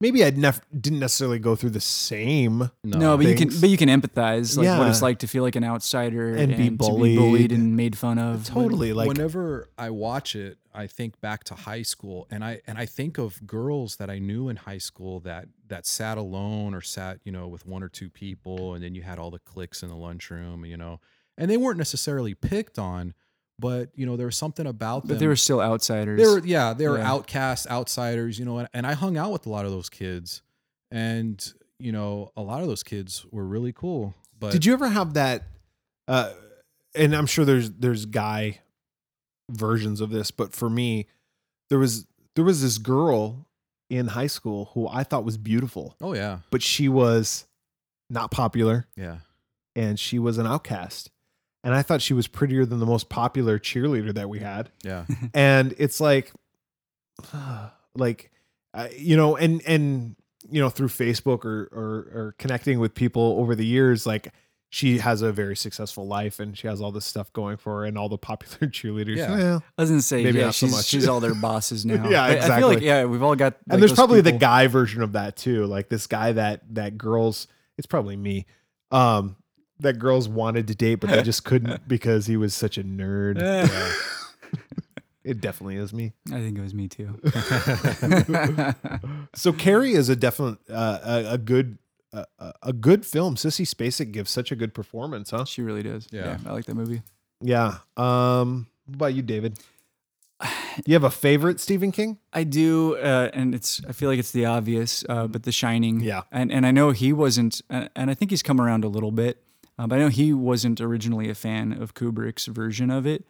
maybe 0.00 0.24
I 0.24 0.30
never 0.30 0.60
didn't 0.80 1.00
necessarily 1.00 1.40
go 1.40 1.56
through 1.56 1.70
the 1.70 1.80
same 1.80 2.70
no, 2.84 3.16
but 3.16 3.26
you 3.26 3.34
can, 3.34 3.48
but 3.60 3.68
you 3.68 3.76
can 3.76 3.88
empathize, 3.88 4.56
like 4.56 4.78
what 4.78 4.86
it's 4.88 5.00
Yeah. 5.00 5.04
like 5.04 5.18
to 5.20 5.26
feel 5.26 5.42
like 5.42 5.56
an 5.56 5.64
outsider 5.64 6.36
And 6.36 6.56
be 6.56 6.66
to 6.68 6.70
bullied. 6.76 7.16
bullied 7.16 7.52
and 7.52 7.76
made 7.76 7.98
fun 7.98 8.18
of. 8.18 8.44
totally 8.46 8.92
like 8.92 9.08
whenever 9.08 9.68
I 9.76 9.90
watch 9.90 10.36
it, 10.36 10.58
I 10.72 10.86
think 10.86 11.20
back 11.20 11.42
to 11.44 11.54
high 11.56 11.82
school 11.82 12.28
and 12.30 12.44
I 12.44 12.60
and 12.68 12.78
I 12.78 12.86
think 12.86 13.18
of 13.18 13.44
girls 13.44 13.96
that 13.96 14.08
I 14.08 14.20
knew 14.20 14.48
in 14.48 14.54
high 14.56 14.78
school 14.78 15.18
that 15.20 15.48
that 15.66 15.84
sat 15.84 16.16
alone 16.16 16.74
or 16.74 16.80
sat, 16.80 17.18
you 17.24 17.32
know, 17.32 17.48
with 17.48 17.66
one 17.66 17.82
or 17.82 17.88
two 17.88 18.08
people 18.08 18.74
and 18.74 18.84
then 18.84 18.94
you 18.94 19.02
had 19.02 19.18
all 19.18 19.32
the 19.32 19.40
cliques 19.40 19.82
in 19.82 19.88
the 19.88 19.96
lunchroom, 19.96 20.64
you 20.64 20.76
know. 20.76 21.00
And 21.38 21.50
they 21.50 21.56
weren't 21.56 21.78
necessarily 21.78 22.34
picked 22.34 22.78
on, 22.78 23.14
but 23.58 23.90
you 23.94 24.04
know, 24.04 24.16
there 24.16 24.26
was 24.26 24.36
something 24.36 24.66
about 24.66 25.02
them. 25.04 25.08
But 25.16 25.18
they 25.20 25.26
were 25.28 25.36
still 25.36 25.60
outsiders. 25.60 26.20
They 26.20 26.26
were 26.26 26.40
yeah, 26.44 26.74
they 26.74 26.88
were 26.88 26.98
Yeah. 26.98 27.10
outcasts, 27.10 27.66
outsiders, 27.68 28.38
you 28.38 28.44
know, 28.44 28.58
and, 28.58 28.68
and 28.74 28.86
I 28.86 28.92
hung 28.94 29.16
out 29.16 29.32
with 29.32 29.46
a 29.46 29.48
lot 29.48 29.64
of 29.64 29.70
those 29.70 29.88
kids. 29.88 30.42
And, 30.90 31.52
you 31.78 31.92
know, 31.92 32.32
a 32.36 32.42
lot 32.42 32.60
of 32.62 32.66
those 32.68 32.82
kids 32.82 33.24
were 33.30 33.44
really 33.44 33.72
cool. 33.72 34.14
But 34.38 34.52
Did 34.52 34.64
you 34.66 34.72
ever 34.72 34.88
have 34.88 35.14
that? 35.14 35.44
Uh, 36.08 36.32
and 36.94 37.14
I'm 37.14 37.26
sure 37.26 37.44
there's 37.44 37.70
there's 37.70 38.04
guy 38.06 38.60
versions 39.50 40.00
of 40.00 40.10
this, 40.10 40.30
but 40.30 40.52
for 40.54 40.68
me, 40.68 41.06
there 41.70 41.78
was 41.78 42.06
there 42.34 42.44
was 42.44 42.62
this 42.62 42.78
girl 42.78 43.46
in 43.90 44.08
high 44.08 44.26
school 44.26 44.70
who 44.74 44.86
I 44.88 45.02
thought 45.04 45.24
was 45.24 45.38
beautiful, 45.38 45.96
Oh 46.00 46.14
yeah. 46.14 46.40
but 46.50 46.62
she 46.62 46.88
was 46.88 47.46
not 48.10 48.30
popular 48.30 48.86
Yeah. 48.96 49.18
and 49.74 49.98
she 49.98 50.18
was 50.18 50.36
an 50.38 50.46
outcast. 50.46 51.10
And 51.64 51.74
I 51.74 51.82
thought 51.82 52.00
she 52.00 52.14
was 52.14 52.26
prettier 52.28 52.64
than 52.64 52.78
the 52.78 52.86
most 52.86 53.08
popular 53.08 53.58
cheerleader 53.58 54.14
that 54.14 54.28
we 54.28 54.38
had. 54.38 54.70
Yeah. 54.84 55.04
and 55.34 55.74
it's 55.78 56.00
like 56.00 56.32
like 57.94 58.30
uh, 58.74 58.88
you 58.96 59.16
know 59.16 59.36
and 59.36 59.62
and 59.66 60.16
you 60.50 60.60
know 60.60 60.70
through 60.70 60.88
facebook 60.88 61.44
or, 61.44 61.68
or 61.72 62.10
or 62.14 62.34
connecting 62.38 62.78
with 62.78 62.94
people 62.94 63.36
over 63.38 63.54
the 63.54 63.66
years 63.66 64.06
like 64.06 64.28
she 64.70 64.98
has 64.98 65.22
a 65.22 65.32
very 65.32 65.56
successful 65.56 66.06
life 66.06 66.38
and 66.38 66.56
she 66.56 66.66
has 66.68 66.80
all 66.80 66.92
this 66.92 67.06
stuff 67.06 67.32
going 67.32 67.56
for 67.56 67.78
her 67.80 67.84
and 67.86 67.96
all 67.96 68.08
the 68.08 68.18
popular 68.18 68.58
cheerleaders 68.70 69.16
Yeah. 69.16 69.34
well, 69.36 69.64
I 69.78 69.82
was 69.82 69.90
gonna 69.90 70.02
say, 70.02 70.22
Maybe 70.22 70.38
yeah, 70.38 70.44
not 70.46 70.54
so 70.54 70.66
much. 70.68 70.84
she's 70.84 71.08
all 71.08 71.20
their 71.20 71.34
bosses 71.40 71.86
now. 71.86 72.08
Yeah, 72.08 72.22
I- 72.22 72.26
I, 72.26 72.30
feel 72.34 72.38
exactly. 72.42 72.74
like 72.76 72.82
yeah, 72.84 73.04
we've 73.06 73.22
all 73.22 73.34
got. 73.34 73.54
like, 73.54 73.62
and 73.70 73.80
there's 73.82 73.92
those 73.92 73.96
probably 73.98 74.20
the 74.20 74.32
guy 74.32 74.66
version 74.66 75.02
of 75.02 75.12
that 75.12 75.36
too 75.36 75.64
like 75.66 75.88
this 75.88 76.06
guy 76.06 76.32
that 76.32 76.62
that 76.74 76.98
girls 76.98 77.48
it's 77.78 77.86
probably 77.86 78.16
me 78.16 78.44
um 78.90 79.36
that 79.80 79.98
girls 79.98 80.28
wanted 80.28 80.66
to 80.68 80.74
date 80.74 80.96
but 80.96 81.10
they 81.10 81.22
just 81.22 81.44
couldn't 81.44 81.86
because 81.94 82.26
he 82.26 82.36
was 82.36 82.54
such 82.54 82.78
a 82.78 82.84
nerd 82.84 83.40
it 85.24 85.40
definitely 85.40 85.76
is 85.76 85.92
me 85.92 86.12
I 86.28 86.40
think 86.40 86.58
it 86.58 86.62
was 86.62 86.74
me 86.74 86.88
too. 86.88 87.18
So 89.34 89.52
Carrie 89.52 89.92
is 89.92 90.08
a 90.08 90.16
definite 90.16 90.58
uh, 90.70 90.98
a, 91.04 91.32
a 91.34 91.38
good 91.38 91.78
uh, 92.12 92.24
a- 92.38 92.52
a 92.62 92.72
good 92.72 93.04
film. 93.06 93.36
Sissy 93.36 93.66
Spacek 93.66 94.12
gives 94.12 94.30
such 94.30 94.50
a 94.50 94.56
good 94.56 94.74
performance, 94.74 95.30
huh? 95.30 95.44
she 95.44 95.62
really 95.62 95.82
does. 95.82 96.08
Yeah. 96.10 96.24
Yeah. 96.24 96.38
I 96.46 96.52
like 96.52 96.64
that 96.64 96.74
movie. 96.74 97.02
Yeah. 97.42 97.78
Um. 97.96 98.66
What 98.86 98.94
about 98.94 99.14
you, 99.14 99.22
David? 99.22 99.58
You 100.86 100.94
have 100.94 101.02
a 101.02 101.10
favorite 101.10 101.58
Stephen 101.58 101.90
King? 101.90 102.18
I 102.32 102.44
do, 102.44 102.94
uh, 102.98 103.30
and 103.34 103.52
it's. 103.52 103.80
I 103.88 103.92
feel 103.92 104.08
like 104.08 104.20
it's 104.20 104.30
the 104.30 104.46
obvious, 104.46 105.04
uh, 105.08 105.26
but 105.26 105.42
The 105.42 105.50
Shining. 105.50 105.98
Yeah. 106.00 106.22
and 106.30 106.52
and 106.52 106.64
I 106.64 106.70
know 106.70 106.92
he 106.92 107.12
wasn't, 107.12 107.60
uh, 107.68 107.88
and 107.96 108.12
I 108.12 108.14
think 108.14 108.30
he's 108.30 108.44
come 108.44 108.60
around 108.60 108.84
a 108.84 108.88
little 108.88 109.10
bit. 109.10 109.42
Uh, 109.78 109.86
but 109.86 109.96
I 109.96 110.02
know 110.02 110.08
he 110.08 110.32
wasn't 110.32 110.80
originally 110.80 111.30
a 111.30 111.34
fan 111.34 111.72
of 111.72 111.94
Kubrick's 111.94 112.46
version 112.46 112.90
of 112.90 113.06
it. 113.06 113.24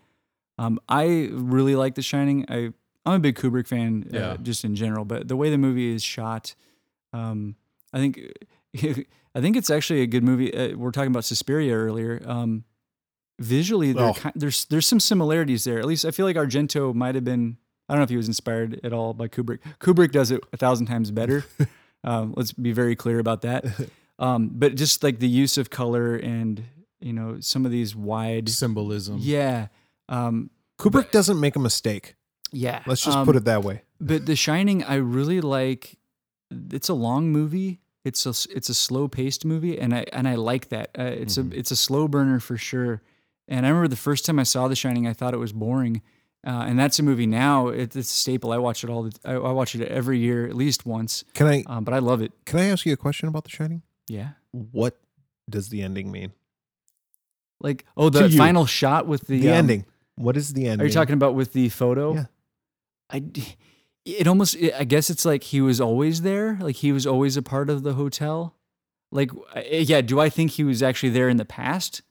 Um, 0.57 0.80
I 0.88 1.28
really 1.32 1.76
like 1.76 1.94
The 1.94 2.03
Shining. 2.03 2.44
I 2.49 2.72
I'm 3.07 3.14
a 3.14 3.18
big 3.20 3.36
Kubrick 3.36 3.66
fan, 3.66 4.09
uh, 4.12 4.16
Yeah. 4.16 4.36
just 4.42 4.64
in 4.64 4.74
general. 4.74 5.05
But 5.05 5.28
the 5.28 5.36
way 5.36 5.51
the 5.51 5.59
movie 5.59 5.94
is 5.94 6.03
shot, 6.03 6.55
um, 7.12 7.55
I 7.92 7.99
think 7.99 8.20
I 9.34 9.40
think 9.40 9.57
it's 9.57 9.70
actually 9.70 10.01
a 10.03 10.07
good 10.07 10.24
movie. 10.24 10.53
Uh, 10.55 10.76
we're 10.76 10.90
talking 10.90 11.11
about 11.11 11.24
Suspiria 11.24 11.74
earlier. 11.74 12.20
Um, 12.26 12.64
visually, 13.38 13.94
Oh. 13.96 14.14
ki- 14.14 14.30
there's 14.34 14.64
there's 14.66 14.86
some 14.86 15.01
similarities 15.01 15.64
there. 15.64 15.78
At 15.78 15.84
least 15.86 16.05
I 16.05 16.11
feel 16.11 16.26
like 16.26 16.36
Argento 16.36 16.94
might 16.94 17.14
have 17.14 17.24
been. 17.24 17.57
I 17.88 17.94
don't 17.94 18.01
know 18.01 18.05
if 18.05 18.11
he 18.11 18.16
was 18.18 18.26
inspired 18.28 18.80
at 18.84 18.92
all 18.92 19.14
by 19.14 19.28
Kubrick. 19.28 19.61
Kubrick 19.80 20.12
does 20.12 20.30
it 20.30 20.42
a 20.53 20.57
thousand 20.59 20.86
times 20.86 21.11
better. 21.11 21.44
um, 22.05 22.34
let's 22.36 22.53
be 22.53 22.72
very 22.72 22.94
clear 22.96 23.18
about 23.18 23.40
that. 23.42 23.64
Um, 24.18 24.50
but 24.52 24.74
just 24.74 25.02
like 25.02 25.18
the 25.20 25.28
use 25.28 25.58
of 25.58 25.70
color 25.70 26.16
and 26.16 26.62
you 27.00 27.12
know 27.12 27.38
some 27.40 27.64
of 27.64 27.70
these 27.72 27.94
wide, 27.94 28.48
Symbolism. 28.48 29.18
yeah, 29.20 29.68
um, 30.08 30.50
Kubrick 30.78 31.10
doesn't 31.10 31.38
make 31.40 31.54
a 31.56 31.60
mistake. 31.60 32.14
yeah. 32.52 32.82
Let's 32.86 33.04
just 33.04 33.16
um, 33.16 33.26
put 33.26 33.36
it 33.36 33.44
that 33.44 33.62
way. 33.62 33.82
But 34.00 34.26
The 34.26 34.36
Shining, 34.36 34.82
I 34.84 34.96
really 34.96 35.40
like. 35.40 35.98
It's 36.50 36.88
a 36.88 36.94
long 36.94 37.30
movie. 37.30 37.80
It's 38.04 38.24
a 38.26 38.30
it's 38.56 38.68
a 38.68 38.74
slow 38.74 39.06
paced 39.08 39.44
movie, 39.44 39.78
and 39.78 39.94
I 39.94 40.04
and 40.12 40.26
I 40.26 40.34
like 40.36 40.68
that. 40.70 40.90
Uh, 40.98 41.02
it's 41.04 41.36
Mhm. 41.36 41.52
a 41.52 41.58
it's 41.58 41.70
a 41.70 41.76
slow 41.76 42.08
burner 42.08 42.40
for 42.40 42.56
sure. 42.56 43.02
And 43.48 43.64
I 43.66 43.68
remember 43.70 43.88
the 43.88 43.96
first 43.96 44.24
time 44.26 44.38
I 44.38 44.42
saw 44.44 44.66
The 44.68 44.76
Shining, 44.76 45.06
I 45.06 45.12
thought 45.12 45.34
it 45.34 45.38
was 45.38 45.52
boring. 45.52 46.02
Uh, 46.46 46.64
and 46.68 46.78
that's 46.78 46.98
a 46.98 47.02
movie 47.02 47.26
now. 47.26 47.68
It, 47.68 47.96
it's 47.96 48.10
a 48.10 48.14
staple. 48.14 48.52
I 48.52 48.58
watch 48.58 48.84
it 48.84 48.90
all. 48.90 49.02
The, 49.04 49.12
I, 49.24 49.32
I 49.34 49.52
watch 49.52 49.74
it 49.74 49.86
every 49.88 50.18
year, 50.18 50.46
at 50.46 50.54
least 50.54 50.86
once. 50.86 51.24
Can 51.34 51.46
I 51.46 51.64
Um, 51.66 51.82
but 51.84 51.92
I 51.94 51.98
love 51.98 52.20
it. 52.22 52.32
can 52.46 52.58
I 52.60 52.66
ask 52.66 52.86
you 52.86 52.92
a 52.92 52.96
question 52.96 53.28
about 53.28 53.44
The 53.44 53.50
Shining? 53.50 53.82
Yeah. 54.09 54.30
What 54.52 54.98
does 55.48 55.68
the 55.68 55.82
ending 55.82 56.11
mean? 56.11 56.32
Like 57.61 57.84
oh, 57.96 58.09
the 58.11 58.28
you. 58.28 58.36
final 58.36 58.66
shot 58.66 59.06
with 59.06 59.26
the 59.26 59.40
The 59.40 59.48
um, 59.50 59.54
ending. 59.54 59.84
What 60.16 60.36
is 60.36 60.52
the 60.52 60.66
ending? 60.66 60.80
Are 60.84 60.86
you 60.86 60.92
talking 60.92 61.14
about 61.14 61.34
with 61.34 61.52
the 61.52 61.68
photo? 61.68 62.14
Yeah. 62.14 62.24
I, 63.11 63.22
it 64.04 64.26
almost, 64.26 64.56
I 64.76 64.84
guess 64.84 65.11
it's 65.11 65.24
like 65.24 65.44
he 65.44 65.61
was 65.61 65.80
always 65.80 66.22
there. 66.22 66.59
Like 66.61 66.76
he 66.76 66.92
was 66.92 67.06
always 67.06 67.36
a 67.36 67.42
part 67.42 67.70
of 67.70 67.82
the 67.82 67.94
hotel. 67.94 68.54
Like, 69.11 69.30
yeah, 69.70 70.00
do 70.02 70.20
I 70.20 70.28
think 70.28 70.52
he 70.52 70.64
was 70.64 70.82
actually 70.82 71.11
there 71.11 71.28
in 71.28 71.36
the 71.36 71.44
past? 71.44 72.02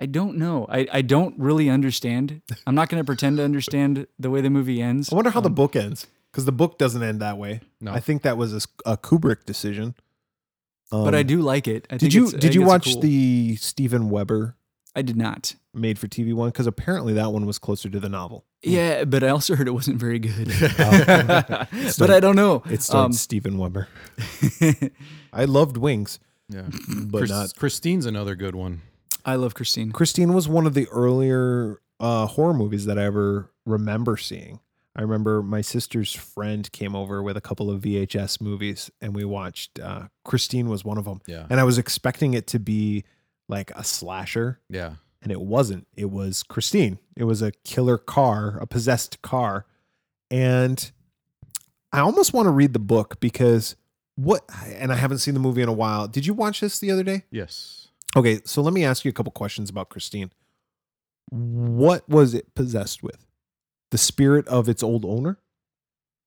I 0.00 0.06
don't 0.06 0.36
know. 0.36 0.66
I, 0.68 0.86
I 0.92 1.02
don't 1.02 1.38
really 1.38 1.70
understand. 1.70 2.42
I'm 2.66 2.74
not 2.74 2.88
going 2.88 3.00
to 3.00 3.06
pretend 3.06 3.38
to 3.38 3.44
understand 3.44 4.06
the 4.18 4.30
way 4.30 4.40
the 4.40 4.50
movie 4.50 4.82
ends. 4.82 5.12
I 5.12 5.16
wonder 5.16 5.30
how 5.30 5.40
the 5.40 5.48
Um, 5.48 5.54
book 5.54 5.76
ends 5.76 6.06
because 6.30 6.44
the 6.44 6.52
book 6.52 6.78
doesn't 6.78 7.02
end 7.02 7.20
that 7.20 7.38
way. 7.38 7.60
No. 7.80 7.92
I 7.92 8.00
think 8.00 8.22
that 8.22 8.36
was 8.36 8.66
a 8.84 8.96
Kubrick 8.96 9.44
decision. 9.44 9.94
But 10.90 11.14
I 11.14 11.20
Um, 11.20 11.26
do 11.26 11.40
like 11.42 11.66
it. 11.66 11.86
I 11.90 11.94
Did 11.94 12.00
think 12.00 12.14
you 12.14 12.22
it's- 12.26 12.32
did 12.32 12.40
think 12.42 12.54
you 12.54 12.62
watch 12.62 12.84
cool- 12.92 13.00
the 13.00 13.56
Steven 13.56 14.10
Weber 14.10 14.56
I 14.94 15.02
did 15.02 15.16
not. 15.16 15.56
made 15.72 15.98
for 15.98 16.06
TV 16.06 16.32
one? 16.32 16.50
Because 16.50 16.66
apparently 16.68 17.12
that 17.14 17.32
one 17.32 17.46
was 17.46 17.58
closer 17.58 17.88
to 17.88 17.98
the 17.98 18.08
novel. 18.08 18.44
Yeah, 18.62 19.04
but 19.04 19.24
I 19.24 19.28
also 19.28 19.56
heard 19.56 19.66
it 19.66 19.72
wasn't 19.72 19.98
very 19.98 20.18
good. 20.20 20.48
Oh. 20.78 21.66
but 21.98 22.10
I 22.10 22.20
don't 22.20 22.36
know. 22.36 22.62
It's 22.66 22.86
starred 22.86 23.06
Um, 23.06 23.12
Steven 23.12 23.58
Weber. 23.58 23.88
I 25.32 25.44
loved 25.46 25.76
Wings, 25.76 26.18
Yeah. 26.48 26.68
but 27.06 27.18
Chris- 27.18 27.30
not. 27.30 27.54
Christine's 27.56 28.06
another 28.06 28.34
good 28.36 28.54
one. 28.54 28.82
I 29.24 29.36
love 29.36 29.54
Christine. 29.54 29.90
Christine 29.90 30.32
was 30.34 30.48
one 30.48 30.66
of 30.66 30.74
the 30.74 30.86
earlier 30.88 31.80
uh, 31.98 32.26
horror 32.26 32.54
movies 32.54 32.84
that 32.86 32.98
I 32.98 33.04
ever 33.04 33.50
remember 33.66 34.16
seeing. 34.16 34.60
I 34.96 35.02
remember 35.02 35.42
my 35.42 35.60
sister's 35.60 36.12
friend 36.12 36.70
came 36.70 36.94
over 36.94 37.22
with 37.22 37.36
a 37.36 37.40
couple 37.40 37.70
of 37.70 37.82
VHS 37.82 38.40
movies, 38.40 38.90
and 39.00 39.14
we 39.14 39.24
watched. 39.24 39.80
Uh, 39.80 40.04
Christine 40.24 40.68
was 40.68 40.84
one 40.84 40.98
of 40.98 41.04
them, 41.04 41.20
Yeah. 41.26 41.46
and 41.50 41.58
I 41.58 41.64
was 41.64 41.78
expecting 41.78 42.34
it 42.34 42.46
to 42.48 42.58
be 42.60 43.04
like 43.48 43.72
a 43.72 43.82
slasher, 43.82 44.60
Yeah. 44.70 44.94
and 45.20 45.32
it 45.32 45.40
wasn't. 45.40 45.86
It 45.96 46.10
was 46.10 46.42
Christine. 46.44 46.98
It 47.16 47.24
was 47.24 47.42
a 47.42 47.50
killer 47.64 47.98
car, 47.98 48.56
a 48.60 48.66
possessed 48.66 49.20
car. 49.20 49.66
And 50.30 50.90
I 51.92 51.98
almost 52.00 52.32
want 52.32 52.46
to 52.46 52.50
read 52.50 52.72
the 52.72 52.78
book 52.78 53.18
because 53.20 53.74
what, 54.16 54.44
and 54.66 54.92
I 54.92 54.96
haven't 54.96 55.18
seen 55.18 55.34
the 55.34 55.40
movie 55.40 55.62
in 55.62 55.68
a 55.68 55.72
while. 55.72 56.06
Did 56.08 56.24
you 56.24 56.34
watch 56.34 56.60
this 56.60 56.78
the 56.78 56.90
other 56.92 57.02
day? 57.02 57.24
Yes. 57.32 57.88
Okay, 58.16 58.40
so 58.44 58.62
let 58.62 58.72
me 58.72 58.84
ask 58.84 59.04
you 59.04 59.08
a 59.08 59.12
couple 59.12 59.32
questions 59.32 59.68
about 59.70 59.88
Christine. 59.88 60.30
What 61.30 62.08
was 62.08 62.32
it 62.34 62.54
possessed 62.54 63.02
with? 63.02 63.23
The 63.94 63.98
spirit 63.98 64.48
of 64.48 64.68
its 64.68 64.82
old 64.82 65.04
owner? 65.04 65.38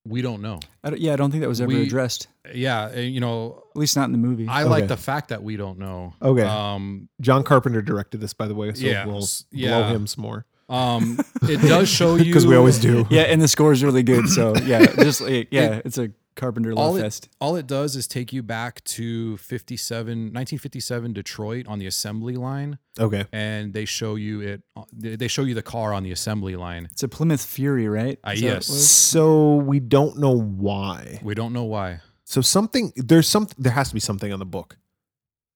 We 0.08 0.22
don't 0.22 0.42
know. 0.42 0.62
I 0.86 0.90
don't, 0.92 1.02
yeah, 1.02 1.12
I 1.12 1.16
don't 1.18 1.32
think 1.32 1.42
that 1.42 1.50
was 1.50 1.60
ever 1.60 1.68
We- 1.68 1.84
addressed. 1.84 2.30
Yeah. 2.54 2.86
uh, 2.96 3.00
You 3.02 3.20
know, 3.20 3.62
At 3.76 3.78
least 3.78 3.98
not 3.98 4.06
in 4.06 4.14
the 4.14 4.18
movie. 4.18 4.48
I 4.48 4.64
like 4.64 4.84
Okay. 4.86 4.88
the 4.88 4.96
fact 4.96 5.28
that 5.30 5.44
we 5.44 5.58
don't 5.58 5.78
know. 5.78 6.14
Okay. 6.22 6.44
Um, 6.44 7.10
John 7.20 7.44
Carpenter 7.44 7.82
directed 7.82 8.22
this, 8.22 8.32
by 8.34 8.48
the 8.48 8.56
way, 8.56 8.74
so 8.74 8.86
Yeah, 8.86 9.06
we'll 9.06 9.18
s- 9.24 9.44
blow 9.52 9.60
yeah. 9.82 9.90
him 9.90 10.08
some 10.08 10.22
more. 10.22 10.46
um, 10.70 11.20
it 11.42 11.60
does 11.62 11.90
show 11.90 12.16
you 12.16 12.24
Because 12.24 12.48
we 12.48 12.56
always 12.56 12.78
do. 12.80 13.06
yeah, 13.10 13.24
and 13.24 13.42
the 13.42 13.50
score 13.50 13.74
is 13.74 13.84
really 13.84 14.02
good. 14.04 14.30
So 14.30 14.56
yeah, 14.66 14.86
just 14.96 15.20
like, 15.20 15.50
yeah, 15.52 15.82
it's 15.84 15.98
a 15.98 16.10
Carpenter 16.38 16.72
all 16.72 16.92
love 16.92 16.98
it, 17.00 17.02
fest. 17.02 17.28
all 17.42 17.56
it 17.58 17.68
does 17.68 17.96
is 17.98 18.08
take 18.08 18.32
you 18.32 18.42
back 18.42 18.82
to 18.86 19.36
57 19.38 20.08
1957 20.34 21.12
Detroit 21.14 21.68
on 21.68 21.80
the 21.80 21.88
assembly 21.88 22.36
line 22.36 22.78
Okay. 23.00 23.26
and 23.34 23.74
they 23.74 23.84
show 23.86 24.16
you 24.16 24.40
it 24.42 24.62
uh, 24.78 24.84
they 24.94 25.16
they 25.18 25.28
show 25.28 25.44
you 25.44 25.54
the 25.54 25.62
car 25.62 25.94
on 25.94 26.04
the 26.04 26.12
assembly 26.12 26.56
line 26.56 26.88
It's 26.92 27.04
a 27.04 27.08
Plymouth 27.10 27.44
Fury, 27.44 27.88
right? 27.90 28.18
Uh, 28.26 28.32
Is 28.32 28.42
that 28.42 28.46
what 28.48 28.52
it 28.52 28.56
yes. 28.56 28.68
So 28.68 29.56
we 29.58 29.80
don't 29.82 30.18
know 30.18 30.38
why. 30.40 31.20
we 31.22 31.36
don't 31.36 31.52
know 31.54 31.66
why 31.66 32.00
So 32.24 32.40
something 32.42 32.94
there's 32.96 33.28
some 33.28 33.48
there 33.58 33.74
has 33.74 33.90
to 33.90 33.94
be 33.94 34.00
something 34.00 34.32
on 34.32 34.40
the 34.40 34.46
book. 34.46 34.78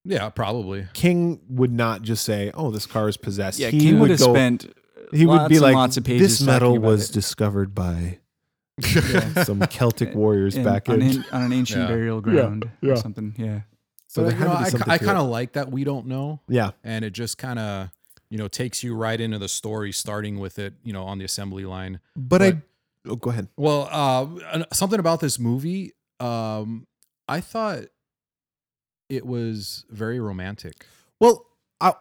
yeah 0.04 0.30
probably 0.30 0.88
King 0.94 1.40
would 1.50 1.72
not 1.72 2.02
just 2.02 2.24
say, 2.26 2.52
"Oh, 2.54 2.72
this 2.72 2.86
car 2.88 3.08
is 3.08 3.18
possessed." 3.18 3.60
Yeah, 3.60 3.70
he 3.70 3.80
King 3.80 3.94
would 4.00 4.02
would 4.02 4.10
have 4.12 4.20
go. 4.20 4.34
spent. 4.34 4.66
he 5.14 5.26
would 5.26 5.48
be 5.48 5.56
and 5.58 5.62
like, 5.64 5.76
lots 5.76 5.98
of 5.98 6.04
pages 6.04 6.40
"This 6.40 6.42
metal 6.48 6.78
was 6.78 7.10
it. 7.10 7.14
discovered 7.14 7.76
by 7.76 8.20
Yeah. 8.78 9.44
some 9.44 9.60
Celtic 9.62 10.14
warriors 10.16 10.56
in- 10.56 10.64
back 10.64 10.90
on, 10.90 11.02
in." 11.02 11.18
an- 11.18 11.26
on 11.32 11.42
an 11.44 11.54
ancient 11.54 11.82
Yeah. 11.82 11.88
burial 11.88 12.22
ground 12.22 12.70
yeah. 12.82 12.94
or 12.94 12.96
something. 12.96 13.34
Yeah. 13.38 13.62
So 14.08 14.24
but 14.26 14.34
you 14.34 14.40
know 14.42 14.50
had 14.56 14.72
to 14.72 14.78
be 14.78 14.84
I, 14.92 14.94
I 14.96 14.98
kind 14.98 15.18
of 15.18 15.28
like 15.30 15.54
that 15.54 15.72
we 15.72 15.84
don't 15.86 16.08
know 16.08 16.42
yeah. 16.50 16.72
and 16.84 17.06
it 17.06 17.12
just 17.14 17.38
kind 17.38 17.58
of 17.60 17.90
you 18.30 18.38
know 18.38 18.48
takes 18.50 18.84
you 18.84 18.94
right 18.96 19.20
into 19.20 19.38
the 19.40 19.48
story 19.48 19.92
starting 19.94 20.38
with 20.40 20.60
it 20.60 20.74
you 20.84 20.92
know 20.92 21.04
on 21.06 21.18
the 21.18 21.24
assembly 21.26 21.64
line 21.66 22.02
But, 22.18 22.42
I 22.42 22.62
oh, 23.08 23.16
go 23.16 23.30
ahead. 23.30 23.48
well 23.56 23.88
uh 23.90 24.64
something 24.74 25.00
about 25.00 25.22
this 25.22 25.40
movie 25.40 25.94
um 26.20 26.88
i 27.30 27.40
thought 27.40 27.84
it 29.10 29.26
was 29.26 29.86
very 29.90 30.20
romantic 30.20 30.86
Well, 31.22 31.46
I 31.80 31.94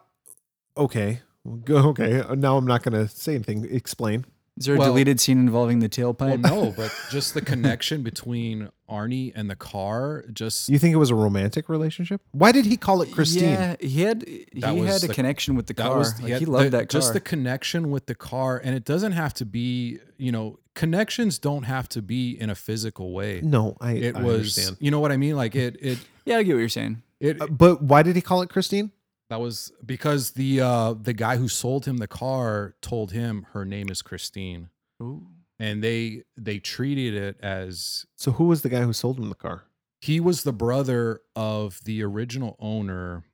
okay. 0.76 1.20
Go 1.64 1.90
okay. 1.90 2.22
Now 2.36 2.56
I'm 2.56 2.66
not 2.66 2.82
going 2.82 2.92
to 2.94 3.08
say 3.08 3.34
anything. 3.34 3.66
Explain. 3.70 4.24
Is 4.61 4.66
there 4.66 4.74
a 4.74 4.78
Well- 4.78 4.88
deleted 4.92 5.18
scene 5.20 5.38
involving 5.38 5.78
the 5.80 5.88
well 6.02 6.12
tailpipe? 6.14 6.40
no 6.42 6.72
but 6.76 6.94
just 7.11 7.34
the 7.34 7.40
connection 7.40 8.02
between 8.02 8.68
arnie 8.88 9.32
and 9.34 9.48
the 9.48 9.56
car 9.56 10.24
just 10.32 10.68
You 10.68 10.78
think 10.78 10.92
it 10.92 10.98
was 10.98 11.11
a 11.11 11.14
romantic 11.14 11.68
relationship? 11.68 12.20
Why 12.32 12.52
did 12.52 12.66
he 12.66 12.76
call 12.76 13.00
it 13.02 13.11
Christine? 13.11 13.44
Yeah, 13.50 13.76
he 13.80 14.02
had 14.02 14.24
he 14.28 14.46
That 14.61 14.76
was 14.76 14.88
had 14.88 15.04
a 15.04 15.08
the- 15.08 15.14
connection 15.14 15.54
with 15.56 15.66
the 15.66 15.74
car. 15.74 15.96
was 15.98 16.20
Like, 16.20 16.28
yeah, 16.30 16.38
he 16.38 16.44
loved 16.44 16.66
the- 16.66 16.70
that 16.70 16.88
car. 16.90 17.00
just 17.00 17.12
the 17.14 17.20
connection 17.20 17.90
with 17.90 18.04
the 18.06 18.14
car 18.14 18.61
and 18.62 18.74
it 18.76 18.84
doesn't 18.84 19.12
have 19.12 19.32
to 19.34 19.44
be 19.46 19.98
you 20.18 20.30
know 20.30 20.58
connections 20.74 21.38
don't 21.38 21.64
have 21.64 21.88
to 21.88 22.02
be 22.02 22.30
in 22.38 22.48
a 22.50 22.54
physical 22.54 23.12
way 23.12 23.40
No, 23.42 23.76
I, 23.80 23.92
it 23.92 24.16
I 24.16 24.22
was 24.22 24.34
understand. 24.58 24.76
you 24.80 24.90
know 24.90 25.00
what 25.00 25.11
i 25.12 25.16
mean 25.16 25.36
like 25.36 25.54
it 25.56 25.76
it 25.80 25.98
yeah, 26.26 26.36
I 26.38 26.42
get 26.42 26.52
what 26.54 26.61
you're 26.61 26.68
saying. 26.68 27.02
it 27.18 27.40
Uh, 27.40 27.46
but 27.48 27.82
why 27.82 28.02
did 28.02 28.14
he 28.14 28.22
call 28.22 28.42
it 28.42 28.50
Christine? 28.50 28.92
That 29.30 29.40
was 29.40 29.72
because 29.84 30.32
the 30.32 30.60
uh 30.60 30.92
the 30.92 31.12
guy 31.14 31.36
who 31.38 31.48
sold 31.48 31.86
him 31.86 31.96
the 31.96 32.06
car 32.08 32.74
told 32.82 33.12
him 33.12 33.46
her 33.52 33.64
name 33.64 33.88
is 33.88 34.02
christine 34.02 34.68
Ooh. 35.02 35.26
and 35.58 35.82
they 35.82 36.24
they 36.36 36.58
treated 36.58 37.14
it 37.14 37.36
as 37.42 38.04
So 38.16 38.32
who 38.32 38.44
was 38.44 38.60
the 38.62 38.68
guy 38.68 38.82
who 38.82 38.92
sold 38.92 39.18
him 39.18 39.28
the 39.30 39.34
car? 39.34 39.62
he 40.02 40.20
was 40.20 40.42
the 40.42 40.52
brother 40.52 41.20
of 41.34 41.80
the 41.84 42.02
original 42.02 42.56
owner 42.58 43.24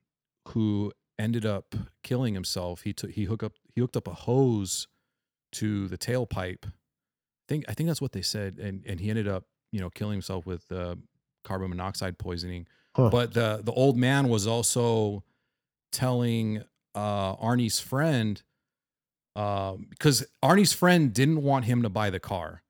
who 0.48 0.92
ended 1.18 1.44
up 1.46 1.74
killing 2.02 2.34
himself 2.34 2.82
he 2.82 2.92
took 2.92 3.10
he 3.10 3.24
hooked 3.24 3.42
up 3.42 3.52
he 3.74 3.80
hooked 3.80 3.96
up 3.96 4.06
a 4.06 4.14
hose 4.14 4.86
to 5.52 5.88
the 5.88 5.96
tailpipe 5.98 6.66
i 6.66 7.44
think 7.48 7.64
i 7.68 7.72
think 7.74 7.86
that's 7.88 8.00
what 8.02 8.12
they 8.12 8.22
said 8.22 8.58
and 8.58 8.84
and 8.86 9.00
he 9.00 9.08
ended 9.10 9.26
up 9.28 9.44
you 9.72 9.80
know 9.80 9.88
killing 9.90 10.12
himself 10.12 10.44
with 10.46 10.70
uh, 10.70 10.94
carbon 11.44 11.70
monoxide 11.70 12.18
poisoning 12.18 12.66
Huh. 12.96 13.10
but 13.10 13.34
the 13.34 13.60
the 13.62 13.72
old 13.72 13.96
man 13.98 14.28
was 14.28 14.46
also 14.46 15.22
telling 15.92 16.62
uh 16.94 17.36
arnie's 17.36 17.78
friend 17.80 18.42
um 19.34 19.86
because 19.90 20.26
arnie's 20.42 20.72
friend 20.72 21.12
didn't 21.12 21.42
want 21.42 21.64
him 21.66 21.82
to 21.82 21.88
buy 21.88 22.10
the 22.10 22.20
car 22.20 22.62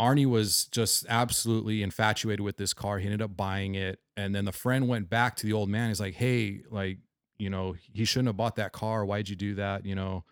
Arnie 0.00 0.26
was 0.26 0.64
just 0.64 1.06
absolutely 1.08 1.80
infatuated 1.82 2.40
with 2.40 2.56
this 2.56 2.72
car. 2.74 2.98
He 2.98 3.04
ended 3.04 3.22
up 3.22 3.36
buying 3.36 3.76
it. 3.76 4.00
And 4.16 4.34
then 4.34 4.46
the 4.46 4.50
friend 4.52 4.88
went 4.88 5.08
back 5.08 5.36
to 5.36 5.46
the 5.46 5.52
old 5.52 5.68
man. 5.68 5.90
He's 5.90 6.00
like, 6.00 6.14
hey, 6.14 6.62
like, 6.70 6.98
you 7.36 7.50
know, 7.50 7.76
he 7.92 8.04
shouldn't 8.04 8.26
have 8.28 8.36
bought 8.36 8.56
that 8.56 8.72
car. 8.72 9.04
Why'd 9.04 9.28
you 9.28 9.36
do 9.36 9.54
that? 9.56 9.84
You 9.86 9.94
know? 9.94 10.24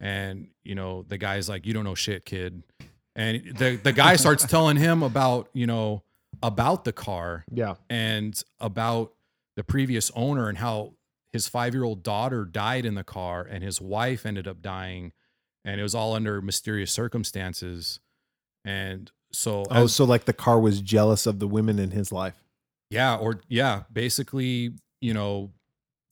And, 0.00 0.48
you 0.64 0.74
know, 0.76 1.02
the 1.02 1.18
guy's 1.18 1.46
like, 1.46 1.66
you 1.66 1.74
don't 1.74 1.84
know 1.84 1.96
shit, 1.96 2.24
kid. 2.24 2.62
And 3.14 3.54
the, 3.58 3.76
the 3.76 3.92
guy 3.92 4.16
starts 4.16 4.44
telling 4.48 4.76
him 4.76 5.02
about, 5.02 5.50
you 5.52 5.66
know, 5.66 6.02
about 6.42 6.84
the 6.84 6.92
car 6.92 7.44
Yeah. 7.52 7.74
and 7.90 8.40
about 8.60 9.12
the 9.56 9.64
previous 9.64 10.10
owner 10.14 10.48
and 10.48 10.56
how 10.56 10.94
his 11.36 11.48
five 11.48 11.74
year 11.74 11.84
old 11.84 12.02
daughter 12.02 12.44
died 12.44 12.84
in 12.84 12.94
the 12.94 13.04
car 13.04 13.42
and 13.42 13.62
his 13.62 13.80
wife 13.80 14.24
ended 14.26 14.46
up 14.48 14.60
dying. 14.62 15.12
and 15.68 15.80
it 15.80 15.82
was 15.82 15.94
all 15.96 16.14
under 16.14 16.40
mysterious 16.40 16.92
circumstances. 16.92 17.98
And 18.64 19.10
so, 19.32 19.64
Oh, 19.70 19.84
as- 19.84 19.94
so 19.94 20.04
like 20.04 20.24
the 20.24 20.32
car 20.32 20.60
was 20.60 20.80
jealous 20.80 21.26
of 21.26 21.38
the 21.40 21.48
women 21.48 21.78
in 21.78 21.90
his 21.90 22.12
life 22.12 22.34
yeah, 22.88 23.16
or 23.16 23.40
yeah, 23.48 23.82
basically, 23.92 24.74
you 25.00 25.12
know, 25.12 25.50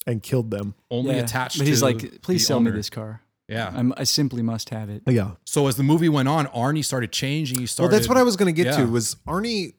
and 0.08 0.22
killed 0.22 0.50
them. 0.50 0.74
only 0.90 1.14
Yeah. 1.14 1.22
attached. 1.22 1.58
But 1.58 1.68
he's 1.68 1.78
to 1.78 1.84
like, 1.84 2.20
please 2.20 2.42
the 2.42 2.46
sell 2.46 2.60
me 2.60 2.72
this 2.72 2.90
car. 2.90 3.22
Yeah. 3.48 3.70
I'm, 3.74 3.92
I 3.96 4.02
simply 4.04 4.42
must 4.42 4.70
have 4.70 4.90
it. 4.90 5.02
Yeah. 5.06 5.32
So 5.44 5.68
as 5.68 5.76
the 5.76 5.82
movie 5.84 6.08
went 6.08 6.28
on, 6.28 6.46
Arnie 6.48 6.84
started 6.84 7.12
changing. 7.12 7.60
He 7.60 7.68
Well, 7.78 7.88
that's 7.88 8.08
what 8.08 8.18
I 8.18 8.22
was 8.24 8.34
going 8.36 8.52
to 8.52 8.62
get 8.62 8.66
yeah. 8.76 8.84
to. 8.84 8.90
Was 8.90 9.14
Arnie 9.28 9.74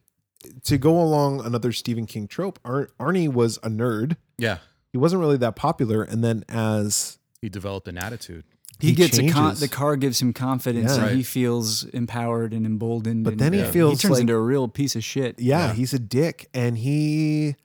to 0.64 0.78
go 0.78 0.98
along 1.02 1.44
another 1.46 1.72
Stephen 1.74 2.06
King 2.06 2.28
trope? 2.30 2.60
Ar- 2.64 2.90
Arnie 3.00 3.28
was 3.32 3.58
a 3.58 3.70
nerd. 3.70 4.16
Yeah, 4.38 4.60
He 4.96 4.98
wasn't 4.98 5.20
really 5.20 5.36
that 5.40 5.58
popular, 5.58 6.04
and 6.04 6.24
then 6.24 6.46
as 6.48 7.18
he 7.42 7.50
developed 7.50 7.90
an 7.90 7.98
attitude. 7.98 8.46
He, 8.80 8.88
He 8.88 8.94
gets 8.94 9.18
a 9.18 9.28
con- 9.30 9.56
the 9.56 9.68
car 9.68 9.98
gives 9.98 10.22
him 10.22 10.32
confidence 10.32 10.92
Yeah. 10.92 10.96
and 10.96 11.04
Right. 11.08 11.16
he 11.18 11.22
feels 11.24 11.84
empowered 11.88 12.54
and 12.54 12.66
emboldened. 12.66 13.26
But 13.26 13.34
and, 13.34 13.40
then 13.42 13.52
he 13.52 13.60
uh, 13.60 13.72
feels 13.72 14.02
turns 14.02 14.14
like- 14.14 14.22
into 14.22 14.36
a 14.36 14.40
real 14.40 14.70
piece 14.70 14.96
of 14.96 15.04
shit. 15.04 15.38
yeah, 15.38 15.68
Yeah. 15.68 15.74
he's 15.74 15.94
a 15.94 16.00
dick, 16.00 16.48
and 16.54 16.78
he, 16.78 17.56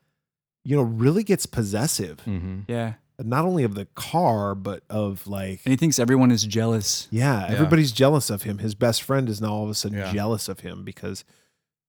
you 0.64 0.74
know, 0.74 0.82
really 0.82 1.22
gets 1.22 1.46
possessive. 1.46 2.16
Mm-hmm. 2.26 2.62
Yeah. 2.66 2.94
Not 3.22 3.44
only 3.44 3.62
of 3.62 3.76
the 3.76 3.86
car, 3.94 4.56
but 4.56 4.82
of 4.90 5.28
like, 5.28 5.60
And 5.64 5.70
he 5.70 5.76
thinks 5.76 6.00
everyone 6.00 6.32
is 6.32 6.42
jealous. 6.42 7.06
yeah, 7.12 7.46
everybody's 7.48 7.92
jealous 7.92 8.28
of 8.28 8.42
him. 8.42 8.58
His 8.58 8.74
best 8.74 9.04
friend 9.04 9.28
is 9.28 9.40
now 9.40 9.52
all 9.52 9.62
of 9.62 9.70
a 9.70 9.74
sudden 9.74 9.98
Yeah. 9.98 10.12
jealous 10.12 10.48
of 10.48 10.60
him 10.60 10.82
because 10.82 11.22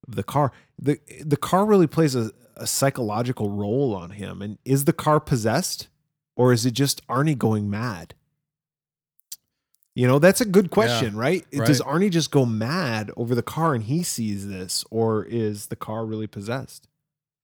of 0.08 0.14
the 0.14 0.24
car. 0.24 0.52
the 0.80 1.00
The 1.26 1.38
car 1.38 1.66
really 1.66 1.88
plays 1.88 2.14
a, 2.16 2.30
a 2.56 2.68
psychological 2.68 3.49
role 3.49 3.95
on 3.95 4.12
him. 4.12 4.41
And 4.41 4.58
is 4.66 4.86
the 4.86 4.93
car 4.93 5.20
possessed, 5.20 5.88
or 6.36 6.52
is 6.54 6.66
it 6.66 6.72
just 6.72 7.06
Arnie 7.08 7.38
going 7.38 7.70
mad? 7.70 8.14
You 9.93 10.08
know, 10.08 10.20
that's 10.20 10.39
a 10.39 10.45
good 10.45 10.72
question, 10.72 11.18
right? 11.18 11.45
Does 11.52 11.82
Arnie 11.82 12.10
just 12.10 12.32
go 12.32 12.45
mad 12.45 13.12
over 13.18 13.36
the 13.36 13.43
car 13.43 13.74
and 13.76 13.84
he 13.84 14.04
sees 14.04 14.47
this, 14.47 14.86
or 14.89 15.26
is 15.26 15.68
the 15.68 15.76
car 15.76 16.06
really 16.06 16.28
possessed? 16.28 16.88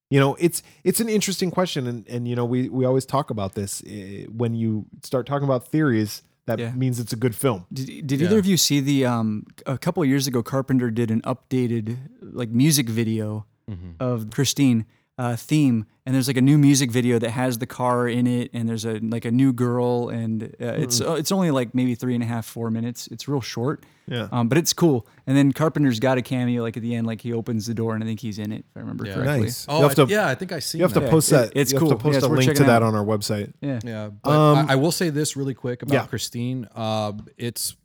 You 0.09 0.21
know, 0.21 0.35
it's 0.39 0.63
it's 0.85 1.01
an 1.01 1.09
interesting 1.09 1.51
question, 1.51 1.85
and 1.87 2.07
and 2.07 2.25
you 2.25 2.35
know 2.37 2.45
we 2.45 2.69
we 2.69 2.85
always 2.85 3.05
talk 3.05 3.29
about 3.29 3.55
this 3.55 3.83
eh, 3.85 4.25
when 4.29 4.55
you 4.55 4.85
start 5.03 5.25
talking 5.25 5.43
about 5.45 5.67
theories. 5.67 6.23
That 6.45 6.59
Yeah. 6.59 6.71
means 6.71 6.97
it's 7.01 7.11
a 7.11 7.17
good 7.17 7.35
film. 7.35 7.65
Did, 7.73 8.07
did 8.07 8.21
Yeah. 8.21 8.27
either 8.27 8.39
of 8.39 8.45
you 8.45 8.55
see 8.55 8.79
the 8.79 9.05
um 9.05 9.45
a 9.65 9.77
couple 9.77 10.01
of 10.01 10.07
years 10.07 10.27
ago 10.27 10.41
Carpenter 10.41 10.89
did 10.89 11.11
an 11.11 11.21
updated 11.23 11.97
like 12.21 12.47
music 12.47 12.87
video 12.87 13.45
Mm-hmm. 13.69 13.91
of 13.99 14.29
Christine 14.31 14.85
uh, 15.17 15.35
theme 15.35 15.85
and 16.05 16.13
there's 16.15 16.27
like 16.27 16.37
a 16.37 16.41
new 16.41 16.57
music 16.57 16.89
video 16.91 17.17
that 17.19 17.31
has 17.31 17.57
the 17.57 17.65
car 17.65 18.07
in 18.07 18.27
it 18.27 18.49
and 18.53 18.69
there's 18.69 18.85
a 18.85 18.99
like 18.99 19.25
a 19.25 19.31
new 19.31 19.51
girl 19.51 20.09
and 20.09 20.43
uh, 20.43 20.47
it's 20.77 21.01
uh, 21.01 21.13
it's 21.15 21.31
only 21.33 21.49
like 21.51 21.73
maybe 21.75 21.93
three 21.95 22.13
and 22.13 22.23
a 22.23 22.25
half 22.27 22.45
four 22.45 22.69
minutes 22.71 23.07
it's 23.07 23.27
real 23.27 23.41
short 23.41 23.83
Yeah. 24.07 24.27
um, 24.31 24.47
but 24.47 24.57
it's 24.59 24.71
cool 24.73 25.05
and 25.25 25.35
then 25.35 25.51
Carpenter's 25.51 25.99
got 25.99 26.17
a 26.17 26.21
cameo 26.21 26.61
like 26.61 26.77
at 26.77 26.83
the 26.83 26.93
end 26.95 27.07
like 27.07 27.19
he 27.21 27.33
opens 27.33 27.65
the 27.65 27.73
door 27.73 27.93
and 27.95 28.03
I 28.03 28.07
think 28.07 28.19
he's 28.21 28.37
in 28.39 28.51
it 28.53 28.59
if 28.69 28.77
I 28.77 28.79
remember 28.81 29.05
Yeah. 29.07 29.15
correctly 29.15 29.41
Nice. 29.47 29.65
Oh, 29.67 29.81
You 29.81 29.89
have 29.89 29.99
I- 29.99 30.03
yeah, 30.03 30.27
I 30.29 30.35
think 30.35 30.51
I 30.53 30.59
see. 30.59 30.77
you 30.77 30.83
have 30.85 30.93
to 30.93 31.01
Yeah, 31.01 31.09
post 31.09 31.29
it- 31.29 31.35
that. 31.35 31.51
it's 31.55 31.73
you 31.73 31.79
cool. 31.79 31.89
have 31.89 31.97
to 31.97 32.03
post 32.03 32.13
Yeah, 32.13 32.17
it's 32.19 32.25
a 32.25 32.29
worth 32.29 32.37
link 32.37 32.49
to 32.51 32.53
checking 32.55 32.67
that 32.67 32.83
out. 32.83 32.87
on 32.87 32.95
our 32.95 33.03
website. 33.03 33.51
yeah 33.59 33.79
Yeah, 33.83 34.09
but 34.23 34.29
Um, 34.31 34.67
I, 34.69 34.73
I 34.73 34.75
will 34.75 34.91
say 34.93 35.09
this 35.09 35.35
really 35.35 35.55
quick 35.55 35.81
about 35.81 35.93
Yeah. 35.93 36.05
Christine. 36.05 36.69
Uh, 36.73 37.13
it's 37.37 37.75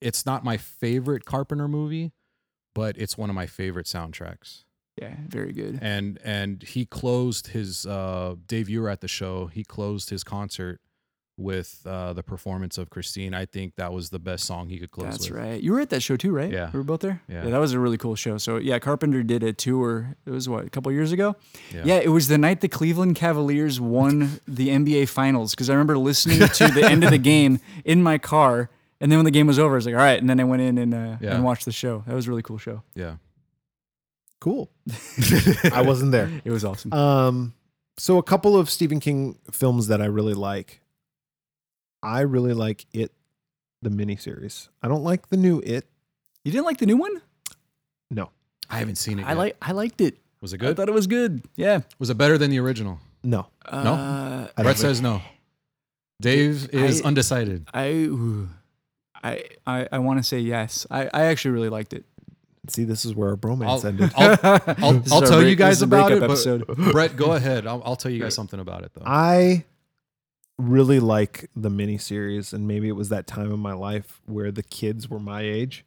it's 0.00 0.26
not 0.26 0.42
my 0.44 0.56
favorite 0.56 1.24
Carpenter 1.24 1.68
movie, 1.68 2.10
but 2.74 2.96
it's 2.98 3.16
one 3.16 3.30
of 3.30 3.36
my 3.36 3.46
favorite 3.46 3.86
soundtracks. 3.86 4.63
Yeah 5.00 5.14
very 5.28 5.52
good 5.52 5.78
And 5.82 6.18
and 6.24 6.62
he 6.62 6.86
closed 6.86 7.48
his 7.48 7.84
uh, 7.86 8.34
Dave. 8.46 8.68
You 8.68 8.82
were 8.82 8.90
at 8.90 9.00
the 9.00 9.08
show. 9.08 9.46
He 9.46 9.64
closed 9.64 10.10
his 10.10 10.22
concert 10.24 10.80
with 11.36 11.82
uh, 11.84 12.12
the 12.12 12.22
performance 12.22 12.78
of 12.78 12.90
Christine. 12.90 13.34
I 13.34 13.44
think 13.44 13.74
that 13.74 13.92
was 13.92 14.10
the 14.10 14.20
best 14.20 14.44
song 14.44 14.68
he 14.68 14.78
could 14.78 14.92
close 14.92 15.10
That's 15.10 15.30
with. 15.30 15.36
right. 15.40 15.60
You 15.60 15.72
were 15.72 15.80
at 15.80 15.90
that 15.90 16.00
show 16.00 16.16
too, 16.16 16.30
right? 16.32 16.48
Yeah. 16.52 16.70
We 16.72 16.78
were 16.78 16.84
both 16.84 17.00
there? 17.00 17.22
Yeah. 17.28 17.42
that 17.42 17.58
was 17.58 17.72
a 17.72 17.80
really 17.80 17.98
cool 17.98 18.14
show. 18.14 18.38
So, 18.38 18.58
yeah, 18.58 18.78
Carpenter 18.78 19.24
did 19.24 19.42
a 19.42 19.52
tour. 19.52 20.14
It 20.26 20.30
was 20.30 20.48
what, 20.48 20.64
a 20.64 20.70
couple 20.70 20.92
years 20.92 21.10
ago? 21.10 21.34
Yeah. 21.72 21.82
Yeah. 21.84 21.96
it 21.96 22.10
was 22.10 22.28
the 22.28 22.38
night 22.38 22.60
the 22.60 22.68
Cleveland 22.68 23.16
Cavaliers 23.16 23.80
won 23.80 24.40
the 24.46 24.68
NBA 24.68 25.08
Finals 25.08 25.56
because 25.56 25.68
I 25.68 25.72
remember 25.72 25.98
listening 25.98 26.38
to 26.38 26.68
the 26.68 26.84
end 26.88 27.02
of 27.02 27.10
the 27.10 27.18
game 27.18 27.58
in 27.84 28.00
my 28.00 28.16
car. 28.16 28.70
And 29.00 29.10
then 29.10 29.18
when 29.18 29.24
the 29.24 29.32
game 29.32 29.48
was 29.48 29.58
over, 29.58 29.74
I 29.74 29.78
was 29.78 29.86
like, 29.86 29.96
all 29.96 30.00
right. 30.00 30.20
And 30.20 30.30
then 30.30 30.38
I 30.38 30.44
went 30.44 30.62
in 30.62 30.78
and, 30.78 30.94
uh, 30.94 31.16
Yeah. 31.20 31.34
and 31.34 31.42
watched 31.42 31.64
the 31.64 31.72
show. 31.72 32.04
That 32.06 32.14
was 32.14 32.28
a 32.28 32.30
really 32.30 32.42
cool 32.42 32.58
show. 32.58 32.84
Yeah. 32.94 33.16
Cool. 34.44 34.68
I 35.72 35.80
wasn't 35.80 36.12
there. 36.12 36.30
It 36.44 36.50
was 36.50 36.66
awesome. 36.66 36.92
Um, 36.92 37.54
so 37.96 38.18
a 38.18 38.22
couple 38.22 38.58
of 38.58 38.68
Stephen 38.68 39.00
King 39.00 39.38
films 39.50 39.86
that 39.86 40.02
I 40.02 40.04
really 40.04 40.34
like. 40.34 40.82
I 42.02 42.20
really 42.20 42.52
like 42.52 42.84
It, 42.92 43.10
the 43.80 43.88
miniseries. 43.88 44.68
I 44.82 44.88
don't 44.88 45.02
like 45.02 45.30
the 45.30 45.38
new 45.38 45.60
It. 45.64 45.86
you 46.44 46.52
didn't 46.52 46.66
like 46.66 46.76
the 46.76 46.84
new 46.84 46.98
one? 46.98 47.22
No, 48.10 48.28
I 48.68 48.80
haven't 48.80 48.96
seen 48.96 49.18
it. 49.18 49.24
I 49.24 49.30
yet. 49.30 49.38
like. 49.38 49.56
I 49.62 49.72
liked 49.72 50.02
it. 50.02 50.18
Was 50.42 50.52
it 50.52 50.58
good? 50.58 50.72
I 50.72 50.74
thought 50.74 50.90
it 50.90 50.94
was 50.94 51.06
good. 51.06 51.42
Yeah. 51.56 51.80
Was 51.98 52.10
it 52.10 52.18
better 52.18 52.36
than 52.36 52.50
the 52.50 52.58
original? 52.60 52.98
no. 53.22 53.46
Uh, 53.64 54.48
I 54.58 54.62
Bret 54.62 54.76
think- 54.76 54.76
says 54.76 55.00
no. 55.00 55.22
Dave 56.20 56.68
is 56.70 57.00
I- 57.00 57.06
undecided. 57.08 57.66
I, 57.72 58.10
I, 59.22 59.44
I, 59.66 59.88
I 59.92 59.98
want 60.00 60.18
to 60.18 60.22
say 60.22 60.38
yes. 60.40 60.86
I, 60.90 61.08
I 61.14 61.24
actually 61.32 61.52
really 61.52 61.70
liked 61.70 61.94
it. 61.94 62.04
See, 62.68 62.84
this 62.84 63.04
is 63.04 63.14
where 63.14 63.30
our 63.30 63.36
bromance 63.36 63.68
I'll, 63.84 63.86
ended. 63.86 64.12
I'll, 64.16 64.38
I'll, 64.84 65.02
I'll 65.12 65.20
tell 65.22 65.38
break- 65.40 65.50
you 65.50 65.56
guys 65.56 65.76
is 65.76 65.82
about 65.82 66.12
it. 66.12 66.20
breakup 66.20 66.28
But 66.28 66.32
episode. 66.32 66.92
Bret, 66.92 67.16
go 67.16 67.32
ahead. 67.34 67.66
I'll, 67.66 67.82
I'll 67.84 67.96
tell 67.96 68.10
you 68.10 68.20
guys 68.20 68.34
something 68.34 68.60
about 68.60 68.82
it 68.84 68.92
though. 68.94 69.02
I 69.04 69.64
really 70.58 71.00
like 71.00 71.50
the 71.56 71.68
miniseries, 71.68 72.52
and 72.52 72.66
maybe 72.68 72.88
it 72.88 72.92
was 72.96 73.08
that 73.10 73.26
time 73.26 73.52
in 73.52 73.58
my 73.60 73.72
life 73.74 74.20
where 74.26 74.50
the 74.52 74.62
kids 74.62 75.08
were 75.10 75.18
my 75.20 75.42
age 75.42 75.84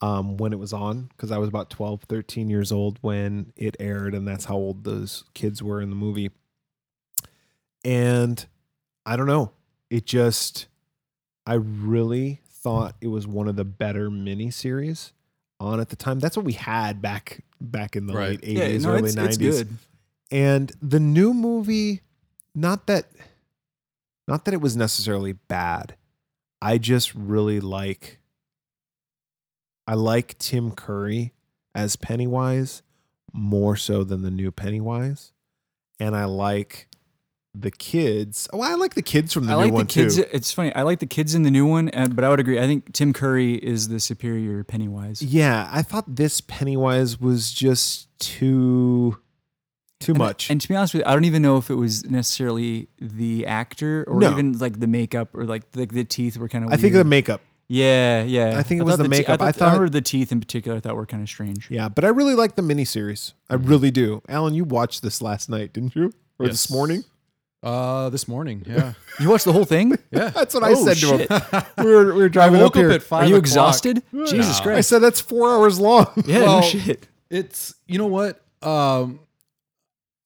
um, 0.00 0.36
when 0.36 0.52
it 0.52 0.58
was 0.58 0.72
on, 0.72 1.04
because 1.08 1.30
I 1.32 1.38
was 1.38 1.48
about 1.48 1.70
12, 1.70 2.02
13 2.04 2.48
years 2.50 2.70
old 2.70 2.98
when 3.00 3.52
it 3.56 3.76
aired, 3.80 4.14
and 4.14 4.26
that's 4.28 4.44
how 4.44 4.54
old 4.56 4.84
those 4.84 5.24
kids 5.34 5.62
were 5.62 5.80
in 5.80 5.90
the 5.90 5.96
movie. 5.96 6.30
And 7.84 8.44
I 9.04 9.16
don't 9.16 9.26
know, 9.26 9.50
it 9.90 10.06
just, 10.06 10.66
I 11.46 11.54
really 11.54 12.40
thought 12.48 12.96
it 13.00 13.08
was 13.08 13.26
one 13.26 13.48
of 13.48 13.56
the 13.56 13.64
better 13.64 14.08
miniseries 14.08 15.12
on 15.64 15.80
at 15.80 15.88
the 15.88 15.96
time. 15.96 16.18
That's 16.20 16.36
what 16.36 16.44
we 16.46 16.52
had 16.52 17.02
back 17.02 17.40
back 17.60 17.96
in 17.96 18.06
the 18.06 18.14
Right. 18.14 18.42
late 18.44 18.56
80s, 18.56 18.56
yeah, 18.72 18.78
no, 18.78 18.94
early 18.94 19.10
90s 19.12 19.66
and 20.30 20.72
the 20.82 21.00
new 21.00 21.32
movie 21.34 22.00
not 22.54 22.86
that 22.86 23.06
not 24.28 24.44
that 24.44 24.54
it 24.54 24.60
was 24.60 24.76
necessarily 24.76 25.32
bad 25.32 25.96
i 26.62 26.78
just 26.78 27.14
really 27.14 27.60
like 27.60 28.20
i 29.86 29.94
like 29.94 30.36
tim 30.38 30.70
curry 30.70 31.32
as 31.74 31.96
pennywise 31.96 32.82
more 33.32 33.76
so 33.76 34.02
than 34.04 34.22
the 34.22 34.30
new 34.30 34.50
pennywise 34.50 35.32
and 36.00 36.16
i 36.16 36.24
like 36.24 36.88
the 37.54 37.70
kids 37.70 38.48
oh 38.52 38.60
i 38.60 38.74
like 38.74 38.94
the 38.94 39.02
kids 39.02 39.32
from 39.32 39.46
the 39.46 39.52
I 39.52 39.54
new 39.54 39.60
like 39.62 39.70
the 39.70 39.74
one 39.74 39.86
kids. 39.86 40.16
too 40.16 40.24
It's 40.32 40.52
funny. 40.52 40.74
I 40.74 40.82
like 40.82 40.98
the 40.98 41.06
kids 41.06 41.34
in 41.36 41.42
the 41.44 41.50
new 41.50 41.66
one, 41.66 41.88
uh, 41.94 42.08
but 42.08 42.24
I 42.24 42.28
would 42.28 42.40
agree. 42.40 42.58
I 42.58 42.66
think 42.66 42.92
Tim 42.92 43.12
Curry 43.12 43.54
is 43.54 43.88
the 43.88 44.00
superior 44.00 44.64
Pennywise. 44.64 45.22
yeah 45.22 45.68
i 45.72 45.80
thought 45.82 46.16
this 46.16 46.40
pennywise 46.40 47.20
was 47.20 47.52
just 47.52 48.08
too 48.18 49.18
too 50.00 50.12
And- 50.12 50.18
much 50.18 50.50
And 50.50 50.60
to 50.60 50.68
be 50.68 50.74
honest 50.74 50.94
with 50.94 51.02
you, 51.02 51.06
I 51.08 51.14
don't 51.14 51.24
even 51.24 51.42
know 51.42 51.56
if 51.56 51.70
it 51.70 51.76
was 51.76 52.04
necessarily 52.10 52.88
the 53.00 53.46
actor 53.46 54.04
or 54.08 54.18
No. 54.20 54.32
even 54.32 54.58
like 54.58 54.80
the 54.80 54.86
makeup 54.88 55.34
or 55.34 55.44
like 55.44 55.70
the, 55.72 55.86
the 55.86 56.04
teeth 56.04 56.36
were 56.36 56.48
kind 56.48 56.64
of. 56.64 56.72
i 56.72 56.76
think 56.76 56.92
the 56.94 57.04
makeup 57.04 57.40
Yeah, 57.68 58.22
yeah. 58.24 58.58
I 58.58 58.62
think 58.62 58.80
it 58.80 58.84
was 58.84 58.96
thought 58.96 59.04
the 59.04 59.08
te- 59.08 59.16
makeup. 59.18 59.40
I 59.40 59.48
I, 59.48 59.52
thought- 59.52 59.66
remember 59.72 59.88
the 59.88 60.02
teeth 60.02 60.30
in 60.32 60.40
particular. 60.40 60.76
I 60.76 60.80
thought 60.80 60.96
were 60.96 61.06
kind 61.06 61.22
of 61.22 61.28
strange. 61.30 61.70
Yeah, 61.70 61.88
but 61.88 62.04
I 62.04 62.08
really 62.08 62.34
like 62.34 62.56
the 62.56 62.62
miniseries. 62.62 63.32
I 63.48 63.56
mm. 63.56 63.66
really 63.68 63.90
do. 63.90 64.20
Alan, 64.28 64.52
you 64.54 64.64
watched 64.64 65.00
this 65.02 65.22
last 65.22 65.48
night, 65.48 65.72
didn't 65.72 65.94
you? 65.96 66.12
Or 66.38 66.46
this 66.46 66.68
morning? 66.70 67.04
Uh, 67.64 68.10
this 68.10 68.28
morning. 68.28 68.62
Yeah. 68.66 68.92
You 69.20 69.30
watched 69.30 69.44
the 69.44 69.52
whole 69.52 69.64
thing? 69.64 69.96
Yeah. 70.10 70.30
That's 70.30 70.52
what 70.54 70.62
I 70.64 70.72
Oh, 70.72 70.84
said 70.84 70.96
to 70.98 71.18
shit. 71.18 71.30
him. 71.30 71.62
We 71.84 71.94
were, 71.94 72.06
we 72.14 72.20
were 72.22 72.28
driving 72.28 72.60
woke 72.60 72.72
up 72.76 72.80
here. 72.80 72.90
up 72.90 72.96
at 72.96 73.02
five. 73.02 73.22
Are 73.22 73.26
you 73.26 73.34
o'clock. 73.36 73.42
exhausted? 73.44 74.02
Jesus 74.12 74.58
No. 74.58 74.60
I 74.60 74.62
Christ! 74.74 74.88
said 74.88 74.98
that's 75.00 75.20
four 75.20 75.50
hours 75.50 75.78
long. 75.80 76.06
Yeah, 76.26 76.40
Well, 76.42 76.60
no 76.60 76.66
shit. 76.66 77.06
It's 77.30 77.74
you 77.86 77.98
know 77.98 78.06
what? 78.08 78.42
Um, 78.62 79.20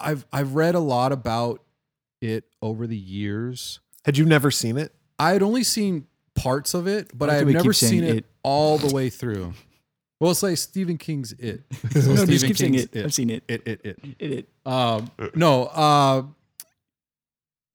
I've 0.00 0.26
I've 0.32 0.54
read 0.54 0.74
a 0.74 0.80
lot 0.80 1.12
about 1.12 1.62
it 2.20 2.44
over 2.62 2.86
the 2.86 2.96
years. 2.96 3.80
Had 4.04 4.16
you 4.18 4.24
never 4.24 4.50
seen 4.50 4.76
it? 4.78 4.92
I 5.18 5.30
had 5.32 5.42
only 5.42 5.64
seen 5.64 6.06
parts 6.34 6.72
of 6.74 6.86
it, 6.88 7.10
but 7.16 7.28
I 7.30 7.34
like 7.34 7.34
I 7.34 7.34
the 7.34 7.38
had 7.38 7.46
way 7.46 7.52
you 7.52 7.58
never 7.58 7.72
saying 7.72 7.90
seen 7.92 8.04
it, 8.04 8.16
it. 8.18 8.24
all 8.42 8.78
the 8.78 8.92
way 8.94 9.10
through. 9.10 9.52
Well, 10.20 10.30
it's 10.32 10.42
like 10.42 10.56
Stephen 10.56 10.98
King's 10.98 11.32
It. 11.32 11.62
So 11.92 12.00
No, 12.00 12.14
just 12.14 12.22
Stephen 12.26 12.48
keep 12.48 12.56
saying 12.56 12.72
King's 12.72 12.84
it. 12.92 13.04
I've 13.04 13.14
seen 13.14 13.30
it. 13.30 13.44
It, 13.48 13.62
it, 13.66 13.80
it. 13.84 13.98
It, 14.18 14.32
it. 14.32 14.48
Um, 14.66 15.10
no, 15.34 15.66
uh, 15.66 16.22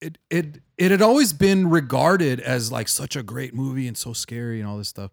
it 0.04 0.18
it 0.30 0.62
it 0.78 0.90
had 0.90 1.02
always 1.02 1.32
been 1.32 1.68
regarded 1.70 2.40
as 2.40 2.70
like 2.72 2.88
such 2.88 3.16
a 3.16 3.22
great 3.22 3.54
movie 3.54 3.86
and 3.88 3.96
so 3.96 4.12
scary 4.12 4.60
and 4.60 4.68
all 4.68 4.78
this 4.78 4.88
stuff. 4.88 5.10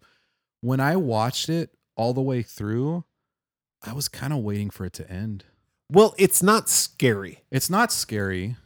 When 0.60 0.80
I 0.80 0.96
watched 0.96 1.48
it 1.48 1.70
all 1.96 2.12
the 2.14 2.22
way 2.22 2.42
through, 2.42 3.04
I 3.82 3.92
was 3.92 4.08
kind 4.08 4.32
of 4.32 4.40
waiting 4.40 4.70
for 4.70 4.84
it 4.84 4.92
to 4.94 5.10
end. 5.10 5.44
Well, 5.90 6.14
it's 6.18 6.42
not 6.42 6.68
scary. 6.68 7.44
It's 7.50 7.68
not 7.68 7.92
scary, 7.92 8.56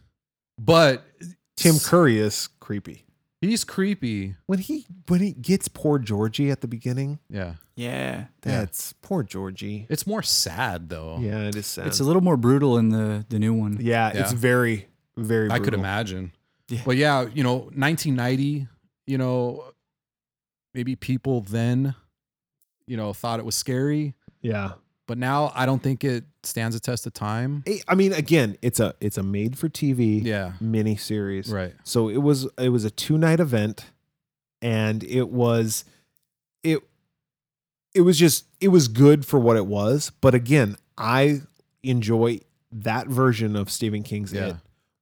but 0.59 1.05
Tim 1.57 1.79
Curry 1.79 2.19
is 2.19 2.49
creepy. 2.61 3.05
He's 3.41 3.65
creepy. 3.65 4.35
when 4.47 4.59
he 4.61 4.87
when 5.09 5.21
he 5.21 5.33
gets 5.33 5.69
poor 5.69 5.99
Georgie 5.99 6.51
at 6.51 6.61
the 6.63 6.69
beginning. 6.69 7.19
Yeah. 7.29 7.55
Yeah. 7.77 7.93
Yeah. 8.17 8.25
That's 8.61 8.93
poor 8.95 9.23
Georgie. 9.23 9.87
It's 9.91 10.07
more 10.07 10.23
sad 10.23 10.89
though. 10.89 11.19
Yeah, 11.21 11.43
it 11.49 11.55
is 11.57 11.67
sad. 11.67 11.87
It's 11.87 12.01
a 12.01 12.05
little 12.05 12.23
more 12.23 12.37
brutal 12.37 12.79
in 12.79 12.89
the 12.91 13.25
the 13.29 13.39
new 13.39 13.55
one. 13.55 13.79
yeah, 13.81 14.09
it's 14.09 14.33
Yeah. 14.33 14.39
Very 15.17 15.49
very. 15.49 15.61
I 15.61 15.65
could 15.65 15.75
imagine. 15.75 16.33
Yeah. 16.69 16.81
But 16.85 16.97
yeah, 16.97 17.27
you 17.33 17.43
know, 17.45 17.71
1990, 17.75 18.67
you 19.07 19.19
know, 19.19 19.65
maybe 20.75 20.97
people 20.97 21.41
then, 21.43 21.95
you 22.87 22.97
know, 22.97 23.13
thought 23.13 23.39
it 23.39 23.45
was 23.47 23.55
scary, 23.55 24.15
Yeah, 24.43 24.73
but 25.07 25.17
now 25.19 25.53
I 25.55 25.65
don't 25.67 25.83
think 25.83 26.03
it 26.05 26.25
stands 26.43 26.75
a 26.77 26.81
test 26.81 27.07
of 27.07 27.13
time. 27.15 27.63
I- 27.69 27.81
I 27.89 27.95
mean, 27.95 28.13
again, 28.13 28.57
it's 28.63 28.81
a 28.81 28.95
it's 29.01 29.17
a 29.19 29.23
made 29.23 29.57
for 29.59 29.69
TV 29.69 30.23
Yeah. 30.25 30.53
mini 30.61 30.97
series. 30.97 31.49
Right. 31.51 31.75
So 31.85 32.09
it 32.09 32.19
was 32.19 32.47
it 32.59 32.71
was 32.71 32.85
a 32.85 32.91
two 32.91 33.17
night 33.19 33.41
event, 33.41 33.87
and 34.61 35.03
it 35.05 35.29
was 35.29 35.85
it 36.65 36.81
it 37.95 38.01
was 38.03 38.19
just 38.19 38.45
it 38.61 38.69
was 38.69 38.89
good 38.89 39.25
for 39.25 39.39
what 39.39 39.57
it 39.57 39.67
was. 39.67 40.11
But 40.21 40.35
again, 40.35 40.77
I 40.99 41.43
enjoy 41.83 42.41
that 42.73 43.07
version 43.07 43.55
of 43.57 43.71
Stephen 43.71 44.03
King's 44.03 44.33
Yeah. 44.33 44.49
It 44.49 44.57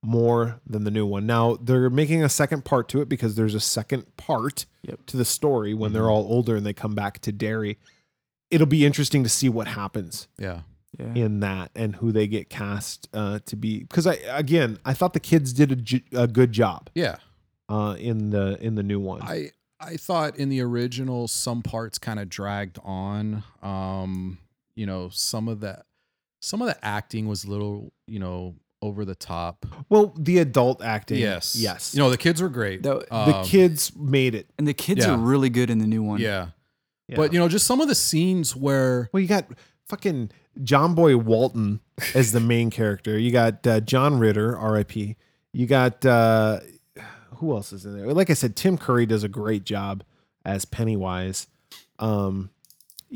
more 0.04 0.60
than 0.66 0.84
the 0.84 0.90
new 0.90 1.06
one. 1.06 1.26
Now 1.26 1.56
they're 1.56 1.88
making 1.90 2.22
a 2.22 2.28
second 2.28 2.64
part 2.64 2.88
to 2.90 3.00
it 3.00 3.08
because 3.08 3.34
there's 3.34 3.54
a 3.54 3.60
second 3.60 4.16
part 4.16 4.66
Yep. 4.82 5.06
to 5.06 5.16
the 5.16 5.24
story 5.24 5.72
when 5.74 5.92
they're 5.92 6.02
Mhm. 6.02 6.10
all 6.10 6.24
older 6.28 6.56
and 6.56 6.66
they 6.66 6.72
come 6.74 6.94
back 6.94 7.20
to 7.20 7.32
Derry. 7.32 7.78
It'll 8.50 8.66
be 8.66 8.84
interesting 8.84 9.22
to 9.22 9.28
see 9.30 9.48
what 9.48 9.66
happens 9.68 10.28
Yeah. 10.38 10.62
Yeah. 10.98 11.14
in 11.14 11.40
that 11.40 11.70
and 11.74 11.96
who 11.96 12.12
they 12.12 12.26
get 12.26 12.50
cast 12.50 13.08
uh, 13.12 13.38
to 13.46 13.56
be. 13.56 13.80
Because 13.80 14.06
I 14.06 14.14
again, 14.28 14.78
I 14.84 14.92
thought 14.94 15.12
the 15.14 15.20
kids 15.20 15.52
did 15.52 15.72
a, 15.72 15.76
ju- 15.76 16.00
a 16.12 16.26
good 16.28 16.52
job 16.52 16.90
Yeah. 16.94 17.16
uh, 17.68 17.96
in 17.98 18.30
the 18.30 18.58
in 18.62 18.74
the 18.74 18.82
new 18.82 19.00
one. 19.00 19.22
I 19.22 19.50
I 19.80 19.96
thought 19.96 20.36
in 20.36 20.50
the 20.50 20.60
original 20.60 21.26
some 21.28 21.62
parts 21.62 21.98
kind 21.98 22.20
of 22.20 22.28
dragged 22.28 22.78
on. 22.84 23.42
Um, 23.62 24.38
you 24.76 24.86
know, 24.86 25.08
some 25.08 25.48
of 25.48 25.60
that 25.60 25.86
some 26.40 26.60
of 26.62 26.68
the 26.68 26.84
acting 26.84 27.26
was 27.26 27.44
a 27.44 27.50
little, 27.50 27.92
you 28.06 28.18
know, 28.18 28.54
over 28.84 29.04
the 29.04 29.14
top. 29.14 29.64
well, 29.88 30.14
the 30.18 30.38
adult 30.38 30.82
acting, 30.82 31.18
Yes. 31.18 31.56
yes, 31.56 31.94
You 31.94 32.00
know, 32.00 32.10
the 32.10 32.18
kids 32.18 32.40
were 32.42 32.48
great. 32.48 32.82
That- 32.82 33.08
the 33.08 33.14
Um, 33.38 33.44
kids 33.44 33.92
made 33.96 34.34
it. 34.34 34.46
and 34.58 34.68
the 34.68 34.74
kids 34.74 35.04
Yeah. 35.04 35.12
are 35.14 35.16
really 35.18 35.48
good 35.50 35.70
in 35.70 35.78
the 35.78 35.86
new 35.86 36.02
one. 36.02 36.20
Yeah. 36.20 36.48
Yeah. 37.08 37.16
But 37.16 37.32
you 37.32 37.38
know, 37.38 37.48
just 37.48 37.66
some 37.66 37.80
of 37.80 37.88
the 37.88 37.94
scenes 37.94 38.54
where 38.56 39.08
well, 39.12 39.20
you 39.20 39.28
got 39.28 39.46
fucking 39.88 40.30
John 40.62 40.94
Boy 40.94 41.16
Walton 41.16 41.80
as 42.14 42.32
the 42.32 42.40
main 42.40 42.70
character. 42.70 43.18
You 43.18 43.30
got 43.30 43.66
uh, 43.66 43.80
John 43.80 44.18
Ritter, 44.18 44.56
R.I.P. 44.56 45.16
You 45.52 45.66
got 45.66 46.04
uh, 46.06 46.60
who 47.36 47.52
else 47.52 47.72
is 47.72 47.84
in 47.84 47.96
there? 47.96 48.12
Like 48.12 48.30
I 48.30 48.34
said, 48.34 48.56
Tim 48.56 48.78
Curry 48.78 49.04
does 49.06 49.22
a 49.24 49.28
great 49.28 49.64
job 49.64 50.02
as 50.44 50.64
Pennywise. 50.64 51.46
Um, 51.98 52.50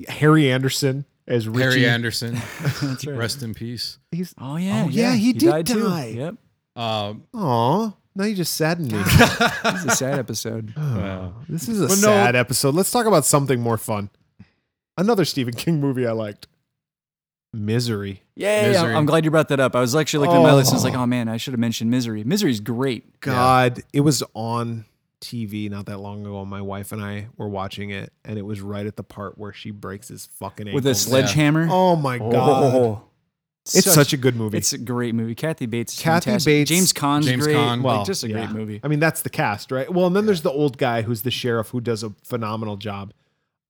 Harry 0.08 0.50
Anderson 0.50 1.04
as 1.28 1.46
Richie. 1.48 1.62
Harry 1.82 1.86
Anderson, 1.86 2.34
That's 2.82 3.06
right. 3.06 3.16
rest 3.16 3.42
in 3.42 3.54
peace. 3.54 3.98
He's 4.10 4.34
Oh 4.38 4.56
yeah. 4.56 4.84
Oh, 4.86 4.88
yeah, 4.88 5.14
he 5.14 5.32
did 5.32 5.50
died 5.50 5.66
too. 5.66 5.82
die. 5.84 6.06
Yep. 6.16 6.34
Um, 6.74 7.24
Aw, 7.34 7.92
now 8.16 8.24
you 8.24 8.34
just 8.34 8.54
saddened 8.54 8.90
me. 8.92 8.98
this 9.62 9.74
is 9.80 9.84
a 9.84 9.90
sad 9.96 10.18
episode. 10.18 10.72
Oh, 10.78 11.34
this 11.48 11.68
is 11.68 11.80
a 11.80 11.84
But 11.88 11.96
no- 11.96 12.08
sad 12.08 12.34
episode. 12.36 12.74
Let's 12.74 12.90
talk 12.90 13.06
about 13.06 13.24
something 13.24 13.60
more 13.60 13.76
fun. 13.78 14.10
Another 14.96 15.24
Stephen 15.24 15.54
King 15.54 15.80
movie 15.80 16.06
I 16.06 16.12
liked. 16.12 16.48
Misery. 17.52 18.22
Yeah, 18.36 18.68
Misery. 18.68 18.94
I'm 18.94 19.06
glad 19.06 19.24
you 19.24 19.30
brought 19.30 19.48
that 19.48 19.58
up. 19.60 19.74
I 19.74 19.80
was 19.80 19.94
actually 19.96 20.26
looking 20.26 20.40
at 20.42 20.46
my 20.46 20.54
list 20.54 20.70
and 20.70 20.74
I 20.74 20.76
was 20.76 20.84
like, 20.84 20.94
Oh. 20.94 21.02
oh 21.02 21.06
man, 21.06 21.28
I 21.28 21.36
should 21.38 21.52
have 21.54 21.60
mentioned 21.60 21.90
Misery. 21.90 22.22
Misery's 22.24 22.60
great. 22.60 23.20
God, 23.20 23.82
it 23.92 24.00
was 24.00 24.22
on 24.34 24.84
TV 25.20 25.70
not 25.70 25.86
that 25.86 25.98
long 25.98 26.22
ago. 26.22 26.44
My 26.44 26.60
wife 26.60 26.92
and 26.92 27.02
I 27.02 27.28
were 27.36 27.48
watching 27.48 27.90
it, 27.90 28.12
and 28.24 28.38
it 28.38 28.42
was 28.42 28.60
right 28.60 28.86
at 28.86 28.96
the 28.96 29.02
part 29.02 29.36
where 29.38 29.52
she 29.52 29.70
breaks 29.70 30.08
his 30.08 30.26
fucking 30.38 30.68
ankle. 30.68 30.74
With 30.76 30.86
a 30.86 30.94
sledgehammer. 30.94 31.68
Oh 31.70 31.96
my 31.96 32.18
god, 32.18 32.74
Oh. 32.74 33.02
it's 33.74 33.92
such, 33.92 34.12
a 34.12 34.16
good 34.16 34.36
movie. 34.36 34.56
It's 34.58 34.72
a 34.72 34.78
great 34.78 35.14
movie. 35.14 35.34
Kathy 35.34 35.66
Bates. 35.66 35.94
Is 35.94 36.00
Kathy 36.00 36.24
fantastic. 36.26 36.50
Bates- 36.50 36.68
James 36.70 36.92
Caan's 36.92 37.26
James 37.26 37.44
great. 37.44 37.56
Caan. 37.56 37.82
Like, 37.82 38.06
just 38.06 38.24
a 38.24 38.28
yeah. 38.28 38.34
great 38.46 38.50
movie. 38.50 38.80
I 38.82 38.88
mean, 38.88 39.00
that's 39.00 39.22
the 39.22 39.30
cast, 39.30 39.70
right? 39.70 39.92
Well, 39.92 40.06
and 40.06 40.14
then 40.16 40.24
there's 40.26 40.42
the 40.42 40.50
old 40.52 40.78
guy 40.78 41.02
who's 41.02 41.22
the 41.22 41.30
sheriff 41.30 41.68
who 41.70 41.80
does 41.80 42.02
a 42.02 42.10
phenomenal 42.24 42.76
job. 42.76 43.12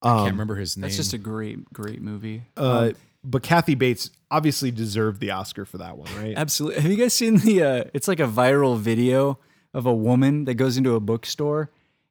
I 0.02 0.10
Um, 0.10 0.18
can't 0.18 0.32
remember 0.32 0.54
his 0.56 0.76
name. 0.76 0.82
That's 0.82 0.96
just 0.96 1.12
a 1.14 1.18
great, 1.18 1.72
great 1.72 2.00
movie. 2.00 2.42
Uh, 2.56 2.88
Um, 2.90 2.94
but 3.24 3.42
Kathy 3.42 3.74
Bates 3.74 4.10
obviously 4.30 4.70
deserved 4.70 5.20
the 5.20 5.32
Oscar 5.32 5.64
for 5.64 5.78
that 5.78 5.98
one, 5.98 6.08
right? 6.16 6.34
absolutely. 6.36 6.80
Have 6.82 6.90
you 6.92 6.96
guys 6.96 7.12
seen 7.14 7.38
the? 7.38 7.62
Uh, 7.62 7.84
it's 7.92 8.06
like 8.06 8.20
a 8.20 8.28
viral 8.28 8.78
video 8.78 9.40
of 9.74 9.86
a 9.86 9.94
woman 9.94 10.44
that 10.46 10.54
goes 10.54 10.76
into 10.76 10.94
a 10.94 11.00
bookstore 11.00 11.70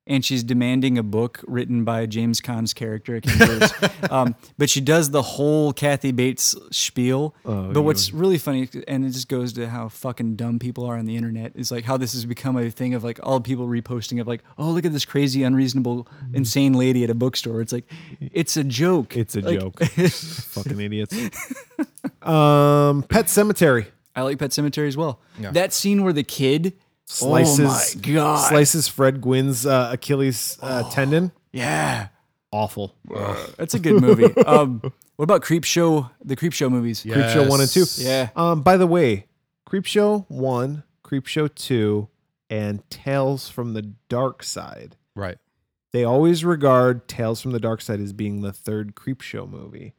and 0.09 0.23
she's 0.23 0.41
demanding 0.41 0.97
a 0.97 1.03
book 1.03 1.43
written 1.47 1.83
by 1.83 2.05
James 2.05 2.39
Caan's 2.39 2.73
character. 2.73 3.17
I 3.17 3.19
can't 3.19 3.39
remember 3.41 3.65
his- 3.67 4.09
um, 4.09 4.35
but 4.57 4.69
she 4.69 4.79
does 4.79 5.09
the 5.11 5.21
whole 5.21 5.73
Kathy 5.73 6.13
Bates 6.13 6.55
spiel. 6.71 7.35
Oh, 7.43 7.73
but 7.73 7.81
what's 7.81 8.13
really 8.13 8.37
funny, 8.37 8.69
and 8.87 9.03
it 9.03 9.09
just 9.09 9.27
goes 9.27 9.51
to 9.53 9.67
how 9.67 9.89
fucking 9.89 10.37
dumb 10.37 10.59
people 10.59 10.85
are 10.85 10.95
on 10.97 11.07
the 11.07 11.17
internet, 11.17 11.51
is 11.55 11.71
like 11.71 11.83
how 11.83 11.97
this 11.97 12.13
has 12.13 12.25
become 12.25 12.55
a 12.55 12.69
thing 12.69 12.93
of 12.93 13.03
like 13.03 13.19
all 13.21 13.41
people 13.41 13.67
reposting 13.67 14.21
of 14.21 14.27
like, 14.29 14.43
oh, 14.57 14.69
look 14.71 14.85
at 14.85 14.93
this 14.93 15.03
crazy, 15.03 15.43
unreasonable, 15.43 16.07
insane 16.33 16.71
lady 16.71 17.03
at 17.03 17.09
a 17.09 17.13
bookstore. 17.15 17.59
It's 17.59 17.73
like, 17.73 17.91
it's 18.21 18.55
a 18.55 18.63
joke. 18.63 19.17
It's 19.17 19.35
a 19.35 19.41
Like- 19.41 19.59
joke. 19.59 19.83
Fucking 19.83 20.79
idiots. 20.79 21.13
um, 22.21 23.03
Pet 23.09 23.25
Sematary 23.25 23.87
I 24.15 24.21
like 24.21 24.39
Pet 24.39 24.51
Sematary 24.51 24.87
as 24.87 24.97
well. 24.97 25.19
Yeah. 25.39 25.51
That 25.51 25.73
scene 25.73 26.03
where 26.03 26.13
the 26.13 26.23
kid 26.23 26.73
slices 27.07 27.59
Oh 27.59 27.63
my 27.63 28.13
god! 28.13 28.49
slices 28.49 28.87
Fred 28.87 29.21
Gwynne's 29.21 29.65
uh, 29.65 29.89
Achilles 29.93 30.57
uh, 30.61 30.89
tendon. 30.91 31.31
yeah, 31.51 32.09
Awful. 32.51 32.95
that's 33.57 33.73
a 33.73 33.79
good 33.79 34.01
movie. 34.01 34.35
um, 34.45 34.81
what 35.15 35.23
about 35.23 35.41
Creepshow? 35.41 36.09
The 36.23 36.35
Creepshow 36.35 36.69
movies. 36.71 37.03
Yeah. 37.05 37.15
Creepshow 37.15 37.49
one 37.49 37.61
and 37.61 37.69
two. 37.69 37.85
Yeah. 37.97 38.29
Um, 38.35 38.61
by 38.61 38.77
the 38.77 38.87
way, 38.87 39.25
Creep 39.65 39.85
Show 39.85 40.25
one, 40.29 40.83
Creepshow 41.03 41.53
two, 41.55 42.07
and 42.49 42.87
Tales 42.89 43.49
from 43.49 43.73
the 43.73 43.93
Darkside. 44.09 44.91
right. 45.15 45.37
They 45.93 46.03
always 46.03 46.43
regard 46.45 47.07
Tales 47.07 47.41
from 47.41 47.51
the 47.51 47.59
Darkside 47.61 48.03
as 48.03 48.11
being 48.13 48.41
the 48.41 48.51
third 48.53 48.93
Creepshow 48.95 49.49
movie 49.49 49.93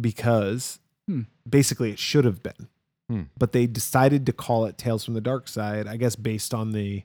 because 0.00 0.78
Hmm. 1.08 1.22
basically 1.48 1.90
it 1.90 1.98
should 1.98 2.24
have 2.24 2.42
been. 2.42 2.68
Hmm. 3.08 3.22
But 3.38 3.52
they 3.52 3.66
decided 3.66 4.26
to 4.26 4.32
call 4.32 4.64
it 4.64 4.76
Tales 4.78 5.04
from 5.04 5.14
the 5.14 5.20
Darkside, 5.22 5.86
I 5.86 5.96
guess 5.96 6.16
based 6.16 6.52
on 6.52 6.72
the 6.72 7.04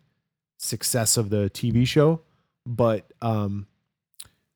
success 0.58 1.16
of 1.18 1.30
the 1.30 1.50
TV 1.54 1.86
show. 1.86 2.22
But 2.66 3.12
um, 3.22 3.68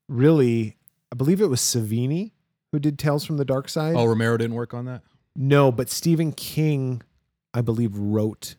really, 0.10 0.78
I 1.12 1.16
believe 1.16 1.41
it 1.41 1.48
was 1.48 1.62
Savini 1.62 2.32
who 2.72 2.80
did 2.80 2.98
Tales 3.00 3.24
from 3.26 3.38
the 3.38 3.46
Darkside. 3.46 3.96
Oh, 3.98 4.06
Romero 4.06 4.38
didn't 4.38 4.56
work 4.56 4.74
on 4.74 4.86
that. 4.86 5.02
No, 5.36 5.72
but 5.72 5.89
Stephen 5.89 6.32
King, 6.32 7.02
I 7.54 7.62
believe, 7.62 7.96
wrote 7.98 8.56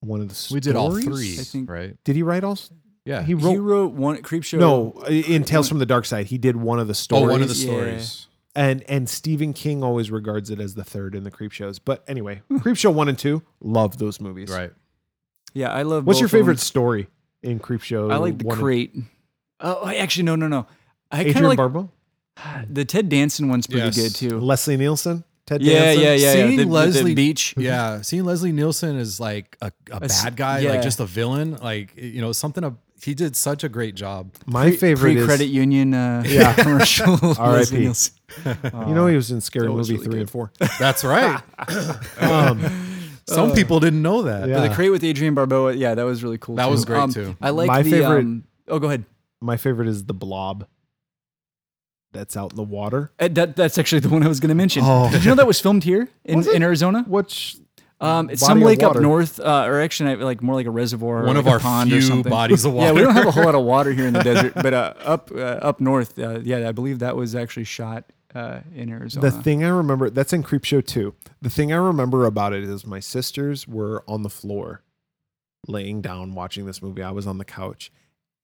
one 0.00 0.20
of 0.20 0.28
the 0.28 0.34
stories. 0.34 0.54
We 0.54 0.60
did 0.60 0.76
all 0.76 0.92
three, 0.92 1.34
I 1.38 1.42
think- 1.42 1.68
right? 1.68 1.96
Did 2.04 2.16
he 2.16 2.22
write 2.22 2.44
all? 2.44 2.58
Yeah. 3.04 3.22
He 3.22 3.28
He 3.28 3.34
wrote. 3.34 3.58
wrote 3.60 3.92
one 3.94 4.18
Creepshow. 4.18 4.58
no, 4.58 4.92
in 5.08 5.44
Tales 5.44 5.68
from 5.68 5.78
the 5.78 5.86
Darkside, 5.86 6.26
he 6.26 6.38
did 6.38 6.56
one 6.56 6.78
of 6.78 6.86
the 6.86 6.92
oh, 6.92 6.94
stories. 6.94 7.30
one 7.30 7.42
of 7.42 7.48
the 7.48 7.54
Yeah. 7.54 8.02
Stories. 8.54 8.70
and 8.82 8.90
and 8.90 9.08
Stephen 9.08 9.52
King 9.52 9.82
always 9.84 10.10
regards 10.10 10.50
it 10.50 10.60
as 10.60 10.74
the 10.74 10.84
third 10.84 11.14
in 11.14 11.24
the 11.24 11.30
Creepshows. 11.30 11.78
But 11.84 12.04
anyway, 12.08 12.42
Creepshow 12.50 12.92
one 12.92 13.08
and 13.08 13.18
two, 13.18 13.42
love 13.60 13.98
those 13.98 14.20
movies. 14.20 14.50
Right. 14.50 14.72
Yeah, 15.54 15.70
I 15.72 15.82
love. 15.82 16.06
What's 16.06 16.20
your 16.20 16.26
both 16.28 16.34
of 16.34 16.38
them. 16.38 16.46
favorite 16.46 16.60
story 16.60 17.08
in 17.42 17.58
Creepshow? 17.60 18.12
I 18.12 18.16
like 18.16 18.38
the 18.38 18.46
one 18.46 18.56
and- 18.56 18.62
crate. 18.62 18.94
Oh, 19.60 19.88
actually, 19.88 20.22
no, 20.24 20.36
no, 20.36 20.46
no. 20.48 20.66
I 21.10 21.24
kind 21.24 21.28
Adrienne 21.30 21.44
of 21.44 21.48
like 21.50 21.56
Barbeau, 21.56 21.90
the 22.70 22.84
Ted 22.84 23.08
Danson 23.08 23.48
one's 23.48 23.66
pretty 23.66 23.86
Yes. 23.86 23.96
good 23.96 24.14
too. 24.14 24.38
Leslie 24.40 24.76
Nielsen, 24.76 25.24
Ted 25.48 25.62
Yeah, 25.62 25.72
Danson. 25.94 26.02
yeah, 26.04 26.08
yeah, 26.10 26.14
yeah. 26.14 26.32
Seeing 26.32 26.50
The, 26.50 26.56
the- 26.56 26.64
the 26.64 26.70
Leslie- 26.70 27.14
beach. 27.14 27.54
Yeah. 27.58 28.02
Seeing 28.02 28.24
Leslie 28.24 28.52
Nielsen 28.52 28.98
as 28.98 29.18
like 29.18 29.56
a, 29.62 29.72
a 29.90 30.04
s- 30.04 30.22
bad 30.24 30.36
guy, 30.36 30.58
yeah. 30.60 30.70
like 30.72 30.82
just 30.82 31.00
a 31.00 31.06
villain, 31.06 31.56
like, 31.62 31.94
you 31.96 32.20
know, 32.20 32.32
something 32.32 32.62
of, 32.64 32.76
he 33.02 33.14
did 33.14 33.34
such 33.36 33.64
a 33.64 33.68
great 33.68 33.94
job. 33.94 34.34
My 34.46 34.70
favorite 34.72 35.12
Pre 35.12 35.20
is 35.20 35.26
credit 35.26 35.46
union. 35.46 35.94
Uh, 35.94 36.22
Yeah. 36.26 36.52
commercial. 36.64 37.14
R.I.P.. 37.38 37.86
Leslie 37.86 38.12
you 38.44 38.94
know 38.94 39.06
he 39.06 39.16
was 39.16 39.30
in 39.30 39.40
Scary 39.40 39.68
was 39.70 39.88
Movie 39.88 39.94
really 39.98 40.04
three 40.04 40.12
good. 40.14 40.20
and 40.22 40.30
four. 40.30 40.52
That's 40.78 41.02
right. 41.04 41.40
Um, 42.20 42.60
Some 43.26 43.52
people 43.52 43.78
didn't 43.80 44.02
know 44.02 44.22
that. 44.22 44.48
Yeah. 44.48 44.56
But 44.56 44.68
the 44.68 44.74
crate 44.74 44.90
with 44.90 45.04
Adrienne 45.04 45.34
Barbeau. 45.34 45.68
Yeah, 45.68 45.94
that 45.94 46.02
was 46.04 46.22
really 46.24 46.38
cool. 46.38 46.56
That 46.56 46.66
too. 46.66 46.70
was 46.70 46.84
great, 46.84 46.98
Um, 47.00 47.12
too. 47.12 47.36
I 47.40 47.50
like 47.50 47.68
My 47.68 47.82
the. 47.82 47.90
favorite- 47.90 48.18
Um, 48.20 48.44
oh, 48.68 48.78
go 48.78 48.86
ahead. 48.88 49.04
my 49.40 49.56
favorite 49.56 49.88
is 49.88 50.04
the 50.04 50.14
Blob. 50.14 50.66
That's 52.12 52.36
out 52.36 52.52
in 52.52 52.56
the 52.56 52.62
water. 52.62 53.12
Uh, 53.18 53.28
that, 53.28 53.54
that's 53.56 53.76
actually 53.78 54.00
the 54.00 54.08
one 54.08 54.22
I 54.22 54.28
was 54.28 54.40
going 54.40 54.48
to 54.48 54.54
mention. 54.54 54.82
Oh. 54.84 55.10
Did 55.10 55.24
you 55.24 55.30
know 55.30 55.34
that 55.36 55.46
was 55.46 55.60
filmed 55.60 55.84
here 55.84 56.08
in, 56.24 56.48
in 56.54 56.62
Arizona? 56.62 57.04
Which 57.06 57.56
Um, 58.00 58.30
it's 58.30 58.40
some 58.44 58.60
lake 58.60 58.82
up 58.82 58.96
north, 58.96 59.38
uh, 59.40 59.64
or 59.66 59.80
actually 59.80 60.16
like 60.16 60.40
more 60.42 60.54
like 60.54 60.66
a 60.66 60.70
reservoir, 60.70 61.22
or 61.22 61.26
One 61.26 61.36
like 61.36 61.44
of 61.44 61.46
a 61.46 61.50
our 61.50 61.58
pond 61.60 61.90
or 61.92 61.96
few 61.96 62.02
something. 62.02 62.30
bodies 62.30 62.64
of 62.64 62.72
water. 62.72 62.86
Yeah, 62.88 62.92
we 62.92 63.02
don't 63.02 63.14
have 63.14 63.26
a 63.26 63.30
whole 63.30 63.44
lot 63.44 63.54
of 63.54 63.64
water 63.64 63.92
here 63.92 64.06
in 64.06 64.14
the 64.14 64.22
desert, 64.32 64.54
but 64.54 64.72
uh, 64.72 64.94
up 65.00 65.30
uh, 65.34 65.38
up 65.38 65.80
north, 65.80 66.18
uh, 66.18 66.40
yeah, 66.42 66.68
I 66.68 66.72
believe 66.72 67.00
that 67.00 67.14
was 67.16 67.34
actually 67.34 67.64
shot 67.64 68.04
uh, 68.34 68.60
in 68.74 68.88
Arizona. 68.90 69.30
The 69.30 69.42
thing 69.42 69.64
I 69.64 69.68
remember 69.68 70.08
that's 70.10 70.32
in 70.32 70.42
Creepshow 70.44 70.86
2. 70.86 71.14
The 71.42 71.50
thing 71.50 71.72
I 71.72 71.76
remember 71.76 72.24
about 72.24 72.52
it 72.52 72.62
is 72.64 72.86
my 72.86 73.00
sisters 73.00 73.66
were 73.68 74.02
on 74.08 74.22
the 74.22 74.30
floor 74.30 74.82
laying 75.66 76.00
down 76.00 76.34
watching 76.34 76.66
this 76.66 76.80
movie. 76.80 77.02
I 77.02 77.10
was 77.10 77.26
on 77.26 77.38
the 77.38 77.44
couch 77.44 77.90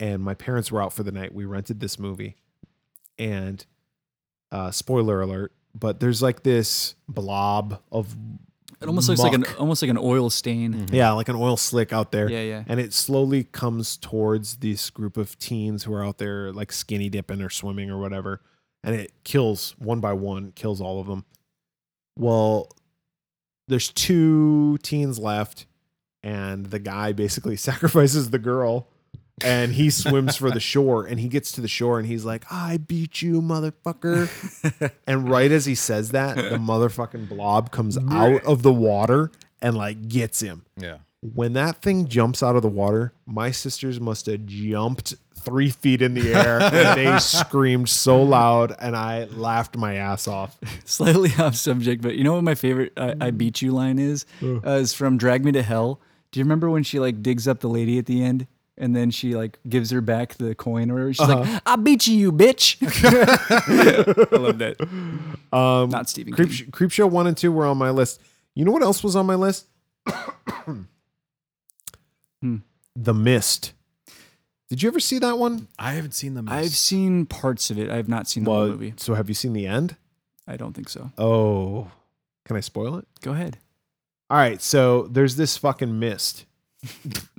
and 0.01 0.23
my 0.23 0.35
parents 0.35 0.71
were 0.73 0.83
out 0.83 0.93
for 0.93 1.03
the 1.05 1.13
night. 1.13 1.33
We 1.33 1.45
rented 1.45 1.79
this 1.81 1.99
movie, 1.99 2.37
and 3.19 3.65
uh, 4.53 4.71
spoiler 4.71 5.21
alert, 5.21 5.53
but 5.75 6.01
there's 6.01 6.23
like 6.23 6.43
this 6.43 6.95
blob 7.09 7.81
of 7.91 8.15
It 8.81 8.87
almost 8.87 9.09
looks 9.09 9.21
like 9.21 9.33
an 9.33 9.45
almost 9.59 9.83
like 9.83 9.91
an 9.91 9.99
oil 9.99 10.31
stain. 10.31 10.87
yeah, 10.93 11.13
like 11.13 11.29
an 11.29 11.37
oil 11.37 11.57
slick 11.57 11.93
out 11.93 12.13
there. 12.13 12.31
Yeah, 12.31 12.43
yeah. 12.43 12.65
And 12.67 12.79
it 12.81 12.93
slowly 12.93 13.45
comes 13.45 13.97
towards 13.97 14.57
this 14.59 14.91
group 14.91 15.17
of 15.17 15.39
teens 15.39 15.85
who 15.85 15.95
are 15.95 16.05
out 16.05 16.19
there 16.19 16.53
like 16.53 16.73
skinny 16.73 17.09
dipping 17.09 17.41
or 17.43 17.51
swimming 17.51 17.91
or 17.91 17.99
whatever. 17.99 18.41
And 18.83 18.95
it 18.95 19.13
kills 19.25 19.75
one 19.79 20.01
by 20.01 20.13
one, 20.13 20.53
kills 20.53 20.81
all 20.81 21.01
of 21.01 21.07
them. 21.07 21.25
Well, 22.19 22.69
there's 23.67 23.89
two 23.91 24.77
teens 24.83 25.19
left, 25.19 25.65
and 26.23 26.67
the 26.67 26.79
guy 26.79 27.13
basically 27.13 27.57
sacrifices 27.71 28.31
the 28.31 28.39
girl 28.39 28.89
and 29.43 29.73
he 29.73 29.91
swims 29.91 30.37
for 30.37 30.51
the 30.51 30.61
shore 30.61 31.07
and 31.07 31.19
he 31.19 31.29
gets 31.29 31.51
to 31.53 31.61
the 31.61 31.69
shore 31.69 31.99
and 31.99 32.07
he's 32.07 32.25
like, 32.25 32.45
I 32.51 32.77
beat 32.77 33.21
you, 33.23 33.41
motherfucker. 33.43 34.93
and 35.07 35.29
right 35.29 35.51
as 35.51 35.67
he 35.67 35.75
says 35.75 36.11
that, 36.11 36.37
the 36.37 36.57
motherfucking 36.59 37.29
blob 37.29 37.71
comes 37.71 37.99
out 38.11 38.45
of 38.45 38.63
the 38.63 38.73
water 38.73 39.31
and 39.61 39.77
like 39.77 40.09
gets 40.09 40.41
him 40.41 40.65
Yeah. 40.77 40.99
when 41.21 41.55
that 41.55 41.83
thing 41.83 42.07
jumps 42.07 42.43
out 42.43 42.55
of 42.55 42.63
the 42.63 42.69
water, 42.69 43.13
my 43.27 43.51
sisters 43.51 43.99
must 44.01 44.27
have 44.27 44.47
jumped 44.47 45.15
three 45.41 45.69
feet 45.71 46.01
in 46.01 46.15
the 46.15 46.33
air 46.33 46.61
and 46.63 46.99
they 46.99 47.19
screamed 47.19 47.89
so 47.89 48.23
loud 48.23 48.75
and 48.79 48.97
I 48.97 49.25
laughed 49.25 49.77
my 49.77 49.95
ass 49.97 50.27
off. 50.29 50.57
Slightly 50.85 51.31
off 51.39 51.55
subject, 51.57 52.03
but 52.03 52.15
you 52.15 52.25
know 52.25 52.35
what 52.35 52.45
my 52.45 52.55
favorite 52.55 52.93
I, 52.97 53.15
I 53.21 53.31
beat 53.31 53.61
you 53.63 53.73
line 53.73 53.99
is? 53.99 54.25
Uh, 54.43 54.61
is 54.71 54.95
from 54.95 55.19
Drag 55.19 55.45
Me 55.45 55.53
to 55.53 55.63
Hell. 55.63 56.01
Do 56.31 56.41
you 56.41 56.45
remember 56.45 56.69
when 56.71 56.83
she 56.83 56.99
like 56.99 57.23
digs 57.23 57.47
up 57.49 57.61
the 57.61 57.69
lady 57.69 57.99
at 57.99 58.07
the 58.07 58.23
end? 58.23 58.47
And 58.77 58.95
then 58.97 59.11
she 59.13 59.37
like 59.37 59.59
gives 59.69 59.91
her 59.91 60.01
back 60.01 60.35
the 60.35 60.55
coin 60.55 60.91
or 60.91 60.95
whatever. 60.95 61.13
She's 61.15 61.29
like, 61.29 61.63
I 61.65 61.77
beat 61.77 62.07
you, 62.09 62.17
you 62.17 62.33
bitch. 62.33 62.77
I 64.33 64.37
love 64.37 64.59
that. 64.59 64.81
Um, 65.57 65.91
Not 65.91 66.09
Stephen 66.11 66.33
Creep, 66.33 66.51
King. 66.51 66.67
Creepshow 66.73 67.09
1 67.09 67.27
and 67.29 67.37
2 67.37 67.53
were 67.53 67.67
on 67.67 67.79
my 67.79 67.91
list. 67.91 68.21
You 68.55 68.65
know 68.65 68.73
what 68.73 68.83
else 68.83 69.05
was 69.05 69.15
on 69.17 69.27
my 69.27 69.37
list? 69.37 69.67
Hmm. 72.41 72.57
The 72.97 73.15
Mist. 73.15 73.73
Did 74.69 74.83
you 74.83 74.89
ever 74.89 75.01
see 75.01 75.19
that 75.19 75.39
one? 75.39 75.69
I 75.79 75.93
haven't 75.93 76.13
seen 76.15 76.35
the 76.35 76.43
mist. 76.43 76.55
I've 76.55 76.71
seen 76.71 77.27
parts 77.27 77.71
of 77.71 77.79
it. 77.79 77.91
I 77.91 77.97
have 77.97 78.09
not 78.09 78.29
seen 78.29 78.45
the 78.45 78.51
whole 78.51 78.61
Well, 78.61 78.69
movie. 78.71 78.95
so 78.97 79.15
have 79.15 79.29
you 79.29 79.35
seen 79.35 79.53
the 79.53 79.67
end? 79.67 79.97
I 80.49 80.57
don't 80.57 80.73
think 80.75 80.89
so. 80.89 81.11
Oh, 81.17 81.91
can 82.45 82.57
I 82.57 82.61
spoil 82.61 82.97
it? 82.97 83.07
Go 83.23 83.33
ahead. 83.33 83.59
All 84.31 84.37
right, 84.39 84.61
so 84.61 85.03
there's 85.05 85.37
this 85.37 85.57
fucking 85.57 85.99
mist. 85.99 86.45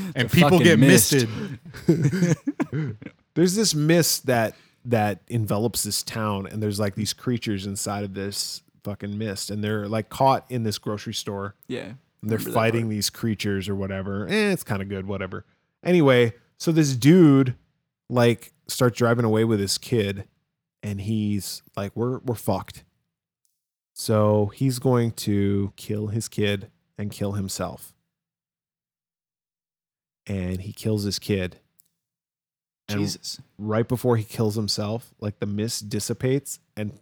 and 0.16 0.30
people 0.30 0.58
get 0.58 0.78
mist. 0.78 1.12
misted. 1.12 1.58
there's 3.34 3.54
this 3.54 3.74
mist 3.74 4.26
that 4.26 4.54
that 4.84 5.20
envelops 5.28 5.82
this 5.82 6.02
town 6.02 6.46
and 6.46 6.62
there's 6.62 6.80
like 6.80 6.94
these 6.94 7.12
creatures 7.12 7.66
inside 7.66 8.04
of 8.04 8.14
this 8.14 8.62
fucking 8.84 9.18
mist 9.18 9.50
and 9.50 9.62
they're 9.62 9.86
like 9.88 10.08
caught 10.08 10.44
in 10.50 10.62
this 10.62 10.78
grocery 10.78 11.12
store 11.12 11.54
Yeah. 11.66 11.92
and 12.22 12.30
they're 12.30 12.38
fighting 12.38 12.88
these 12.88 13.10
creatures 13.10 13.68
or 13.68 13.74
whatever 13.74 14.26
eh, 14.28 14.52
it's 14.52 14.62
kind 14.62 14.80
of 14.80 14.88
good 14.88 15.06
whatever 15.06 15.44
anyway 15.84 16.32
so 16.58 16.72
this 16.72 16.94
dude 16.96 17.54
like 18.08 18.52
starts 18.68 18.96
driving 18.96 19.24
away 19.24 19.44
with 19.44 19.60
his 19.60 19.76
kid 19.78 20.24
and 20.82 21.00
he's 21.02 21.62
like 21.76 21.94
we're 21.94 22.18
we're 22.18 22.34
fucked 22.34 22.84
so 23.94 24.46
he's 24.54 24.78
going 24.78 25.10
to 25.10 25.72
kill 25.76 26.06
his 26.08 26.28
kid 26.28 26.70
and 26.96 27.10
kill 27.10 27.32
himself 27.32 27.92
and 30.28 30.60
he 30.60 30.72
kills 30.72 31.04
his 31.04 31.18
kid 31.18 31.56
and 32.88 33.00
Jesus. 33.00 33.40
right 33.58 33.86
before 33.86 34.16
he 34.16 34.24
kills 34.24 34.54
himself, 34.54 35.14
like 35.20 35.38
the 35.40 35.46
mist 35.46 35.88
dissipates 35.88 36.58
and 36.76 36.98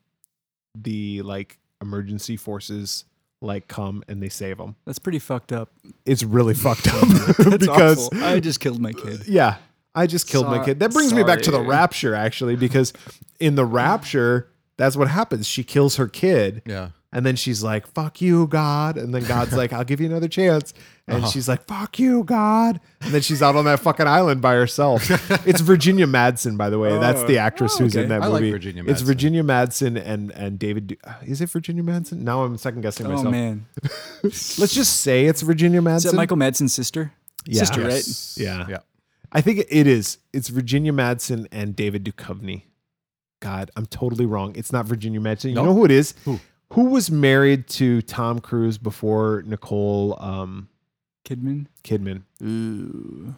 the 0.74 1.22
like 1.22 1.59
emergency 1.81 2.37
forces 2.37 3.05
like 3.43 3.68
come 3.68 4.03
and 4.09 4.22
they 4.22 4.29
save 4.29 4.59
him. 4.59 4.77
That's 4.85 4.99
pretty 4.99 5.18
fucked 5.18 5.53
up. 5.53 5.70
It's 6.05 6.22
really 6.22 6.55
fucked 6.55 6.89
up 6.89 7.09
because 7.59 8.09
awful. 8.09 8.24
I 8.24 8.41
just 8.41 8.61
killed 8.61 8.81
my 8.81 8.93
kid. 8.93 9.20
Uh, 9.20 9.24
yeah, 9.27 9.57
I 9.95 10.07
just 10.07 10.29
killed 10.29 10.47
my 10.47 10.64
kid. 10.64 10.81
That 10.81 10.93
brings 10.93 11.12
me 11.14 11.22
back 11.22 11.43
to 11.43 11.51
the 11.51 11.61
rapture 11.61 12.14
actually 12.14 12.57
because 12.57 12.93
in 13.41 13.55
the 13.55 13.64
rapture 13.64 14.49
that's 14.77 14.97
what 14.97 15.09
happens. 15.09 15.47
She 15.47 15.64
kills 15.64 15.97
her 15.97 16.07
kid 16.09 16.62
Yeah. 16.66 16.91
and 17.12 17.24
then 17.24 17.37
she's 17.37 17.62
like, 17.62 17.87
"Fuck 17.87 18.20
you, 18.20 18.47
God." 18.47 18.97
And 18.99 19.14
then 19.14 19.24
God's 19.24 19.53
like, 19.57 19.72
"I'll 19.72 19.85
give 19.85 20.01
you 20.01 20.07
another 20.07 20.29
chance." 20.29 20.74
And 21.09 21.18
Uh-huh. 21.18 21.31
she's 21.31 21.49
like, 21.49 21.66
"Fuck 21.66 21.99
you, 21.99 22.24
God." 22.24 22.81
And 23.01 23.12
then 23.14 23.22
she's 23.22 23.41
out 23.43 23.57
on 23.57 23.64
that 23.66 23.81
fucking 23.81 24.07
island 24.07 24.43
by 24.43 24.55
herself. 24.55 25.09
it's 25.47 25.61
Virginia 25.61 26.07
Madsen, 26.07 26.57
by 26.59 26.68
the 26.68 26.79
way. 26.79 26.99
That's 26.99 27.22
the 27.24 27.39
actress 27.39 27.74
oh, 27.77 27.85
who's 27.85 27.97
in 27.97 28.09
that 28.09 28.22
I 28.22 28.27
like 28.27 28.41
movie. 28.43 28.51
Virginia 28.53 28.85
It's 28.87 29.01
Virginia 29.03 29.43
Madsen 29.43 29.97
and 30.05 30.31
and 30.33 30.59
David. 30.59 30.89
Du- 30.89 30.97
uh, 31.05 31.14
Is 31.24 31.41
it 31.41 31.49
Virginia 31.51 31.83
Madsen? 31.83 32.18
Now 32.22 32.43
I'm 32.43 32.59
second 32.59 32.83
guessing 32.83 33.07
myself. 33.09 33.27
Oh 33.27 33.31
myself. 33.31 33.33
man. 33.33 33.66
Let's 34.22 34.74
just 34.74 35.01
say 35.01 35.27
it's 35.27 35.43
Virginia 35.43 35.81
Madsen. 35.81 35.97
Is 35.97 36.03
that 36.05 36.14
Michael 36.16 36.37
Madsen's 36.37 36.74
sister? 36.74 37.12
Yeah. 37.47 37.61
Sister, 37.61 37.83
right? 37.83 38.05
Yeah. 38.37 38.66
Yeah. 38.68 38.79
I 39.33 39.41
think 39.41 39.64
it 39.70 39.87
is. 39.87 40.18
It's 40.33 40.49
Virginia 40.49 40.93
Madsen 40.93 41.47
and 41.53 41.74
David 41.77 42.05
Duchovny. 42.05 42.62
God, 43.41 43.70
I'm 43.76 43.87
totally 43.87 44.26
wrong. 44.26 44.55
It's 44.57 44.72
not 44.72 44.87
Virginia 44.87 45.20
Madsen. 45.20 45.51
You 45.51 45.55
No. 45.57 45.64
know 45.66 45.74
who 45.74 45.84
it 45.84 45.91
is? 45.91 46.14
Who? 46.24 46.41
Who 46.72 46.87
was 46.87 47.11
married 47.11 47.68
to 47.68 48.03
Tom 48.03 48.41
Cruise 48.41 48.76
before 48.78 49.45
Nicole 49.47 50.16
um, 50.20 50.68
Kidman. 51.24 51.66
Kidman? 51.84 52.22
Ooh. 52.43 53.34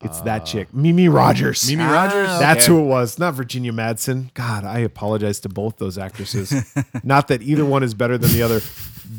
It's 0.00 0.20
that 0.20 0.42
Uh, 0.42 0.44
chick, 0.44 0.72
Mimi 0.72 1.08
Rogers. 1.08 1.68
Mimi 1.68 1.82
Ah, 1.82 1.90
Rogers. 1.92 2.28
That's 2.38 2.66
okay. 2.66 2.72
who 2.72 2.84
it 2.84 2.86
was, 2.86 3.18
not 3.18 3.34
Virginia 3.34 3.72
Madsen. 3.72 4.32
God, 4.34 4.64
I 4.64 4.78
apologize 4.78 5.40
to 5.40 5.48
both 5.48 5.78
those 5.78 5.98
actresses. 5.98 6.54
not 7.02 7.26
that 7.28 7.42
either 7.42 7.64
one 7.64 7.82
is 7.82 7.94
better 7.94 8.16
than 8.16 8.30
the 8.30 8.42
other, 8.42 8.60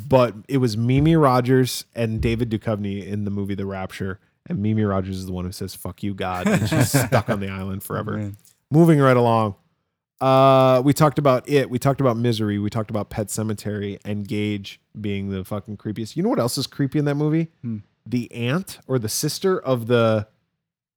but 0.07 0.35
it 0.47 0.57
was 0.59 0.77
Mimi 0.77 1.17
Rogers 1.17 1.83
and 1.95 2.21
David 2.21 2.49
Duchovny 2.49 3.05
in 3.05 3.25
the 3.25 3.31
movie 3.31 3.55
The 3.55 3.65
Rapture. 3.65 4.19
And 4.45 4.59
Mimi 4.61 4.83
Rogers 4.83 5.17
is 5.17 5.25
the 5.25 5.33
one 5.33 5.43
who 5.43 5.51
says 5.51 5.75
"fuck 5.75 6.01
you, 6.01 6.13
God," 6.13 6.47
and 6.47 6.67
she's 6.69 6.89
stuck 6.91 7.29
on 7.29 7.41
the 7.41 7.49
island 7.49 7.83
forever. 7.83 8.13
Man. 8.17 8.37
Moving 8.71 8.99
right 8.99 9.17
along. 9.17 9.55
Uh, 10.21 10.81
we 10.83 10.93
talked 10.93 11.17
about 11.19 11.47
it. 11.47 11.69
We 11.69 11.79
talked 11.79 12.01
about 12.01 12.17
Misery. 12.17 12.59
We 12.59 12.69
talked 12.69 12.89
about 12.89 13.09
Pet 13.09 13.27
Sematary 13.27 13.99
and 14.03 14.27
Gage 14.27 14.81
being 14.99 15.29
the 15.29 15.43
fucking 15.45 15.77
creepiest. 15.77 16.15
You 16.17 16.23
know 16.23 16.29
what 16.29 16.39
else 16.39 16.57
is 16.57 16.67
creepy 16.67 16.99
in 16.99 17.05
that 17.05 17.15
movie? 17.15 17.47
Hmm. 17.61 17.77
The 18.05 18.31
aunt 18.33 18.79
or 18.87 18.99
the 18.99 19.09
sister 19.09 19.59
of 19.59 19.87
the 19.87 20.27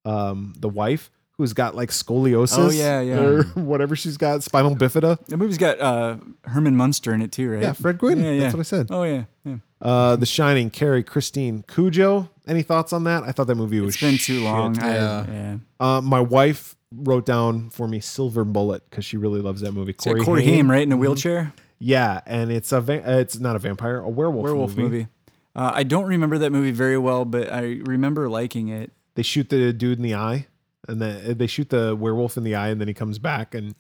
um 0.04 0.54
the 0.58 0.68
wife 0.68 1.10
who's 1.38 1.52
got 1.52 1.74
like 1.76 1.90
scoliosis. 1.90 2.58
Oh, 2.58 2.70
yeah, 2.70 3.00
yeah. 3.00 3.20
Or 3.20 3.42
whatever 3.54 3.94
she's 3.96 4.16
got, 4.16 4.42
spinal 4.42 4.74
bifida. 4.76 5.24
The 5.26 5.36
movie's 5.36 5.58
got 5.58 5.80
uh, 5.80 6.16
Herman 6.44 6.76
Munster 6.76 7.12
in 7.14 7.22
it 7.22 7.32
too, 7.32 7.50
right? 7.50 7.62
Yeah, 7.62 7.72
Fred 7.72 7.98
Gwynne. 7.98 8.22
Yeah, 8.22 8.30
yeah. 8.32 8.40
That's 8.42 8.54
what 8.54 8.60
I 8.60 8.64
said. 8.64 8.86
Oh 8.90 9.02
yeah. 9.04 9.24
yeah. 9.44 9.56
Uh, 9.80 10.14
The 10.16 10.26
Shining, 10.26 10.70
Carrie, 10.70 11.02
Christine, 11.02 11.64
Cujo. 11.66 12.28
Any 12.46 12.62
thoughts 12.62 12.92
on 12.92 13.04
that? 13.04 13.22
I 13.24 13.32
thought 13.32 13.46
that 13.48 13.54
movie 13.56 13.80
was 13.80 13.94
It's 13.94 14.00
been 14.02 14.12
too 14.12 14.18
shit. 14.38 14.42
long. 14.42 14.78
I- 14.78 14.94
Yeah. 14.94 15.26
yeah. 15.28 15.56
Uh, 15.80 16.00
my 16.00 16.20
wife 16.20 16.76
wrote 16.94 17.26
down 17.26 17.70
for 17.70 17.88
me 17.88 18.00
Silver 18.00 18.44
Bullet 18.44 18.88
because 18.88 19.04
she 19.04 19.16
really 19.16 19.40
loves 19.40 19.60
that 19.62 19.72
movie. 19.72 19.92
It's 19.92 20.04
Corey 20.04 20.44
Haim, 20.44 20.70
right, 20.70 20.82
in 20.82 20.92
a 20.92 20.96
wheelchair. 20.96 21.52
Yeah, 21.78 22.20
and 22.26 22.52
it's 22.52 22.70
a 22.72 22.80
va- 22.80 23.06
uh, 23.06 23.18
it's 23.18 23.38
not 23.38 23.56
a 23.56 23.58
vampire, 23.58 23.98
a 23.98 24.08
werewolf, 24.08 24.44
Werewolf 24.44 24.76
movie. 24.76 25.08
Uh, 25.54 25.72
I 25.74 25.82
don't 25.82 26.06
remember 26.06 26.38
that 26.38 26.50
movie 26.52 26.70
very 26.70 26.96
well, 26.96 27.24
but 27.24 27.52
I 27.52 27.80
remember 27.84 28.28
liking 28.28 28.68
it. 28.68 28.92
They 29.14 29.22
shoot 29.22 29.48
the 29.48 29.72
dude 29.72 29.98
in 29.98 30.02
the 30.02 30.14
eye, 30.14 30.46
and 30.88 31.02
then 31.02 31.36
they 31.36 31.46
shoot 31.46 31.70
the 31.70 31.96
werewolf 31.96 32.36
in 32.36 32.44
the 32.44 32.54
eye, 32.54 32.68
and 32.68 32.80
then 32.80 32.88
he 32.88 32.94
comes 32.94 33.18
back 33.18 33.54
and 33.54 33.74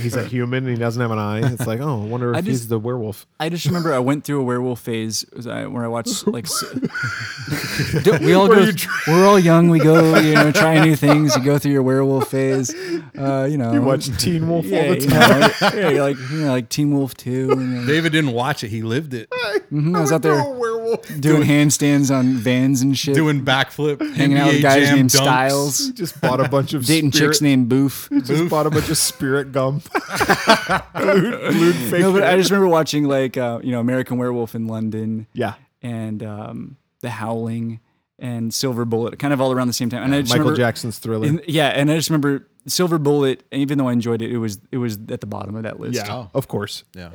he's 0.00 0.14
a 0.16 0.24
human 0.24 0.64
and 0.66 0.72
he 0.72 0.78
doesn't 0.78 1.00
have 1.00 1.10
an 1.10 1.18
eye. 1.18 1.52
It's 1.52 1.66
like, 1.66 1.80
oh, 1.80 2.02
I 2.02 2.06
wonder 2.06 2.30
if 2.32 2.36
I 2.38 2.40
he's 2.42 2.68
the 2.68 2.78
werewolf. 2.78 3.26
I 3.40 3.48
just 3.48 3.66
remember 3.66 3.92
I 3.94 3.98
went 3.98 4.24
through 4.24 4.40
a 4.40 4.44
werewolf 4.44 4.80
phase 4.80 5.24
was 5.34 5.46
I- 5.46 5.66
where 5.66 5.84
I 5.84 5.88
watched 5.88 6.26
like 6.26 6.46
Don't- 8.02 8.22
we 8.22 8.32
all 8.34 8.48
Where 8.48 8.58
go. 8.60 8.64
you 8.66 8.74
we're 9.08 9.26
all 9.26 9.38
young. 9.38 9.68
We 9.68 9.78
go, 9.78 10.16
you 10.18 10.34
know, 10.34 10.52
try 10.52 10.84
new 10.84 10.96
things. 10.96 11.34
You 11.36 11.42
go 11.42 11.58
through 11.58 11.72
your 11.72 11.82
werewolf 11.82 12.28
phase. 12.30 12.74
Uh, 13.18 13.46
you 13.50 13.58
know, 13.58 13.72
You 13.72 13.82
watch 13.82 14.06
Teen 14.18 14.48
Wolf 14.48 14.64
yeah, 14.66 14.80
all 14.82 14.88
the 14.94 15.00
you 15.00 15.06
time. 15.08 15.40
know, 15.40 15.90
yeah, 15.90 16.02
like 16.02 16.16
you 16.30 16.38
know, 16.40 16.48
like 16.52 16.68
Teen 16.68 16.92
Wolf 16.92 17.14
two. 17.16 17.48
You 17.48 17.54
know. 17.56 17.86
David 17.86 18.12
didn't 18.12 18.32
watch 18.32 18.64
it. 18.64 18.68
He 18.68 18.82
lived 18.82 19.14
it. 19.14 19.28
Mhm, 19.72 19.96
I 19.96 20.00
was 20.00 20.12
out 20.12 20.22
They're 20.22 20.34
there 20.34 20.44
a 20.92 20.96
werewolf. 20.96 21.20
doing 21.20 21.42
handstands 21.42 22.14
on 22.16 22.34
vans 22.34 22.82
and 22.82 22.96
shit, 22.98 23.14
Doing 23.14 23.44
backflip. 23.44 24.00
hanging 24.14 24.38
out 24.38 24.52
with 24.52 24.62
guys 24.62 24.90
named 24.92 25.10
dunks. 25.10 25.16
Stiles, 25.22 25.90
just 25.94 26.20
bought 26.20 26.40
a 26.40 26.48
bunch 26.48 26.74
of 26.74 26.84
dating 26.86 27.12
spirit, 27.12 27.30
chicks 27.32 27.40
named 27.40 27.68
Boof. 27.68 28.08
Just 28.24 28.48
bought 28.50 28.66
a 28.66 28.70
bunch 28.70 28.88
of 28.88 28.96
spirit 28.98 29.52
gum. 29.52 29.82
glued, 30.96 31.52
glued 31.52 31.74
fake 31.74 32.00
No, 32.00 32.12
but 32.12 32.22
I 32.24 32.36
just 32.36 32.50
remember 32.50 32.68
watching 32.68 33.04
like 33.04 33.36
uh, 33.36 33.60
you 33.62 33.72
know 33.72 33.80
American 33.80 34.18
Werewolf 34.18 34.54
in 34.54 34.66
London 34.66 35.26
yeah, 35.32 35.54
and 35.82 36.22
um, 36.22 36.76
The 37.00 37.10
Howling 37.10 37.80
and 38.18 38.52
Silver 38.54 38.84
Bullet, 38.84 39.18
kind 39.18 39.32
of 39.34 39.40
all 39.40 39.52
around 39.52 39.66
the 39.66 39.72
same 39.72 39.90
time. 39.90 40.02
And 40.04 40.14
I 40.14 40.20
just 40.20 40.30
Michael 40.30 40.44
remember, 40.44 40.56
Jackson's 40.62 40.98
Thriller. 40.98 41.26
and- 41.26 41.42
yeah, 41.48 41.68
and 41.68 41.90
I 41.90 41.96
just 41.96 42.08
remember 42.08 42.46
Silver 42.66 42.98
Bullet. 42.98 43.42
Even 43.52 43.78
though 43.78 43.88
I 43.88 43.92
enjoyed 43.92 44.22
it, 44.22 44.30
it 44.30 44.38
was 44.38 44.60
it 44.70 44.78
was 44.78 44.98
at 45.08 45.20
the 45.20 45.26
bottom 45.26 45.56
of 45.56 45.64
that 45.64 45.80
list. 45.80 45.96
yeah, 45.96 46.26
of 46.34 46.46
course. 46.48 46.84
Yeah. 46.94 47.10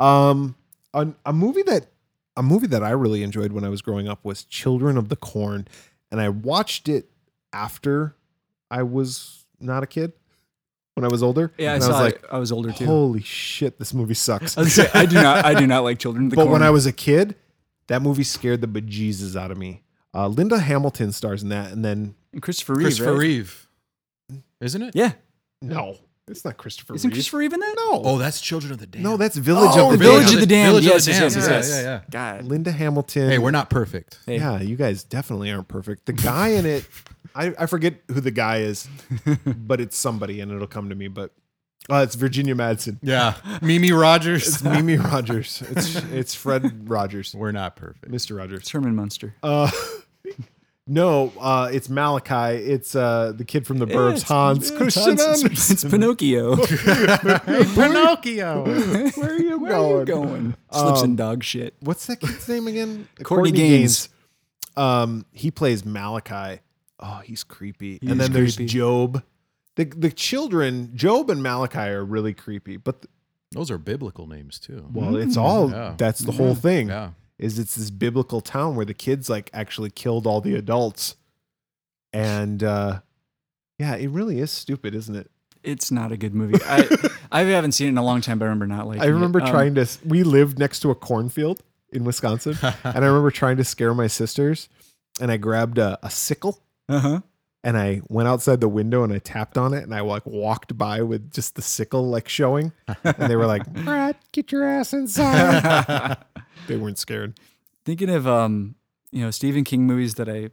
Um, 0.00 0.56
a, 0.94 1.08
a 1.26 1.32
movie 1.32 1.62
that 1.62 1.86
a 2.40 2.42
movie 2.42 2.66
that 2.68 2.82
I 2.82 2.90
really 2.90 3.22
enjoyed 3.22 3.52
when 3.52 3.64
I 3.64 3.68
was 3.68 3.82
growing 3.82 4.08
up 4.08 4.24
was 4.24 4.44
Children 4.44 4.96
of 4.96 5.10
the 5.10 5.16
Corn, 5.16 5.68
and 6.10 6.20
I 6.20 6.30
watched 6.30 6.88
it 6.88 7.10
after 7.52 8.16
I 8.70 8.82
was 8.82 9.44
not 9.60 9.82
a 9.82 9.86
kid. 9.86 10.12
When 10.94 11.04
I 11.04 11.08
was 11.08 11.22
older, 11.22 11.52
Yeah, 11.58 11.72
I 11.72 11.74
And 11.74 11.82
saw 11.84 11.90
was 11.90 12.00
like, 12.00 12.14
it. 12.16 12.24
I 12.32 12.38
was 12.38 12.50
older 12.50 12.72
too. 12.72 12.84
holy 12.86 13.20
shit, 13.22 13.78
this 13.78 13.92
movie 13.94 14.14
sucks. 14.14 14.56
I, 14.58 14.62
was 14.62 14.74
say, 14.74 14.88
I 14.94 15.04
do 15.06 15.14
not. 15.16 15.44
I 15.44 15.54
do 15.54 15.66
not 15.66 15.84
like 15.84 15.98
Children 15.98 16.24
of 16.24 16.30
the 16.30 16.36
but 16.36 16.42
Corn. 16.42 16.48
But 16.48 16.52
when 16.54 16.62
I 16.62 16.70
was 16.70 16.84
a 16.86 16.92
kid, 16.92 17.36
that 17.88 18.00
movie 18.02 18.24
scared 18.24 18.60
the 18.62 18.66
bejesus 18.66 19.36
out 19.38 19.50
of 19.50 19.58
me. 19.58 19.82
Uh, 20.14 20.26
Linda 20.26 20.58
Hamilton 20.58 21.12
stars 21.12 21.42
in 21.42 21.50
that, 21.50 21.70
and 21.72 21.84
then 21.84 22.14
And 22.32 22.42
Christopher 22.42 22.72
Reeve. 22.74 22.84
Christopher 22.86 23.12
right? 23.12 23.18
Reeve, 23.20 23.68
isn't 24.60 24.82
it? 24.82 24.96
Yeah, 24.96 25.12
no, 25.62 25.96
it's 26.30 26.44
not 26.44 26.56
Christopher. 26.56 26.94
isn't 26.94 27.08
Reeve. 27.08 27.14
Christopher 27.16 27.38
Reeve 27.38 27.52
in 27.52 27.60
that? 27.60 27.74
No, 27.76 28.02
Oh, 28.04 28.18
that's 28.18 28.40
Children 28.40 28.72
of 28.72 28.78
the 28.78 28.86
Damned. 28.86 29.04
no, 29.04 29.16
that's 29.16 29.36
Village 29.36 29.70
Oh, 29.74 29.86
of 29.92 29.98
the 29.98 30.04
Village 30.04 30.24
Damned. 30.26 30.34
of 30.34 30.40
the 30.40 30.46
Damned. 30.46 30.68
Village 30.70 30.84
Yes, 30.84 30.96
of 30.96 31.04
the 31.06 31.10
yes, 31.20 31.20
Damned. 31.34 31.34
yes, 31.34 31.48
Yeah, 31.48 31.56
yes. 31.56 31.70
yeah, 31.70 31.82
yeah. 31.82 32.00
God. 32.10 32.44
Linda 32.44 32.72
Hamilton. 32.72 33.28
Hey, 33.30 33.38
we're 33.38 33.50
not 33.50 33.68
perfect. 33.70 34.18
Hey. 34.26 34.36
Yeah, 34.38 34.60
you 34.60 34.76
guys 34.76 35.04
definitely 35.04 35.50
aren't 35.50 35.68
perfect. 35.68 36.06
The 36.06 36.12
guy 36.12 36.48
in 36.48 36.66
it, 36.66 36.86
I, 37.34 37.52
I 37.58 37.66
forget 37.66 37.94
who 38.08 38.20
the 38.20 38.30
guy 38.30 38.58
is, 38.58 38.88
but 39.46 39.80
it's 39.80 39.96
somebody, 39.96 40.40
and 40.40 40.50
it'll 40.50 40.66
come 40.66 40.88
to 40.88 40.94
me. 40.94 41.08
But 41.08 41.32
uh, 41.88 42.02
it's 42.06 42.14
Virginia 42.14 42.54
Madsen. 42.54 42.98
Yeah, 43.02 43.34
Mimi 43.62 43.90
Rogers. 43.92 44.46
It's 44.46 44.62
Mimi 44.64 44.96
Rogers. 44.96 45.62
It's 45.70 45.94
it's 46.12 46.34
Fred 46.34 46.88
Rogers, 46.88 47.34
we're 47.34 47.52
not 47.52 47.76
perfect. 47.76 48.10
Mr. 48.10 48.36
Rogers. 48.36 48.68
Herman 48.68 48.94
Munster. 48.94 49.34
Uh, 49.42 49.70
no, 50.92 51.32
uh, 51.38 51.70
it's 51.72 51.88
Malachi. 51.88 52.56
It's 52.64 52.94
uh, 52.96 53.32
the 53.36 53.44
kid 53.44 53.64
from 53.66 53.78
the 53.78 53.86
Yeah, 53.86 53.94
Burbs, 53.94 54.08
it's- 54.10 54.22
Hans 54.24 54.70
yeah, 54.70 54.76
Christian 54.76 55.02
Hans, 55.16 55.20
Andersen. 55.22 55.52
it's, 55.52 55.70
it's 55.70 55.84
Pinocchio. 55.84 56.56
Pinocchio. 57.74 58.64
Where 59.14 59.30
are 59.30 59.38
you 59.38 59.58
Where 59.60 59.70
going? 59.70 59.94
are 59.94 59.98
you 60.00 60.04
going? 60.04 60.54
Slips 60.72 60.98
Um, 61.00 61.04
in 61.10 61.16
dog 61.16 61.44
shit. 61.44 61.74
What's 61.80 62.06
that 62.06 62.20
kid's 62.20 62.48
name 62.48 62.66
again? 62.66 63.08
Courtney 63.22 63.52
Gaines. 63.52 64.08
Um, 64.76 65.26
he 65.32 65.50
plays 65.50 65.84
Malachi. 65.84 66.60
Oh, 67.00 67.20
he's 67.24 67.44
creepy. 67.44 67.98
He 68.02 68.08
and 68.08 68.12
is 68.12 68.18
then 68.18 68.32
there's 68.32 68.56
creepy. 68.56 68.72
Job. 68.72 69.22
The 69.76 69.84
the 69.84 70.10
children, 70.10 70.90
Job 70.94 71.30
and 71.30 71.42
Malachi 71.42 71.78
are 71.78 72.04
really 72.04 72.34
creepy. 72.34 72.76
But 72.76 73.06
Those 73.52 73.70
are 73.70 73.78
biblical 73.78 74.26
names 74.26 74.58
too. 74.58 74.86
well, 74.92 75.16
it's 75.16 75.36
all 75.36 75.70
Yeah. 75.70 75.94
that's 75.96 76.20
the 76.20 76.32
whole 76.32 76.54
thing. 76.54 76.88
Yeah. 76.88 77.10
Is 77.40 77.58
it's 77.58 77.74
this 77.74 77.90
biblical 77.90 78.40
town 78.40 78.76
where 78.76 78.86
the 78.86 78.94
kids 78.94 79.28
like 79.28 79.50
actually 79.52 79.90
killed 79.90 80.26
all 80.26 80.40
the 80.40 80.54
adults. 80.54 81.16
And 82.12 82.62
uh 82.62 83.00
yeah, 83.78 83.96
it 83.96 84.08
really 84.08 84.40
is 84.40 84.50
stupid, 84.50 84.94
isn't 84.94 85.16
it? 85.16 85.30
It's 85.62 85.90
not 85.90 86.12
a 86.12 86.16
good 86.16 86.34
movie. 86.34 86.62
I 86.64 86.88
I 87.32 87.42
haven't 87.44 87.72
seen 87.72 87.86
it 87.86 87.90
in 87.90 87.98
a 87.98 88.04
long 88.04 88.20
time, 88.20 88.38
but 88.38 88.44
I 88.44 88.48
remember 88.48 88.66
not 88.66 88.86
liking 88.86 89.02
I 89.02 89.06
remember 89.06 89.38
it. 89.40 89.44
Um, 89.44 89.50
trying 89.50 89.74
to. 89.76 89.86
We 90.04 90.22
lived 90.22 90.58
next 90.58 90.80
to 90.80 90.90
a 90.90 90.94
cornfield 90.94 91.62
in 91.92 92.04
Wisconsin, 92.04 92.56
and 92.62 93.04
I 93.04 93.06
remember 93.06 93.30
trying 93.30 93.56
to 93.56 93.64
scare 93.64 93.94
my 93.94 94.06
sisters. 94.06 94.68
And 95.20 95.30
I 95.30 95.36
grabbed 95.36 95.76
a, 95.78 95.98
a 96.02 96.10
sickle 96.10 96.62
Uh 96.88 96.98
huh. 97.00 97.20
And 97.62 97.76
I 97.76 98.00
went 98.08 98.28
outside 98.28 98.60
the 98.60 98.68
window 98.68 99.02
and 99.04 99.12
I 99.12 99.18
tapped 99.18 99.58
on 99.58 99.74
it 99.74 99.84
and 99.84 99.94
I 99.94 100.00
like 100.00 100.24
walked 100.26 100.76
by 100.76 101.02
with 101.02 101.30
just 101.32 101.56
the 101.56 101.62
sickle 101.62 102.08
like 102.08 102.28
showing, 102.28 102.72
and 103.04 103.30
they 103.30 103.36
were 103.36 103.46
like, 103.46 103.70
"Brad, 103.84 104.16
get 104.32 104.52
your 104.52 104.64
ass 104.64 104.92
inside." 104.92 106.16
they 106.68 106.76
weren't 106.76 106.98
scared. 106.98 107.38
Thinking 107.84 108.10
of 108.10 108.26
um, 108.26 108.76
you 109.10 109.22
know, 109.22 109.30
Stephen 109.30 109.64
King 109.64 109.86
movies 109.86 110.14
that 110.14 110.28
I 110.28 110.50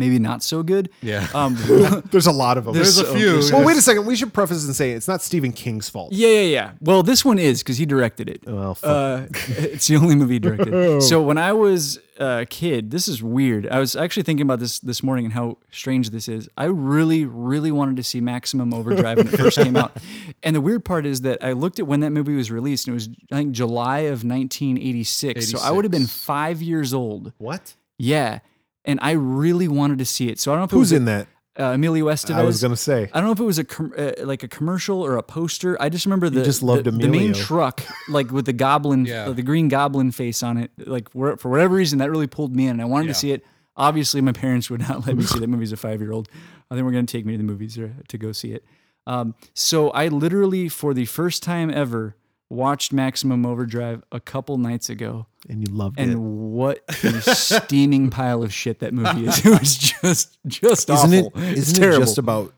maybe 0.00 0.18
not 0.18 0.42
so 0.42 0.62
good. 0.64 0.90
Yeah. 1.02 1.28
Um, 1.32 1.54
There's 2.10 2.26
a 2.26 2.32
lot 2.44 2.58
of 2.58 2.64
them. 2.64 2.74
There's 2.74 2.98
a 2.98 3.04
few. 3.14 3.32
there's 3.34 3.52
well, 3.52 3.64
wait 3.64 3.76
a 3.76 3.82
second. 3.82 4.06
We 4.06 4.16
should 4.16 4.32
preface 4.34 4.64
and 4.66 4.74
say 4.74 4.90
it's 4.90 5.06
not 5.06 5.22
Stephen 5.22 5.52
King's 5.52 5.88
fault. 5.88 6.12
yeah, 6.12 6.28
yeah, 6.28 6.40
yeah. 6.40 6.72
Well, 6.80 7.02
this 7.04 7.24
one 7.24 7.38
is 7.38 7.62
because 7.62 7.76
he 7.78 7.86
directed 7.86 8.28
it. 8.28 8.40
Well, 8.46 8.74
fuck. 8.74 8.90
Uh, 8.90 9.26
it's 9.58 9.86
the 9.86 9.96
only 9.96 10.16
movie 10.16 10.34
he 10.34 10.38
directed. 10.40 11.02
So 11.02 11.22
when 11.22 11.38
I 11.38 11.52
was 11.52 12.00
a 12.18 12.44
kid, 12.46 12.90
this 12.90 13.06
is 13.08 13.22
weird. 13.22 13.66
I 13.68 13.78
was 13.78 13.94
actually 13.96 14.24
thinking 14.24 14.42
about 14.46 14.58
this 14.58 14.78
this 14.80 15.02
morning 15.02 15.24
and 15.26 15.34
how 15.34 15.58
strange 15.70 16.10
this 16.10 16.26
is. 16.28 16.48
I 16.56 16.64
really, 16.64 17.24
really 17.24 17.70
wanted 17.72 17.96
to 17.96 18.02
see 18.02 18.20
Maximum 18.20 18.74
Overdrive 18.74 19.18
when 19.18 19.28
it 19.28 19.36
first 19.38 19.56
came 19.58 19.76
out. 19.76 19.96
And 20.42 20.56
the 20.56 20.60
weird 20.60 20.84
part 20.84 21.06
is 21.06 21.20
that 21.22 21.42
I 21.44 21.52
looked 21.52 21.78
at 21.78 21.86
when 21.86 22.00
that 22.00 22.10
movie 22.10 22.34
was 22.34 22.50
released, 22.50 22.86
and 22.88 22.94
it 22.94 22.96
was 22.96 23.08
I 23.32 23.36
think 23.36 23.52
July 23.52 24.00
of 24.00 24.24
1986. 24.24 25.50
So 25.50 25.58
I 25.62 25.70
would 25.70 25.84
have 25.84 25.92
been 25.92 26.06
five 26.06 26.62
years 26.62 26.92
old. 26.94 27.32
what? 27.38 27.74
Yeah. 27.98 28.40
And 28.84 28.98
I 29.02 29.12
really 29.12 29.68
wanted 29.68 29.98
to 29.98 30.04
see 30.04 30.28
it. 30.28 30.38
So 30.40 30.52
I 30.52 30.54
don't 30.54 30.60
know 30.60 30.64
if 30.64 30.70
Who's 30.70 30.92
it 30.92 30.96
was 30.96 31.00
in 31.00 31.04
that? 31.06 31.26
uh, 31.58 31.64
Emilio 31.74 32.06
Estevez. 32.06 32.34
I 32.34 32.42
was 32.44 32.62
gonna 32.62 32.76
say. 32.76 33.10
I 33.12 33.18
don't 33.20 33.26
know 33.26 33.32
if 33.32 33.40
it 33.40 33.44
was 33.44 33.58
a 33.58 33.64
com- 33.64 33.92
uh, 33.96 34.12
like 34.22 34.42
a 34.42 34.48
commercial 34.48 35.02
or 35.04 35.16
a 35.16 35.22
poster. 35.22 35.76
I 35.80 35.88
just 35.90 36.06
remember 36.06 36.30
the 36.30 36.42
just 36.44 36.62
loved 36.62 36.84
the, 36.84 36.90
the 36.90 37.08
main 37.08 37.34
truck, 37.34 37.82
like 38.08 38.30
with 38.30 38.46
the 38.46 38.52
goblin, 38.54 39.04
Yeah. 39.06 39.28
the 39.30 39.42
green 39.42 39.68
goblin 39.68 40.12
face 40.12 40.42
on 40.42 40.56
it. 40.56 40.70
Like 40.78 41.10
where, 41.12 41.36
for 41.36 41.50
whatever 41.50 41.74
reason, 41.74 41.98
that 41.98 42.10
really 42.10 42.26
pulled 42.26 42.56
me 42.56 42.64
in. 42.64 42.70
and 42.72 42.82
I 42.82 42.86
wanted 42.86 43.06
Yeah. 43.08 43.12
to 43.12 43.18
see 43.18 43.32
it. 43.32 43.44
Obviously, 43.76 44.20
my 44.20 44.32
parents 44.32 44.68
would 44.70 44.80
not 44.80 45.06
let 45.06 45.16
me 45.16 45.22
see 45.24 45.38
that 45.38 45.48
movie 45.48 45.62
as 45.64 45.72
a 45.72 45.76
five 45.76 46.00
year 46.00 46.12
old. 46.12 46.28
I 46.70 46.74
think 46.74 46.84
we're 46.84 46.92
going 46.92 47.06
to 47.06 47.12
take 47.12 47.24
me 47.26 47.32
to 47.32 47.38
the 47.38 47.44
movies 47.44 47.78
or, 47.78 47.94
to 48.08 48.18
go 48.18 48.32
see 48.32 48.52
it. 48.52 48.64
Um, 49.06 49.34
so 49.54 49.90
I 49.90 50.08
literally, 50.08 50.68
for 50.68 50.92
the 50.94 51.04
first 51.06 51.42
time 51.42 51.70
ever, 51.70 52.14
watched 52.50 52.92
Maximum 52.92 53.46
Overdrive 53.46 54.02
a 54.12 54.20
couple 54.20 54.58
nights 54.58 54.90
ago, 54.90 55.26
And 55.48 55.66
you 55.66 55.72
loved 55.72 55.98
and 55.98 56.10
it. 56.10 56.14
And 56.14 56.52
what 56.52 56.82
a 56.88 57.20
steaming 57.22 58.10
pile 58.10 58.42
of 58.42 58.52
shit 58.52 58.80
that 58.80 58.92
movie 58.92 59.26
is. 59.26 59.44
It 59.46 59.58
was 59.58 59.78
just, 59.78 60.38
just 60.46 60.90
Isn't 60.90 61.26
awful. 61.26 61.32
It's 61.36 61.70
Isn't 61.70 61.82
it 61.84 61.98
just 61.98 62.18
about 62.18 62.52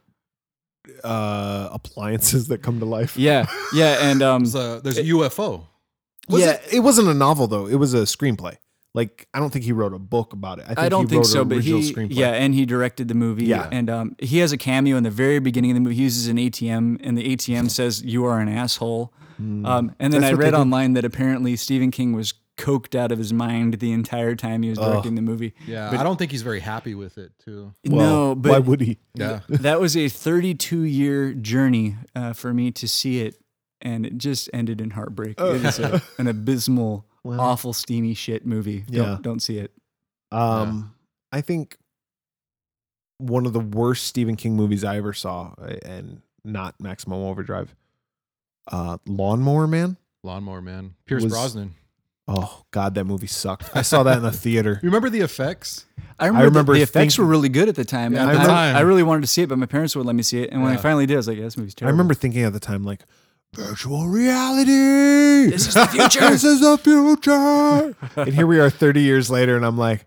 uh 1.04 1.68
appliances 1.70 2.48
that 2.48 2.58
come 2.58 2.80
to 2.80 2.84
life? 2.84 3.16
Yeah, 3.16 3.46
yeah, 3.72 4.10
and 4.10 4.22
um, 4.30 4.44
There's 4.44 4.54
a, 4.54 4.80
there's 4.82 4.98
a 4.98 5.04
UFO. 5.04 5.66
Was 6.28 6.40
yeah, 6.40 6.52
it, 6.52 6.74
it 6.74 6.80
wasn't 6.80 7.08
a 7.08 7.14
novel 7.14 7.46
though. 7.46 7.66
It 7.66 7.76
was 7.76 7.94
a 7.94 8.02
screenplay. 8.02 8.56
Like 8.94 9.26
I 9.32 9.38
don't 9.38 9.50
think 9.50 9.64
he 9.64 9.72
wrote 9.72 9.94
a 9.94 9.98
book 9.98 10.32
about 10.32 10.58
it. 10.58 10.64
I, 10.64 10.68
think 10.68 10.78
I 10.78 10.88
don't 10.88 11.04
he 11.04 11.08
think 11.10 11.20
wrote 11.20 11.26
so, 11.26 11.44
but 11.44 11.60
he, 11.60 11.92
screenplay. 11.92 12.14
yeah, 12.14 12.32
and 12.32 12.54
he 12.54 12.66
directed 12.66 13.08
the 13.08 13.14
movie. 13.14 13.46
Yeah. 13.46 13.68
and 13.72 13.88
um, 13.88 14.16
he 14.18 14.38
has 14.38 14.52
a 14.52 14.58
cameo 14.58 14.96
in 14.96 15.02
the 15.02 15.10
very 15.10 15.38
beginning 15.38 15.70
of 15.70 15.76
the 15.76 15.80
movie. 15.80 15.96
He 15.96 16.02
uses 16.02 16.26
an 16.28 16.36
ATM, 16.36 17.00
and 17.02 17.16
the 17.16 17.36
ATM 17.36 17.70
says, 17.70 18.02
"You 18.02 18.24
are 18.24 18.38
an 18.38 18.48
asshole." 18.48 19.12
Um, 19.66 19.94
and 19.98 20.12
then 20.12 20.20
That's 20.22 20.32
I 20.32 20.36
read 20.36 20.54
online 20.54 20.94
that 20.94 21.04
apparently 21.04 21.56
Stephen 21.56 21.90
King 21.90 22.12
was 22.12 22.34
coked 22.58 22.94
out 22.94 23.10
of 23.10 23.18
his 23.18 23.32
mind 23.32 23.74
the 23.74 23.92
entire 23.92 24.34
time 24.34 24.62
he 24.62 24.68
was 24.70 24.78
directing 24.78 25.14
the 25.14 25.22
movie. 25.22 25.54
Yeah. 25.66 25.90
But- 25.90 26.00
I 26.00 26.02
don't 26.02 26.16
think 26.18 26.30
he's 26.30 26.42
very 26.42 26.60
happy 26.60 26.94
with 26.94 27.18
it 27.18 27.32
too. 27.38 27.72
Well, 27.86 28.06
no, 28.06 28.34
but 28.34 28.52
why 28.52 28.58
would 28.58 28.80
he? 28.80 28.98
Yeah. 29.14 29.40
that 29.48 29.80
was 29.80 29.96
a 29.96 30.08
32 30.08 30.82
year 30.82 31.32
journey 31.32 31.96
uh, 32.14 32.32
for 32.34 32.52
me 32.52 32.70
to 32.72 32.86
see 32.86 33.20
it, 33.22 33.36
and 33.80 34.04
it 34.06 34.18
just 34.18 34.50
ended 34.52 34.80
in 34.80 34.90
heartbreak. 34.90 35.40
It 35.40 35.64
is 35.64 35.78
a, 35.78 36.02
an 36.18 36.26
abysmal, 36.26 37.06
Well. 37.24 37.40
awful, 37.40 37.72
steamy 37.72 38.14
shit 38.14 38.46
movie. 38.46 38.84
Yeah. 38.88 39.02
Don't, 39.02 39.22
don't 39.22 39.40
see 39.40 39.58
it. 39.58 39.72
Um, 40.30 40.94
I 41.32 41.40
think 41.40 41.78
one 43.18 43.46
of 43.46 43.52
the 43.52 43.60
worst 43.60 44.06
Stephen 44.06 44.36
King 44.36 44.56
movies 44.56 44.84
I 44.84 44.96
ever 44.96 45.12
saw, 45.12 45.54
and 45.84 46.22
not 46.44 46.80
Maximum 46.80 47.20
Overdrive. 47.22 47.74
Uh, 48.70 48.98
Lawnmower 49.06 49.66
Man. 49.66 49.96
Lawnmower 50.22 50.60
Man. 50.62 50.94
Pierce 51.06 51.24
Was- 51.24 51.32
Brosnan. 51.32 51.74
Oh 52.28 52.62
God, 52.70 52.94
that 52.94 53.04
movie 53.04 53.26
sucked. 53.26 53.70
I 53.76 53.82
saw 53.82 54.04
that 54.04 54.18
in 54.18 54.22
the 54.22 54.30
theater. 54.46 54.78
You 54.82 54.88
remember 54.88 55.10
the 55.10 55.20
effects? 55.20 55.86
I 56.20 56.26
remember, 56.28 56.46
remember 56.46 56.72
the, 56.74 56.78
the 56.78 56.82
effects 56.84 57.14
thinking- 57.16 57.24
were 57.24 57.30
really 57.30 57.48
good 57.48 57.68
at 57.68 57.74
the 57.74 57.84
time. 57.84 58.12
Yeah, 58.14 58.22
and 58.22 58.30
at 58.30 58.34
the 58.36 58.42
I, 58.42 58.46
time. 58.46 58.76
I 58.76 58.80
really 58.80 59.02
wanted 59.02 59.22
to 59.22 59.26
see 59.26 59.42
it, 59.42 59.48
but 59.48 59.58
my 59.58 59.66
parents 59.66 59.96
wouldn't 59.96 60.06
let 60.06 60.14
me 60.14 60.22
see 60.22 60.40
it. 60.42 60.50
And 60.52 60.62
when 60.62 60.72
I 60.72 60.76
finally 60.76 61.04
did, 61.06 61.14
I 61.14 61.16
was 61.16 61.26
like, 61.28 61.36
yeah, 61.38 61.44
"This 61.44 61.56
movie's 61.56 61.74
terrible." 61.74 61.90
I 61.90 61.92
remember 61.94 62.14
thinking 62.14 62.42
at 62.44 62.52
the 62.52 62.60
time, 62.60 62.84
like, 62.84 63.00
virtual 63.54 64.06
reality. 64.08 65.50
This 65.50 65.66
is 65.66 65.74
the 65.74 65.86
future. 65.86 66.20
this 66.30 66.44
is 66.44 66.60
the 66.60 66.78
future. 66.78 67.96
and 68.20 68.32
here 68.34 68.46
we 68.46 68.60
are 68.60 68.70
30 68.70 69.00
years 69.02 69.28
later, 69.28 69.56
and 69.56 69.66
I'm 69.66 69.76
like, 69.76 70.06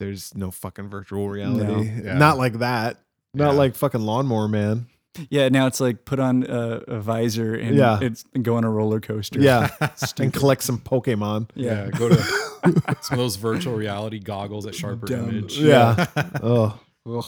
there's 0.00 0.34
no 0.34 0.50
fucking 0.50 0.88
virtual 0.88 1.28
reality. 1.28 1.90
Yeah. 2.04 2.16
Not 2.18 2.38
like 2.38 2.54
that. 2.60 2.96
Not 3.34 3.52
Yeah. 3.52 3.58
like 3.58 3.74
fucking 3.76 4.00
Lawnmower 4.00 4.48
Man. 4.48 4.86
Yeah, 5.30 5.48
now 5.48 5.66
it's 5.66 5.80
like 5.80 6.04
put 6.04 6.18
on 6.18 6.44
a, 6.44 6.82
a 6.88 7.00
visor 7.00 7.54
and 7.54 7.76
Yeah. 7.76 7.98
it's 8.02 8.24
and 8.34 8.44
go 8.44 8.56
on 8.56 8.64
a 8.64 8.70
roller 8.70 9.00
coaster. 9.00 9.40
Yeah. 9.40 9.70
and 10.18 10.32
collect 10.32 10.62
some 10.62 10.78
Pokemon. 10.78 11.50
yeah. 11.54 11.88
Go 11.90 12.08
to 12.08 12.16
some 13.02 13.12
of 13.12 13.18
those 13.18 13.36
virtual 13.36 13.74
reality 13.76 14.18
goggles 14.18 14.66
at 14.66 14.74
Sharper 14.74 15.06
Dumb. 15.06 15.28
Image. 15.30 15.58
Yeah. 15.58 16.06
oh, 16.42 16.78
Ugh. 17.08 17.24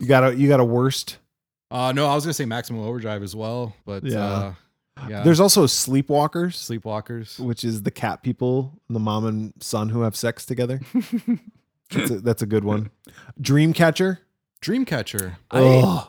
you 0.00 0.06
got 0.06 0.24
a 0.24 0.36
you 0.36 0.48
got 0.48 0.60
a 0.60 0.64
worst. 0.64 1.18
Uh, 1.70 1.90
no, 1.92 2.06
I 2.06 2.14
was 2.14 2.24
gonna 2.24 2.34
say 2.34 2.44
Maximum 2.44 2.82
Overdrive 2.82 3.22
as 3.22 3.34
well, 3.34 3.74
but 3.84 4.04
Yeah. 4.04 4.24
uh, 4.24 4.54
yeah. 5.08 5.22
There's 5.24 5.40
also 5.40 5.66
Sleepwalkers, 5.66 6.52
Sleepwalkers. 6.54 7.40
which 7.40 7.64
is 7.64 7.82
the 7.82 7.90
cat 7.90 8.22
people, 8.22 8.78
the 8.88 9.00
mom 9.00 9.26
and 9.26 9.52
son 9.60 9.88
who 9.88 10.02
have 10.02 10.14
sex 10.14 10.46
together. 10.46 10.80
that's, 11.90 12.10
a, 12.10 12.20
that's 12.20 12.42
a 12.42 12.46
good 12.46 12.62
one. 12.64 12.90
Dreamcatcher. 13.42 14.18
Dreamcatcher. 14.62 15.34
I, 15.50 15.60
Ugh. 15.62 16.06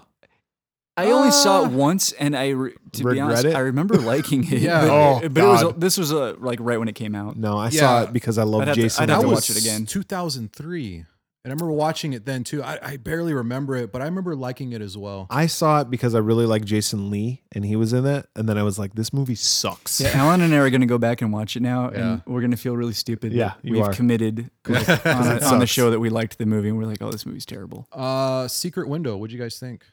I 0.98 1.12
only 1.12 1.32
saw 1.32 1.62
Ah. 1.62 1.66
it 1.66 1.72
once, 1.72 2.12
and 2.14 2.36
I 2.38 2.50
re- 2.50 2.74
to 2.94 3.04
be 3.04 3.20
honest, 3.20 3.44
it? 3.46 3.56
I 3.56 3.60
remember 3.60 3.98
liking 3.98 4.44
it. 4.52 4.62
Yeah. 4.62 4.82
but, 4.82 4.90
Oh, 4.90 5.30
but 5.30 5.44
it 5.44 5.48
was 5.48 5.74
this 5.78 5.98
was 5.98 6.14
uh, 6.14 6.36
like 6.40 6.60
right 6.62 6.78
when 6.80 6.88
it 6.88 6.96
came 6.96 7.16
out. 7.16 7.36
No, 7.38 7.58
I 7.58 7.70
saw 7.70 8.04
it 8.04 8.14
because 8.14 8.38
I 8.38 8.44
love 8.44 8.62
I'd 8.62 8.68
have 8.70 8.76
to- 8.76 8.82
Jason. 8.82 9.04
I'd 9.04 9.10
have 9.10 9.22
to 9.22 9.28
watch 9.28 9.50
it 9.50 9.58
again. 9.58 9.86
2003. 9.86 11.06
And 11.44 11.52
I 11.52 11.54
remember 11.54 11.74
watching 11.76 12.14
it 12.14 12.26
then 12.26 12.44
too. 12.44 12.64
I, 12.64 12.80
I 12.82 12.98
barely 12.98 13.32
remember 13.32 13.76
it, 13.76 13.92
but 13.92 14.02
I 14.02 14.06
remember 14.06 14.36
liking 14.36 14.72
it 14.72 14.82
as 14.82 14.98
well. 14.98 15.28
I 15.30 15.46
saw 15.46 15.82
it 15.82 15.92
because 15.92 16.16
I 16.16 16.18
really 16.18 16.48
like 16.48 16.66
Jason 16.66 17.12
Lee 17.12 17.44
and 17.52 17.64
he 17.64 17.76
was 17.76 17.94
in 17.94 18.04
it. 18.08 18.28
And 18.36 18.50
then 18.50 18.58
I 18.58 18.64
was 18.64 18.80
like, 18.80 18.96
this 18.96 19.14
movie 19.14 19.36
sucks. 19.36 20.02
Yeah, 20.02 20.08
Alan 20.18 20.42
and 20.42 20.52
I 20.56 20.58
are 20.58 20.72
going 20.72 20.82
to 20.82 20.88
go 20.88 20.98
back 20.98 21.22
and 21.22 21.32
watch 21.32 21.56
it 21.56 21.62
now, 21.62 21.92
Yeah. 21.92 22.14
and 22.14 22.22
we're 22.26 22.42
going 22.42 22.50
to 22.50 22.58
feel 22.58 22.76
really 22.76 22.94
stupid. 22.94 23.32
that 23.34 23.38
Yeah, 23.38 23.54
you 23.62 23.74
we've 23.74 23.84
are. 23.84 23.94
committed 23.94 24.50
on, 24.68 25.44
on 25.44 25.60
the 25.60 25.68
show 25.68 25.92
that 25.92 26.00
we 26.00 26.10
liked 26.10 26.40
the 26.40 26.48
movie, 26.48 26.70
and 26.70 26.80
we're 26.80 26.86
like, 26.88 27.04
"Oh, 27.04 27.12
this 27.12 27.28
movie's 27.28 27.46
terrible." 27.46 27.88
Uh, 27.92 28.48
Secret 28.48 28.90
Window. 28.90 29.16
What'd 29.16 29.32
you 29.32 29.40
guys 29.40 29.60
think? 29.60 29.86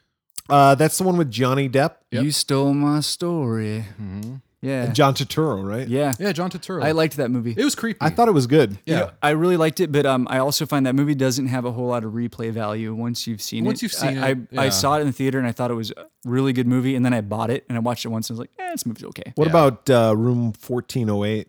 Uh, 0.49 0.75
that's 0.75 0.97
the 0.97 1.03
one 1.03 1.17
with 1.17 1.31
Johnny 1.31 1.69
Depp, 1.69 1.95
Yep. 2.11 2.23
You 2.23 2.31
stole 2.31 2.73
my 2.73 2.99
story. 2.99 3.81
hmm 3.97 4.35
Yeah. 4.61 4.87
John 4.91 5.13
Turturro, 5.13 5.65
right? 5.65 5.87
Yeah. 5.87 6.13
Yeah, 6.19 6.31
John 6.33 6.49
Turturro. 6.51 6.83
I 6.83 6.91
liked 6.91 7.15
that 7.17 7.31
movie. 7.31 7.53
it 7.57 7.63
was 7.63 7.75
creepy. 7.75 7.97
I 8.01 8.09
thought 8.09 8.27
it 8.27 8.33
was 8.33 8.45
good. 8.47 8.77
yeah. 8.85 8.93
You 8.93 8.99
know, 9.05 9.11
I 9.21 9.29
really 9.31 9.57
liked 9.57 9.79
it, 9.79 9.91
but 9.91 10.05
um, 10.05 10.27
I 10.29 10.39
also 10.39 10.65
find 10.65 10.85
that 10.85 10.95
movie 10.95 11.15
doesn't 11.15 11.47
have 11.47 11.63
a 11.65 11.71
whole 11.71 11.87
lot 11.87 12.03
of 12.03 12.11
replay 12.13 12.51
value 12.51 12.93
once 12.93 13.25
you've 13.25 13.41
seen 13.41 13.63
it. 13.63 13.67
Once 13.67 13.81
you've 13.81 13.93
seen 13.93 14.17
I, 14.17 14.31
it, 14.31 14.37
I, 14.57 14.61
I 14.61 14.63
yeah. 14.65 14.69
saw 14.69 14.97
it 14.97 15.01
in 15.01 15.07
the 15.07 15.13
theater 15.13 15.37
and 15.39 15.47
I 15.47 15.51
thought 15.53 15.71
it 15.71 15.75
was 15.75 15.91
a 15.91 16.05
really 16.25 16.51
good 16.53 16.67
movie, 16.67 16.95
and 16.95 17.05
then 17.05 17.13
I 17.13 17.21
bought 17.21 17.49
it 17.49 17.65
and 17.69 17.77
I 17.77 17.81
watched 17.81 18.03
it 18.05 18.09
once 18.09 18.29
and 18.29 18.35
I 18.37 18.39
was 18.39 18.39
like, 18.41 18.51
eh, 18.59 18.71
this 18.71 18.85
movie's 18.85 19.05
okay. 19.05 19.31
What 19.35 19.45
Yeah. 19.45 19.49
about 19.51 19.89
uh, 19.89 20.13
Room 20.15 20.53
1408? 20.65 21.47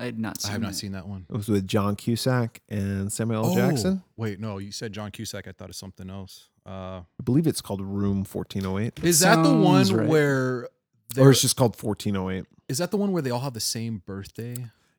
I 0.00 0.04
had 0.04 0.18
not 0.20 0.44
I 0.46 0.52
have 0.52 0.60
not 0.62 0.70
it. 0.72 0.74
seen 0.76 0.92
that 0.92 1.08
one. 1.08 1.26
It 1.28 1.36
was 1.36 1.48
with 1.48 1.66
John 1.66 1.96
Cusack 1.96 2.60
and 2.68 3.12
Samuel 3.12 3.46
L. 3.46 3.50
Oh, 3.50 3.54
Jackson. 3.56 4.02
Wait, 4.16 4.38
no, 4.38 4.58
you 4.58 4.70
said 4.70 4.92
John 4.92 5.10
Cusack. 5.10 5.48
I 5.48 5.52
thought 5.52 5.70
of 5.70 5.74
something 5.74 6.08
else. 6.08 6.50
Uh, 6.68 7.00
I 7.00 7.22
believe 7.24 7.46
it's 7.46 7.60
called 7.62 7.80
Room 7.80 8.24
1408. 8.24 9.02
is 9.02 9.20
that 9.20 9.42
the 9.42 9.52
one 9.54 9.84
Sounds 9.86 9.92
right. 9.94 10.08
where? 10.08 10.36
Or 10.36 10.68
they're- 11.14 11.30
it's 11.30 11.40
just 11.40 11.56
called 11.56 11.74
1408. 11.82 12.44
Is 12.68 12.76
that 12.78 12.90
the 12.90 12.98
one 12.98 13.12
where 13.12 13.22
they 13.22 13.30
all 13.30 13.40
have 13.40 13.54
the 13.54 13.60
same 13.60 14.02
birthday? 14.04 14.54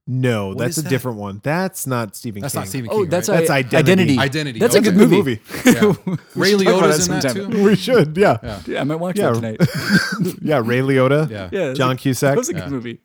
No, 0.08 0.48
What 0.48 0.58
that's 0.58 0.72
is 0.72 0.78
a 0.80 0.82
that? 0.82 0.90
different 0.90 1.20
one. 1.20 1.40
That's 1.44 1.86
not 1.86 2.16
Stephen 2.16 2.42
That's 2.42 2.56
King. 2.56 2.62
not 2.62 2.68
Stephen 2.68 2.90
Oh, 2.92 3.02
King. 3.02 3.10
that's, 3.10 3.30
right? 3.30 3.48
That's 3.48 3.52
I- 3.52 3.78
Identity. 3.78 4.18
Identity. 4.18 4.58
That's 4.60 4.74
a 4.74 4.80
okay. 4.80 4.90
good 4.90 4.98
Good 4.98 5.10
movie. 5.12 5.40
Yeah. 5.66 5.94
Ray 6.36 6.50
should 6.58 6.66
talk 6.66 6.78
about 6.80 6.90
Liotta's 6.90 7.08
that 7.08 7.14
in 7.16 7.22
that 7.22 7.32
sometime. 7.34 7.52
too. 7.52 7.64
we 7.64 7.76
should, 7.76 8.18
yeah. 8.18 8.38
Yeah. 8.42 8.62
Yeah, 8.66 8.82
I 8.82 8.84
might 8.86 8.96
watch 8.96 9.20
Yeah. 9.20 9.30
that 9.30 9.36
tonight. 9.60 10.38
Yeah, 10.42 10.62
Ray 10.66 10.80
Liotta, 10.80 11.30
Yeah. 11.30 11.50
yeah, 11.52 11.74
John 11.74 11.90
that 11.92 12.00
Cusack, 12.02 12.36
was 12.36 12.50
a 12.50 12.54
good 12.54 12.64
Yeah. 12.64 12.70
movie. 12.70 13.00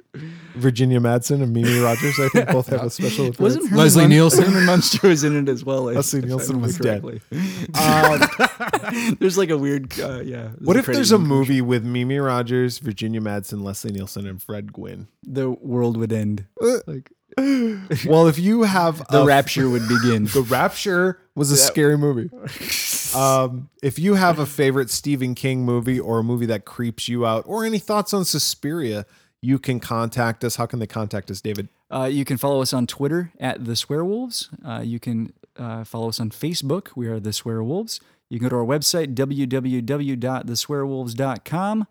Virginia 0.55 1.01
Madsen, 1.01 1.43
and 1.43 1.53
Mimi 1.53 1.79
Rogers. 1.79 2.19
I 2.19 2.29
think 2.29 2.49
both 2.53 2.69
have 2.69 2.83
a 2.85 2.91
special 2.91 3.27
appearance. 3.27 3.39
Wasn't 3.39 3.65
Herman 3.65 3.79
Leslie 3.79 4.03
Mun- 4.03 4.11
Nielsen? 4.11 4.45
Herman 4.45 4.65
Munster 4.67 5.09
was 5.09 5.25
in 5.25 5.37
it 5.37 5.49
as 5.51 5.65
well. 5.65 5.89
if- 5.89 5.97
Leslie 5.97 6.19
if 6.21 6.25
I 6.25 6.29
Nielsen 6.29 6.61
remember 6.61 6.67
was 6.67 6.79
dead. 6.79 7.03
correctly. 7.03 7.21
Um, 7.75 9.17
there's 9.21 9.37
like 9.39 9.51
a 9.51 9.59
weird, 9.59 9.99
uh, 10.01 10.21
yeah. 10.21 10.49
what 10.61 10.77
if 10.77 10.87
there's 10.87 11.13
a 11.13 11.17
conclusion. 11.17 11.29
movie 11.29 11.61
with 11.61 11.85
Mimi 11.85 12.19
Rogers, 12.19 12.79
Virginia 12.79 13.21
Madsen, 13.21 13.63
Leslie 13.63 13.93
Nielsen, 13.93 14.27
and 14.27 14.41
Fred 14.43 14.73
Gwynne? 14.73 15.09
The 15.23 15.51
world 15.51 15.97
would 15.97 16.13
end. 16.13 16.47
Like 16.87 17.11
Well, 18.07 18.29
if 18.29 18.39
you 18.39 18.63
have 18.63 19.07
the 19.09 19.23
a- 19.23 19.27
rapture 19.27 19.69
would 19.69 19.89
begin. 19.89 20.27
The 20.27 20.43
Rapture 20.49 21.19
was 21.35 21.51
a 21.51 21.57
Yeah. 21.57 21.63
scary 21.67 21.99
movie. 21.99 22.31
Um, 23.15 23.71
if 23.83 23.99
you 23.99 24.15
have 24.15 24.39
a 24.39 24.47
favorite 24.47 24.91
Stephen 24.91 25.35
King 25.35 25.65
movie 25.65 25.99
or 25.99 26.21
a 26.21 26.23
movie 26.23 26.47
that 26.47 26.65
creeps 26.65 27.09
you 27.09 27.27
out, 27.27 27.45
or 27.47 27.65
any 27.65 27.79
thoughts 27.79 28.13
on 28.15 28.25
Suspiria, 28.25 29.05
you 29.45 29.59
can 29.59 29.81
contact 29.81 30.45
us. 30.45 30.57
How 30.57 30.67
can 30.67 30.79
they 30.79 30.87
contact 30.87 31.31
us, 31.31 31.41
David? 31.41 31.69
Uh, 31.91 32.09
you 32.11 32.25
can 32.25 32.37
follow 32.39 32.63
us 32.63 32.73
on 32.73 32.87
Twitter 32.87 33.33
at 33.39 33.65
the 33.65 33.73
Swearwolves. 33.73 34.49
Uh, 34.65 34.81
you 34.83 34.99
can 34.99 35.33
uh, 35.57 35.85
follow 35.85 36.09
us 36.09 36.19
on 36.21 36.31
Facebook. 36.31 36.89
We 36.97 37.07
are 37.09 37.21
the 37.21 37.31
Swearwolves. 37.31 38.01
You 38.31 38.39
can 38.39 38.47
go 38.49 38.51
to 38.51 38.57
our 38.57 38.65
website 38.65 39.15
www.theswearwolves.com, 39.15 41.87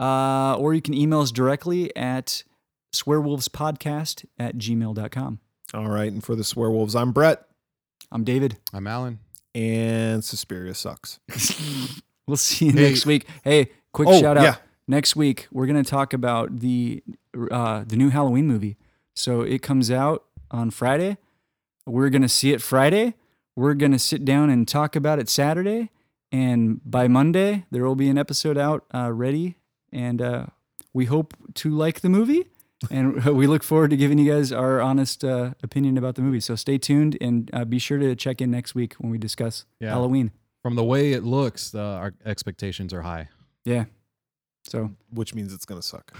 uh, 0.00 0.56
or 0.56 0.74
you 0.74 0.82
can 0.82 0.94
email 0.94 1.20
us 1.20 1.32
directly 1.32 1.94
at 1.96 2.42
swearwolvespodcast 2.94 4.24
at 4.38 4.56
gmail.com. 4.58 5.38
All 5.74 5.88
right. 5.88 6.12
And 6.12 6.22
for 6.22 6.36
the 6.36 6.42
Swearwolves, 6.42 6.94
I'm 7.00 7.12
Bret, 7.12 7.44
I'm 8.10 8.24
David. 8.24 8.58
I'm 8.72 8.86
Alan. 8.86 9.18
and 9.54 10.22
Suspiria 10.24 10.74
sucks. 10.74 11.18
We'll 12.28 12.36
see 12.36 12.66
you 12.66 12.72
Hey. 12.72 12.82
next 12.90 13.04
week. 13.04 13.26
Hey, 13.42 13.72
quick 13.92 14.08
Oh, 14.08 14.20
shout 14.20 14.38
out. 14.38 14.44
yeah. 14.44 14.54
Next 14.92 15.16
week 15.16 15.48
we're 15.50 15.64
gonna 15.64 15.82
talk 15.84 16.12
about 16.12 16.60
the 16.60 17.02
uh, 17.50 17.82
the 17.86 17.96
new 17.96 18.10
Halloween 18.10 18.46
movie. 18.46 18.76
So 19.16 19.40
it 19.40 19.62
comes 19.62 19.90
out 19.90 20.24
on 20.50 20.70
Friday. 20.70 21.16
We're 21.86 22.10
gonna 22.10 22.28
see 22.28 22.52
it 22.52 22.60
Friday. 22.60 23.14
We're 23.56 23.72
gonna 23.72 23.98
sit 23.98 24.22
down 24.22 24.50
and 24.50 24.68
talk 24.68 24.94
about 24.94 25.18
it 25.18 25.30
Saturday. 25.30 25.88
And 26.30 26.82
by 26.84 27.08
Monday 27.08 27.64
there 27.70 27.84
will 27.86 27.94
be 27.96 28.10
an 28.10 28.18
episode 28.18 28.58
out 28.58 28.84
uh, 28.94 29.10
ready. 29.10 29.56
And 29.90 30.20
uh, 30.20 30.46
we 30.92 31.06
hope 31.06 31.32
to 31.54 31.70
like 31.70 32.02
the 32.02 32.10
movie. 32.10 32.44
and 32.90 33.24
we 33.40 33.46
look 33.46 33.62
forward 33.62 33.88
to 33.92 33.96
giving 33.96 34.18
you 34.18 34.30
guys 34.30 34.52
our 34.52 34.82
honest 34.82 35.24
uh, 35.24 35.54
opinion 35.62 35.96
about 35.96 36.16
the 36.16 36.22
movie. 36.22 36.40
So 36.40 36.54
stay 36.54 36.76
tuned 36.76 37.16
and 37.18 37.48
uh, 37.54 37.64
be 37.64 37.78
sure 37.78 37.98
to 37.98 38.14
check 38.14 38.42
in 38.42 38.50
next 38.50 38.74
week 38.74 38.92
when 38.98 39.10
we 39.10 39.16
discuss 39.16 39.64
Yeah. 39.80 39.88
Halloween. 39.88 40.32
From 40.62 40.74
the 40.76 40.84
way 40.84 41.12
it 41.12 41.24
looks, 41.24 41.74
our 41.74 42.12
expectations 42.26 42.92
are 42.92 43.00
high. 43.02 43.30
Yeah. 43.64 43.86
So 44.64 44.90
Which 45.12 45.34
means 45.34 45.52
it's 45.52 45.64
going 45.64 45.80
to 45.80 45.86
suck. 45.86 46.12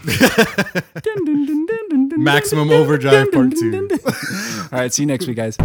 Maximum 2.17 2.71
Overdrive 2.71 3.31
Part 3.31 3.51
2. 3.51 3.89
All 4.71 4.79
right, 4.79 4.93
see 4.93 5.03
you 5.03 5.07
next 5.07 5.27
week, 5.27 5.37
guys. 5.37 5.57